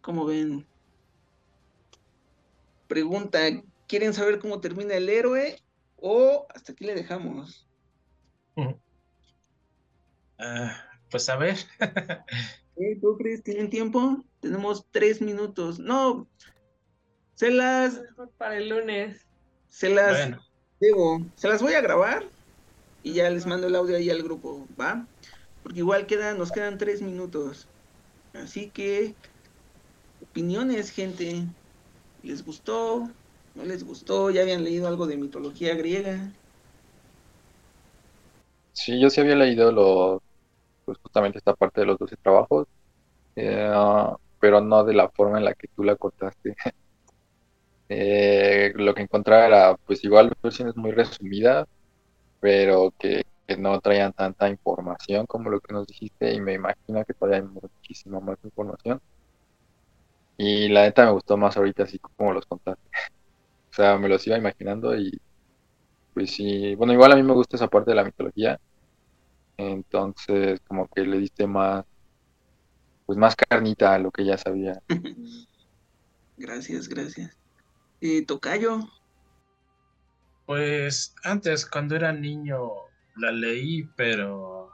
Como 0.00 0.24
ven? 0.24 0.66
Pregunta, 2.88 3.40
¿quieren 3.86 4.14
saber 4.14 4.38
cómo 4.38 4.62
termina 4.62 4.94
el 4.94 5.10
héroe 5.10 5.58
o 6.00 6.46
hasta 6.54 6.72
aquí 6.72 6.84
le 6.84 6.94
dejamos? 6.94 7.68
Ah, 10.38 10.84
pues 11.10 11.28
a 11.28 11.36
ver. 11.36 11.56
¿Eh, 12.76 12.98
¿Tú 13.00 13.16
crees? 13.18 13.42
¿Tienen 13.42 13.68
tiempo? 13.68 14.24
Tenemos 14.40 14.86
tres 14.90 15.20
minutos. 15.20 15.78
No, 15.78 16.28
se 17.34 17.50
las, 17.50 18.00
mejor 18.00 18.30
para 18.36 18.56
el 18.56 18.68
lunes. 18.68 19.26
se 19.68 19.90
las 19.90 20.18
Bueno, 20.18 20.42
debo, 20.78 21.20
se 21.36 21.48
las 21.48 21.62
voy 21.62 21.74
a 21.74 21.80
grabar 21.80 22.24
y 23.02 23.14
ya 23.14 23.30
les 23.30 23.46
mando 23.46 23.66
el 23.66 23.76
audio 23.76 23.96
ahí 23.96 24.10
al 24.10 24.22
grupo, 24.22 24.66
¿va? 24.78 25.06
Porque 25.62 25.78
igual 25.78 26.06
quedan, 26.06 26.38
nos 26.38 26.52
quedan 26.52 26.78
tres 26.78 27.02
minutos. 27.02 27.68
Así 28.34 28.70
que, 28.70 29.14
opiniones, 30.20 30.90
gente. 30.90 31.46
¿Les 32.22 32.44
gustó? 32.44 33.10
¿No 33.54 33.64
les 33.64 33.84
gustó? 33.84 34.30
¿Ya 34.30 34.42
habían 34.42 34.64
leído 34.64 34.88
algo 34.88 35.06
de 35.06 35.16
mitología 35.16 35.74
griega? 35.76 36.32
Sí, 38.72 39.00
yo 39.00 39.10
sí 39.10 39.20
había 39.20 39.34
leído 39.36 39.72
lo, 39.72 40.22
pues 40.84 40.98
justamente 41.02 41.38
esta 41.38 41.54
parte 41.54 41.80
de 41.82 41.86
los 41.88 41.98
12 41.98 42.16
trabajos, 42.22 42.66
eh, 43.36 43.70
pero 44.40 44.60
no 44.60 44.84
de 44.84 44.94
la 44.94 45.10
forma 45.10 45.38
en 45.38 45.44
la 45.46 45.54
que 45.54 45.68
tú 45.76 45.84
la 45.84 45.96
contaste. 45.96 46.54
Eh, 47.88 48.72
lo 48.76 48.94
que 48.94 49.02
encontraba 49.02 49.46
era, 49.46 49.76
pues 49.84 50.04
igual 50.04 50.32
versiones 50.42 50.76
muy 50.76 50.92
resumidas, 50.92 51.66
pero 52.40 52.92
que, 52.98 53.22
que 53.46 53.56
no 53.58 53.80
traían 53.80 54.12
tanta 54.14 54.48
información 54.50 55.26
como 55.26 55.50
lo 55.50 55.60
que 55.60 55.74
nos 55.74 55.86
dijiste, 55.86 56.32
y 56.34 56.40
me 56.40 56.54
imagino 56.54 57.04
que 57.06 57.14
todavía 57.14 57.38
hay 57.40 57.44
muchísima 57.48 58.20
más 58.20 58.38
información. 58.44 59.00
Y 60.38 60.68
la 60.68 60.82
neta 60.82 61.04
me 61.06 61.12
gustó 61.12 61.36
más 61.36 61.56
ahorita 61.56 61.84
así 61.84 61.98
como 62.00 62.32
los 62.32 62.44
contaste. 62.46 62.88
O 63.80 63.82
sea, 63.82 63.96
me 63.96 64.10
los 64.10 64.26
iba 64.26 64.36
imaginando 64.36 64.94
y 64.94 65.18
pues 66.12 66.32
sí, 66.32 66.74
bueno, 66.74 66.92
igual 66.92 67.12
a 67.12 67.16
mí 67.16 67.22
me 67.22 67.32
gusta 67.32 67.56
esa 67.56 67.66
parte 67.66 67.92
de 67.92 67.94
la 67.94 68.04
mitología. 68.04 68.60
Entonces, 69.56 70.60
como 70.68 70.86
que 70.88 71.00
le 71.00 71.16
diste 71.16 71.46
más, 71.46 71.86
pues 73.06 73.18
más 73.18 73.34
carnita 73.34 73.94
a 73.94 73.98
lo 73.98 74.10
que 74.10 74.26
ya 74.26 74.36
sabía. 74.36 74.82
Gracias, 76.36 76.88
gracias. 76.88 77.34
Eh, 78.02 78.26
Tocayo, 78.26 78.80
pues 80.44 81.14
antes 81.22 81.64
cuando 81.64 81.96
era 81.96 82.12
niño 82.12 82.70
la 83.16 83.32
leí, 83.32 83.84
pero 83.96 84.70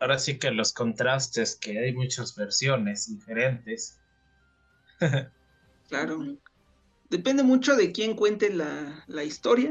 ahora 0.00 0.18
sí 0.18 0.38
que 0.38 0.50
los 0.50 0.74
contrastes, 0.74 1.56
que 1.56 1.78
hay 1.78 1.94
muchas 1.94 2.36
versiones 2.36 3.08
diferentes. 3.08 3.98
claro. 5.88 6.18
Depende 7.12 7.42
mucho 7.42 7.76
de 7.76 7.92
quién 7.92 8.16
cuente 8.16 8.48
la, 8.48 9.04
la 9.06 9.22
historia. 9.22 9.68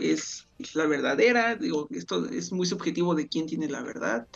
Es 0.00 0.48
la 0.74 0.86
verdadera. 0.86 1.56
Digo, 1.56 1.86
esto 1.90 2.24
es 2.30 2.52
muy 2.52 2.64
subjetivo 2.64 3.14
de 3.14 3.28
quién 3.28 3.44
tiene 3.46 3.68
la 3.68 3.82
verdad. 3.82 4.26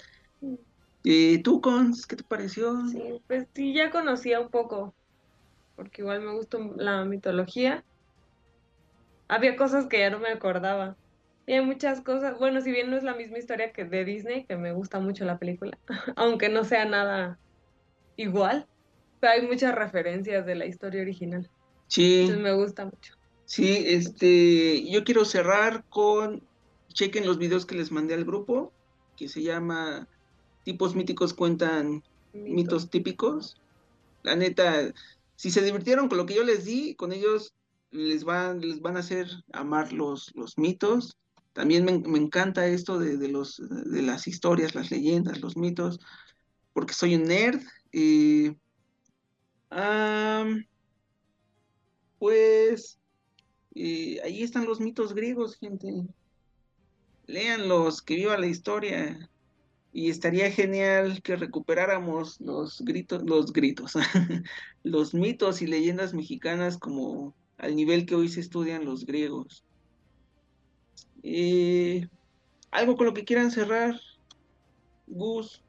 Eh, 1.05 1.43
¿Tú, 1.43 1.63
Cons, 1.63 2.07
qué 2.07 2.17
te 2.17 2.25
pareció? 2.25 2.87
Sí, 2.89 3.03
pues 3.27 3.49
sí, 3.55 3.73
ya 3.73 3.91
conocía 3.91 4.41
un 4.41 4.51
poco, 4.51 4.95
porque 5.75 6.03
igual 6.03 6.21
me 6.21 6.35
gusta 6.35 6.59
la 6.77 7.07
mitología. 7.07 7.83
Había 9.29 9.57
cosas 9.57 9.87
que 9.87 10.01
ya 10.01 10.11
no 10.11 10.19
me 10.19 10.29
acordaba. 10.29 10.99
Y 11.47 11.55
hay 11.55 11.65
muchas 11.65 12.03
cosas, 12.03 12.39
bueno, 12.39 12.61
si 12.61 12.71
bien 12.73 12.91
no 12.91 12.99
es 12.99 13.05
la 13.05 13.15
misma 13.15 13.39
historia 13.39 13.73
que 13.73 13.87
de 13.87 14.05
Disney, 14.05 14.45
que 14.45 14.57
me 14.57 14.73
gusta 14.73 15.01
mucho 15.01 15.25
la 15.25 15.39
película, 15.39 15.79
aunque 16.17 16.51
no 16.51 16.65
sea 16.65 16.85
nada 16.85 17.41
igual, 18.17 18.69
pero 19.19 19.33
hay 19.33 19.47
muchas 19.47 19.75
referencias 19.75 20.45
de 20.45 20.57
la 20.57 20.67
historia 20.67 21.01
original. 21.01 21.51
Sí, 21.93 22.21
Entonces 22.21 22.39
me 22.43 22.55
gusta 22.55 22.87
mucho. 22.87 23.15
sí, 23.45 23.85
este, 23.87 24.89
yo 24.91 25.05
quiero 25.05 25.25
cerrar 25.27 25.85
con, 25.91 26.49
chequen 26.95 27.27
los 27.27 27.39
videos 27.39 27.67
que 27.67 27.75
les 27.75 27.93
mandé 27.93 28.15
al 28.15 28.25
grupo, 28.25 28.73
que 29.17 29.29
se 29.29 29.43
llama 29.43 30.09
Tipos 30.65 30.95
míticos 30.95 31.35
cuentan 31.35 32.03
Mito. 32.33 32.51
mitos 32.55 32.91
típicos. 32.91 33.61
La 34.23 34.37
neta, 34.37 34.93
si 35.37 35.51
se 35.51 35.63
divirtieron 35.63 36.09
con 36.09 36.17
lo 36.19 36.27
que 36.27 36.35
yo 36.35 36.45
les 36.45 36.65
di, 36.65 36.95
con 36.95 37.13
ellos 37.13 37.55
les 37.91 38.25
van, 38.25 38.61
les 38.61 38.81
van 38.81 38.97
a 38.97 39.01
hacer 39.01 39.29
amar 39.53 39.93
los, 39.93 40.33
los 40.35 40.57
mitos. 40.57 41.19
También 41.53 41.85
me, 41.85 41.99
me 41.99 42.19
encanta 42.19 42.67
esto 42.69 42.99
de, 42.99 43.19
de 43.19 43.29
los, 43.29 43.61
de 43.69 44.03
las 44.03 44.27
historias, 44.29 44.75
las 44.75 44.91
leyendas, 44.91 45.43
los 45.43 45.59
mitos, 45.59 46.01
porque 46.73 46.95
soy 46.95 47.17
un 47.17 47.25
nerd. 47.25 47.61
eh, 47.93 48.57
pues 52.23 53.01
eh, 53.75 54.21
ahí 54.23 54.45
están 54.45 54.65
los 54.65 54.79
mitos 54.79 55.13
griegos, 55.13 55.57
gente. 55.57 56.07
Léanlos, 57.27 58.01
que 58.01 58.15
viva 58.15 58.39
la 58.39 58.47
historia. 58.47 59.29
Y 59.93 60.09
estaría 60.09 60.49
genial 60.53 61.21
que 61.21 61.35
recuperáramos 61.35 62.41
los 62.41 62.81
gritos, 62.83 63.25
los 63.25 63.53
gritos, 63.53 63.95
los 64.85 65.15
mitos 65.15 65.63
y 65.63 65.67
leyendas 65.67 66.15
mexicanas 66.15 66.79
como 66.79 67.35
al 67.59 67.75
nivel 67.75 68.07
que 68.07 68.15
hoy 68.15 68.29
se 68.29 68.39
estudian 68.39 68.85
los 68.85 69.05
griegos. 69.05 69.65
Eh, 71.25 72.07
algo 72.71 72.97
con 72.97 73.07
lo 73.07 73.15
que 73.15 73.25
quieran 73.25 73.51
cerrar, 73.51 74.01
Gus. 75.09 75.61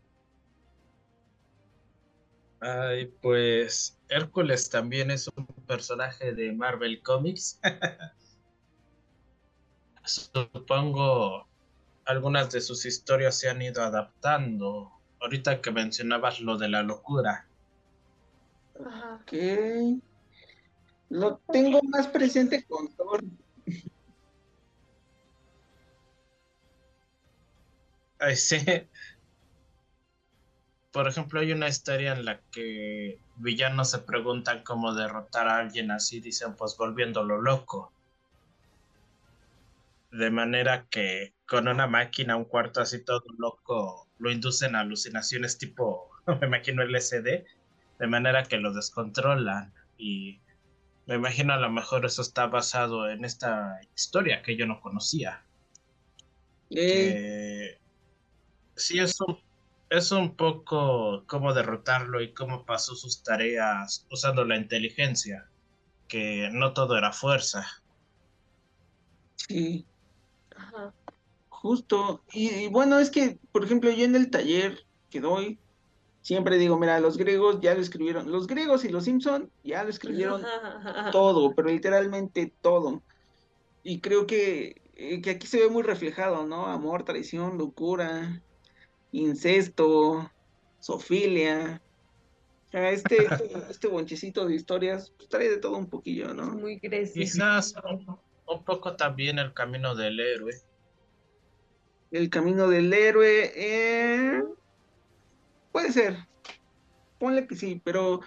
Ay, 2.65 3.07
pues 3.21 3.99
Hércules 4.07 4.69
también 4.69 5.11
es 5.11 5.29
un 5.35 5.45
personaje 5.67 6.33
de 6.33 6.53
Marvel 6.53 7.01
Comics. 7.03 7.59
Supongo 10.05 11.45
algunas 12.05 12.51
de 12.51 12.61
sus 12.61 12.85
historias 12.85 13.37
se 13.37 13.49
han 13.49 13.61
ido 13.61 13.83
adaptando. 13.83 14.93
Ahorita 15.19 15.59
que 15.59 15.71
mencionabas 15.71 16.39
lo 16.39 16.57
de 16.57 16.69
la 16.69 16.83
locura. 16.83 17.49
Ok. 18.75 19.33
Lo 21.09 21.41
tengo 21.51 21.81
más 21.83 22.07
presente 22.07 22.63
con 22.63 22.87
Thor. 22.95 23.25
Ay, 28.19 28.37
sí. 28.37 28.57
Por 30.93 31.07
ejemplo, 31.07 31.39
hay 31.39 31.51
una 31.51 31.67
historia 31.67 32.13
en 32.13 32.23
la 32.23 32.39
que 32.51 33.17
villanos 33.37 33.89
se 33.89 33.97
preguntan 33.97 34.63
cómo 34.63 34.93
derrotar 34.93 35.47
a 35.47 35.57
alguien 35.57 35.89
así, 35.89 36.19
dicen 36.19 36.55
pues 36.55 36.77
volviéndolo 36.77 37.41
loco. 37.41 37.91
De 40.11 40.29
manera 40.29 40.85
que 40.91 41.33
con 41.47 41.67
una 41.67 41.87
máquina, 41.87 42.35
un 42.35 42.45
cuarto 42.45 42.79
así 42.79 43.03
todo 43.03 43.23
loco, 43.39 44.07
lo 44.19 44.31
inducen 44.31 44.75
a 44.75 44.81
alucinaciones 44.81 45.57
tipo, 45.57 46.11
me 46.39 46.45
imagino 46.45 46.83
LSD, 46.83 47.43
de 47.97 48.07
manera 48.07 48.43
que 48.43 48.57
lo 48.57 48.71
descontrolan. 48.71 49.73
Y 49.97 50.41
me 51.07 51.15
imagino 51.15 51.53
a 51.53 51.57
lo 51.57 51.71
mejor 51.71 52.05
eso 52.05 52.21
está 52.21 52.45
basado 52.45 53.09
en 53.09 53.25
esta 53.25 53.81
historia 53.95 54.43
que 54.43 54.55
yo 54.55 54.67
no 54.67 54.79
conocía. 54.79 55.43
Eh, 56.69 56.75
que 56.75 57.79
sí 58.75 58.99
es 58.99 59.19
un, 59.21 59.42
es 59.97 60.11
un 60.11 60.35
poco 60.35 61.23
cómo 61.27 61.53
derrotarlo 61.53 62.21
y 62.21 62.33
cómo 62.33 62.65
pasó 62.65 62.95
sus 62.95 63.23
tareas 63.23 64.05
usando 64.11 64.45
la 64.45 64.57
inteligencia, 64.57 65.47
que 66.07 66.49
no 66.51 66.73
todo 66.73 66.97
era 66.97 67.11
fuerza. 67.11 67.65
sí. 69.35 69.85
Ajá. 70.55 70.93
Justo, 71.49 72.23
y, 72.31 72.49
y 72.49 72.67
bueno, 72.67 72.99
es 72.99 73.09
que, 73.09 73.39
por 73.51 73.63
ejemplo, 73.63 73.89
yo 73.89 74.03
en 74.03 74.15
el 74.15 74.29
taller 74.29 74.85
que 75.09 75.21
doy, 75.21 75.57
Siempre 76.23 76.57
digo, 76.57 76.79
mira, 76.79 77.01
los 77.01 77.17
griegos 77.17 77.59
ya 77.59 77.75
lo 77.75 77.81
escribieron, 77.81 78.31
los 78.31 78.47
griegos 78.47 78.85
y 78.85 78.89
los 78.89 79.03
Simpson 79.03 79.51
ya 79.61 79.83
lo 79.83 79.89
escribieron 79.89 80.41
todo, 81.11 81.53
pero 81.53 81.67
literalmente 81.67 82.53
todo. 82.61 83.03
Y 83.83 83.99
creo 83.99 84.25
que, 84.25 84.81
eh, 84.95 85.21
que 85.21 85.31
aquí 85.31 85.47
se 85.47 85.59
ve 85.59 85.67
muy 85.67 85.83
reflejado, 85.83 86.47
¿no? 86.47 86.67
Amor, 86.67 87.03
traición, 87.03 87.57
locura, 87.57 88.41
incesto, 89.13 90.29
sofilia. 90.79 91.81
O 92.67 92.71
sea, 92.71 92.91
este, 92.91 93.27
este 93.69 93.87
bonchecito 93.87 94.45
de 94.45 94.55
historias 94.55 95.11
pues, 95.17 95.29
trae 95.29 95.49
de 95.49 95.57
todo 95.57 95.77
un 95.77 95.87
poquillo, 95.89 96.33
¿no? 96.33 96.47
Muy 96.47 96.77
gracioso. 96.77 97.13
Quizás 97.19 97.73
un, 97.89 98.17
un 98.47 98.63
poco 98.65 98.95
también 98.95 99.39
el 99.39 99.53
camino 99.53 99.95
del 99.95 100.19
héroe. 100.19 100.53
El 102.11 102.29
camino 102.29 102.67
del 102.67 102.91
héroe. 102.93 103.51
eh, 103.55 104.43
Puede 105.71 105.91
ser. 105.91 106.17
Ponle 107.17 107.47
que 107.47 107.55
sí, 107.55 107.81
pero 107.83 108.19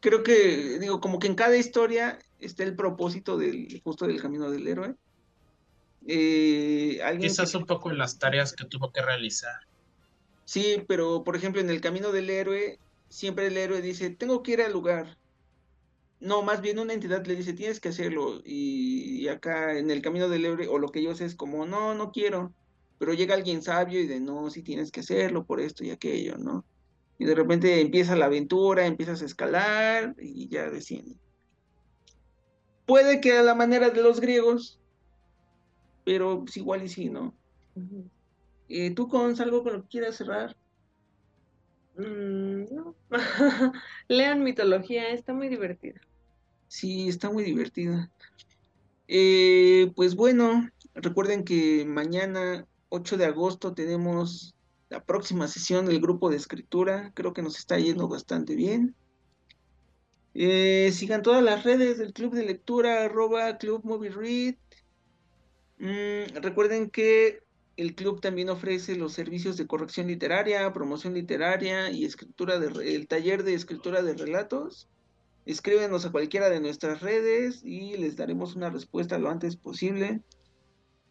creo 0.00 0.22
que, 0.22 0.78
digo, 0.78 1.00
como 1.00 1.18
que 1.18 1.26
en 1.26 1.34
cada 1.34 1.56
historia 1.56 2.18
está 2.40 2.64
el 2.64 2.74
propósito 2.76 3.38
del, 3.38 3.80
justo 3.82 4.06
del 4.06 4.20
camino 4.20 4.50
del 4.50 4.66
héroe. 4.66 4.94
Eh, 6.06 7.00
alguien 7.02 7.30
Quizás 7.30 7.52
que- 7.52 7.58
un 7.58 7.66
poco 7.66 7.90
en 7.90 7.98
las 7.98 8.18
tareas 8.18 8.52
que 8.52 8.64
tuvo 8.64 8.92
que 8.92 9.02
realizar. 9.02 9.67
Sí, 10.48 10.82
pero 10.88 11.24
por 11.24 11.36
ejemplo, 11.36 11.60
en 11.60 11.68
el 11.68 11.82
camino 11.82 12.10
del 12.10 12.30
héroe, 12.30 12.78
siempre 13.10 13.48
el 13.48 13.58
héroe 13.58 13.82
dice, 13.82 14.08
tengo 14.08 14.42
que 14.42 14.52
ir 14.52 14.62
al 14.62 14.72
lugar. 14.72 15.18
No, 16.20 16.40
más 16.40 16.62
bien 16.62 16.78
una 16.78 16.94
entidad 16.94 17.26
le 17.26 17.36
dice, 17.36 17.52
tienes 17.52 17.80
que 17.80 17.90
hacerlo. 17.90 18.40
Y, 18.46 19.28
acá 19.28 19.76
en 19.76 19.90
el 19.90 20.00
camino 20.00 20.26
del 20.30 20.46
héroe, 20.46 20.66
o 20.66 20.78
lo 20.78 20.88
que 20.88 21.02
yo 21.02 21.14
sé 21.14 21.26
es 21.26 21.34
como, 21.34 21.66
no, 21.66 21.94
no 21.94 22.12
quiero. 22.12 22.54
Pero 22.98 23.12
llega 23.12 23.34
alguien 23.34 23.62
sabio 23.62 24.00
y 24.00 24.06
de, 24.06 24.20
no, 24.20 24.48
sí 24.48 24.62
tienes 24.62 24.90
que 24.90 25.00
hacerlo 25.00 25.44
por 25.44 25.60
esto 25.60 25.84
y 25.84 25.90
aquello, 25.90 26.38
¿no? 26.38 26.64
Y 27.18 27.26
de 27.26 27.34
repente 27.34 27.82
empieza 27.82 28.16
la 28.16 28.24
aventura, 28.24 28.86
empiezas 28.86 29.20
a 29.20 29.26
escalar 29.26 30.16
y 30.18 30.48
ya 30.48 30.70
desciende. 30.70 31.18
Puede 32.86 33.20
que 33.20 33.32
a 33.36 33.42
la 33.42 33.54
manera 33.54 33.90
de 33.90 34.00
los 34.00 34.18
griegos, 34.18 34.80
pero 36.06 36.40
pues 36.40 36.56
igual 36.56 36.84
y 36.84 36.88
sí, 36.88 37.10
¿no? 37.10 37.34
Eh, 38.68 38.90
¿Tú, 38.94 39.08
con 39.08 39.40
algo 39.40 39.62
con 39.62 39.72
lo 39.74 39.82
que 39.82 39.88
quieras 39.88 40.16
cerrar? 40.16 40.56
Mm, 41.96 42.64
no. 42.74 42.94
Lean 44.08 44.44
mitología, 44.44 45.08
está 45.10 45.32
muy 45.32 45.48
divertida. 45.48 46.00
Sí, 46.68 47.08
está 47.08 47.30
muy 47.30 47.44
divertida. 47.44 48.10
Eh, 49.08 49.90
pues 49.96 50.14
bueno, 50.14 50.68
recuerden 50.94 51.44
que 51.44 51.84
mañana, 51.86 52.66
8 52.90 53.16
de 53.16 53.24
agosto, 53.24 53.72
tenemos 53.72 54.54
la 54.90 55.02
próxima 55.02 55.48
sesión 55.48 55.86
del 55.86 56.00
grupo 56.00 56.30
de 56.30 56.36
escritura. 56.36 57.10
Creo 57.14 57.32
que 57.32 57.42
nos 57.42 57.58
está 57.58 57.78
yendo 57.78 58.06
bastante 58.06 58.54
bien. 58.54 58.94
Eh, 60.34 60.92
sigan 60.92 61.22
todas 61.22 61.42
las 61.42 61.64
redes 61.64 61.98
del 61.98 62.12
club 62.12 62.34
de 62.34 62.44
lectura, 62.44 63.04
arroba 63.04 63.56
Club 63.58 63.82
Movie 63.84 64.10
Read. 64.10 64.54
Mm, 65.78 66.36
recuerden 66.42 66.90
que 66.90 67.42
el 67.78 67.94
club 67.94 68.20
también 68.20 68.50
ofrece 68.50 68.96
los 68.96 69.12
servicios 69.12 69.56
de 69.56 69.68
corrección 69.68 70.08
literaria, 70.08 70.72
promoción 70.72 71.14
literaria 71.14 71.92
y 71.92 72.04
escritura 72.04 72.58
de, 72.58 72.96
el 72.96 73.06
taller 73.06 73.44
de 73.44 73.54
escritura 73.54 74.02
de 74.02 74.14
relatos. 74.14 74.88
Escríbenos 75.46 76.04
a 76.04 76.10
cualquiera 76.10 76.50
de 76.50 76.58
nuestras 76.58 77.00
redes 77.00 77.62
y 77.64 77.96
les 77.96 78.16
daremos 78.16 78.56
una 78.56 78.68
respuesta 78.68 79.16
lo 79.16 79.30
antes 79.30 79.54
posible. 79.54 80.22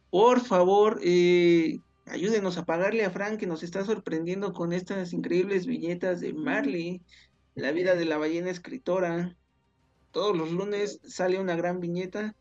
Por 0.10 0.42
favor, 0.42 1.00
eh, 1.06 1.80
ayúdenos 2.06 2.58
a 2.58 2.66
pagarle 2.66 3.06
a 3.06 3.12
Frank 3.12 3.40
que 3.40 3.48
nos 3.48 3.64
está 3.64 3.86
sorprendiendo 3.86 4.52
con 4.52 4.74
estas 4.74 5.14
increíbles 5.14 5.68
viñetas 5.68 6.20
de 6.20 6.34
Marley, 6.34 7.02
la 7.56 7.72
vida 7.72 7.96
de 7.96 8.04
la 8.04 8.18
ballena 8.18 8.50
escritora. 8.50 9.38
Todos 10.12 10.36
los 10.36 10.52
lunes 10.52 11.00
sale 11.06 11.40
una 11.40 11.56
gran 11.56 11.80
viñeta. 11.80 12.36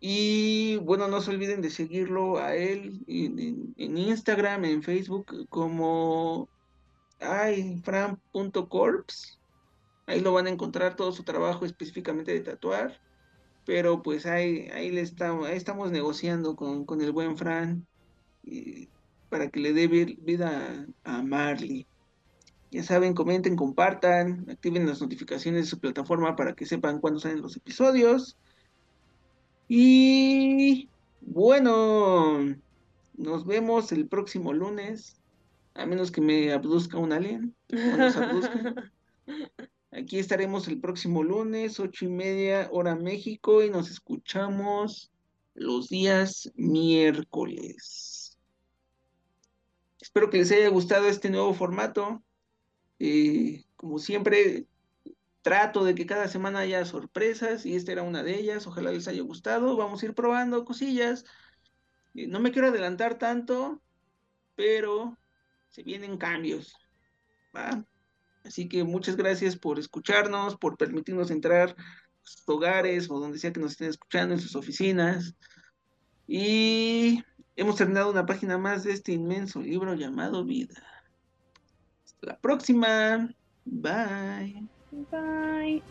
Y 0.00 0.76
bueno, 0.78 1.08
no 1.08 1.20
se 1.20 1.30
olviden 1.30 1.60
de 1.60 1.70
seguirlo 1.70 2.38
a 2.38 2.54
él 2.54 3.02
en, 3.08 3.98
Instagram, 3.98 4.64
en 4.64 4.82
Facebook, 4.82 5.48
como 5.48 6.48
ay, 7.20 7.80
fran.corps. 7.84 9.40
Ahí 10.06 10.20
lo 10.20 10.32
van 10.32 10.46
a 10.46 10.50
encontrar 10.50 10.96
todo 10.96 11.12
su 11.12 11.24
trabajo 11.24 11.64
específicamente 11.64 12.32
de 12.32 12.40
tatuar. 12.40 13.00
Pero 13.66 14.02
pues 14.02 14.24
ahí, 14.24 14.68
ahí, 14.72 14.90
le 14.90 15.02
estamos, 15.02 15.46
ahí 15.46 15.56
estamos 15.56 15.90
negociando 15.90 16.56
con, 16.56 16.84
con 16.86 17.02
el 17.02 17.12
buen 17.12 17.36
Fran 17.36 17.86
para 19.28 19.50
que 19.50 19.60
le 19.60 19.72
dé 19.72 19.88
vi- 19.88 20.18
vida 20.22 20.86
a 21.04 21.22
Marley. 21.22 21.86
Ya 22.70 22.82
saben, 22.82 23.14
comenten, 23.14 23.56
compartan, 23.56 24.46
activen 24.50 24.86
las 24.86 25.00
notificaciones 25.00 25.64
de 25.64 25.70
su 25.70 25.80
plataforma 25.80 26.36
para 26.36 26.54
que 26.54 26.66
sepan 26.66 27.00
cuándo 27.00 27.20
salen 27.20 27.42
los 27.42 27.56
episodios. 27.56 28.38
Y 29.68 30.88
bueno, 31.20 32.56
nos 33.16 33.46
vemos 33.46 33.92
el 33.92 34.08
próximo 34.08 34.54
lunes, 34.54 35.20
a 35.74 35.84
menos 35.84 36.10
que 36.10 36.22
me 36.22 36.52
abduzca 36.52 36.96
un 36.96 37.12
alien. 37.12 37.54
nos. 37.68 38.16
Aquí 39.90 40.18
estaremos 40.18 40.68
el 40.68 40.80
próximo 40.80 41.22
lunes, 41.22 41.80
ocho 41.80 42.04
y 42.04 42.08
media, 42.08 42.68
hora 42.72 42.94
México, 42.94 43.62
y 43.62 43.70
nos 43.70 43.90
escuchamos 43.90 45.10
los 45.54 45.88
días 45.88 46.50
miércoles. 46.54 48.38
Espero 50.00 50.30
que 50.30 50.38
les 50.38 50.52
haya 50.52 50.68
gustado 50.68 51.08
este 51.08 51.30
nuevo 51.30 51.52
formato. 51.52 52.22
Eh, 52.98 53.64
como 53.76 53.98
siempre, 53.98 54.66
trato 55.48 55.82
de 55.82 55.94
que 55.94 56.04
cada 56.04 56.28
semana 56.28 56.58
haya 56.58 56.84
sorpresas 56.84 57.64
y 57.64 57.74
esta 57.74 57.90
era 57.92 58.02
una 58.02 58.22
de 58.22 58.38
ellas. 58.38 58.66
Ojalá 58.66 58.92
les 58.92 59.08
haya 59.08 59.22
gustado. 59.22 59.78
Vamos 59.78 60.02
a 60.02 60.04
ir 60.04 60.14
probando 60.14 60.66
cosillas. 60.66 61.24
Eh, 62.14 62.26
no 62.26 62.38
me 62.38 62.52
quiero 62.52 62.68
adelantar 62.68 63.16
tanto, 63.16 63.80
pero 64.56 65.16
se 65.70 65.82
vienen 65.82 66.18
cambios. 66.18 66.76
Así 68.44 68.68
que 68.68 68.84
muchas 68.84 69.16
gracias 69.16 69.56
por 69.56 69.78
escucharnos, 69.78 70.58
por 70.58 70.76
permitirnos 70.76 71.30
entrar 71.30 71.70
a 71.70 71.76
sus 72.20 72.46
hogares 72.46 73.10
o 73.10 73.18
donde 73.18 73.38
sea 73.38 73.50
que 73.50 73.60
nos 73.60 73.72
estén 73.72 73.88
escuchando, 73.88 74.34
en 74.34 74.40
sus 74.42 74.54
oficinas. 74.54 75.34
Y 76.26 77.24
hemos 77.56 77.76
terminado 77.76 78.10
una 78.10 78.26
página 78.26 78.58
más 78.58 78.84
de 78.84 78.92
este 78.92 79.12
inmenso 79.12 79.62
libro 79.62 79.94
llamado 79.94 80.44
Vida. 80.44 80.82
Hasta 82.04 82.26
la 82.26 82.38
próxima. 82.38 83.34
Bye. 83.64 84.77
Bye. 84.92 85.82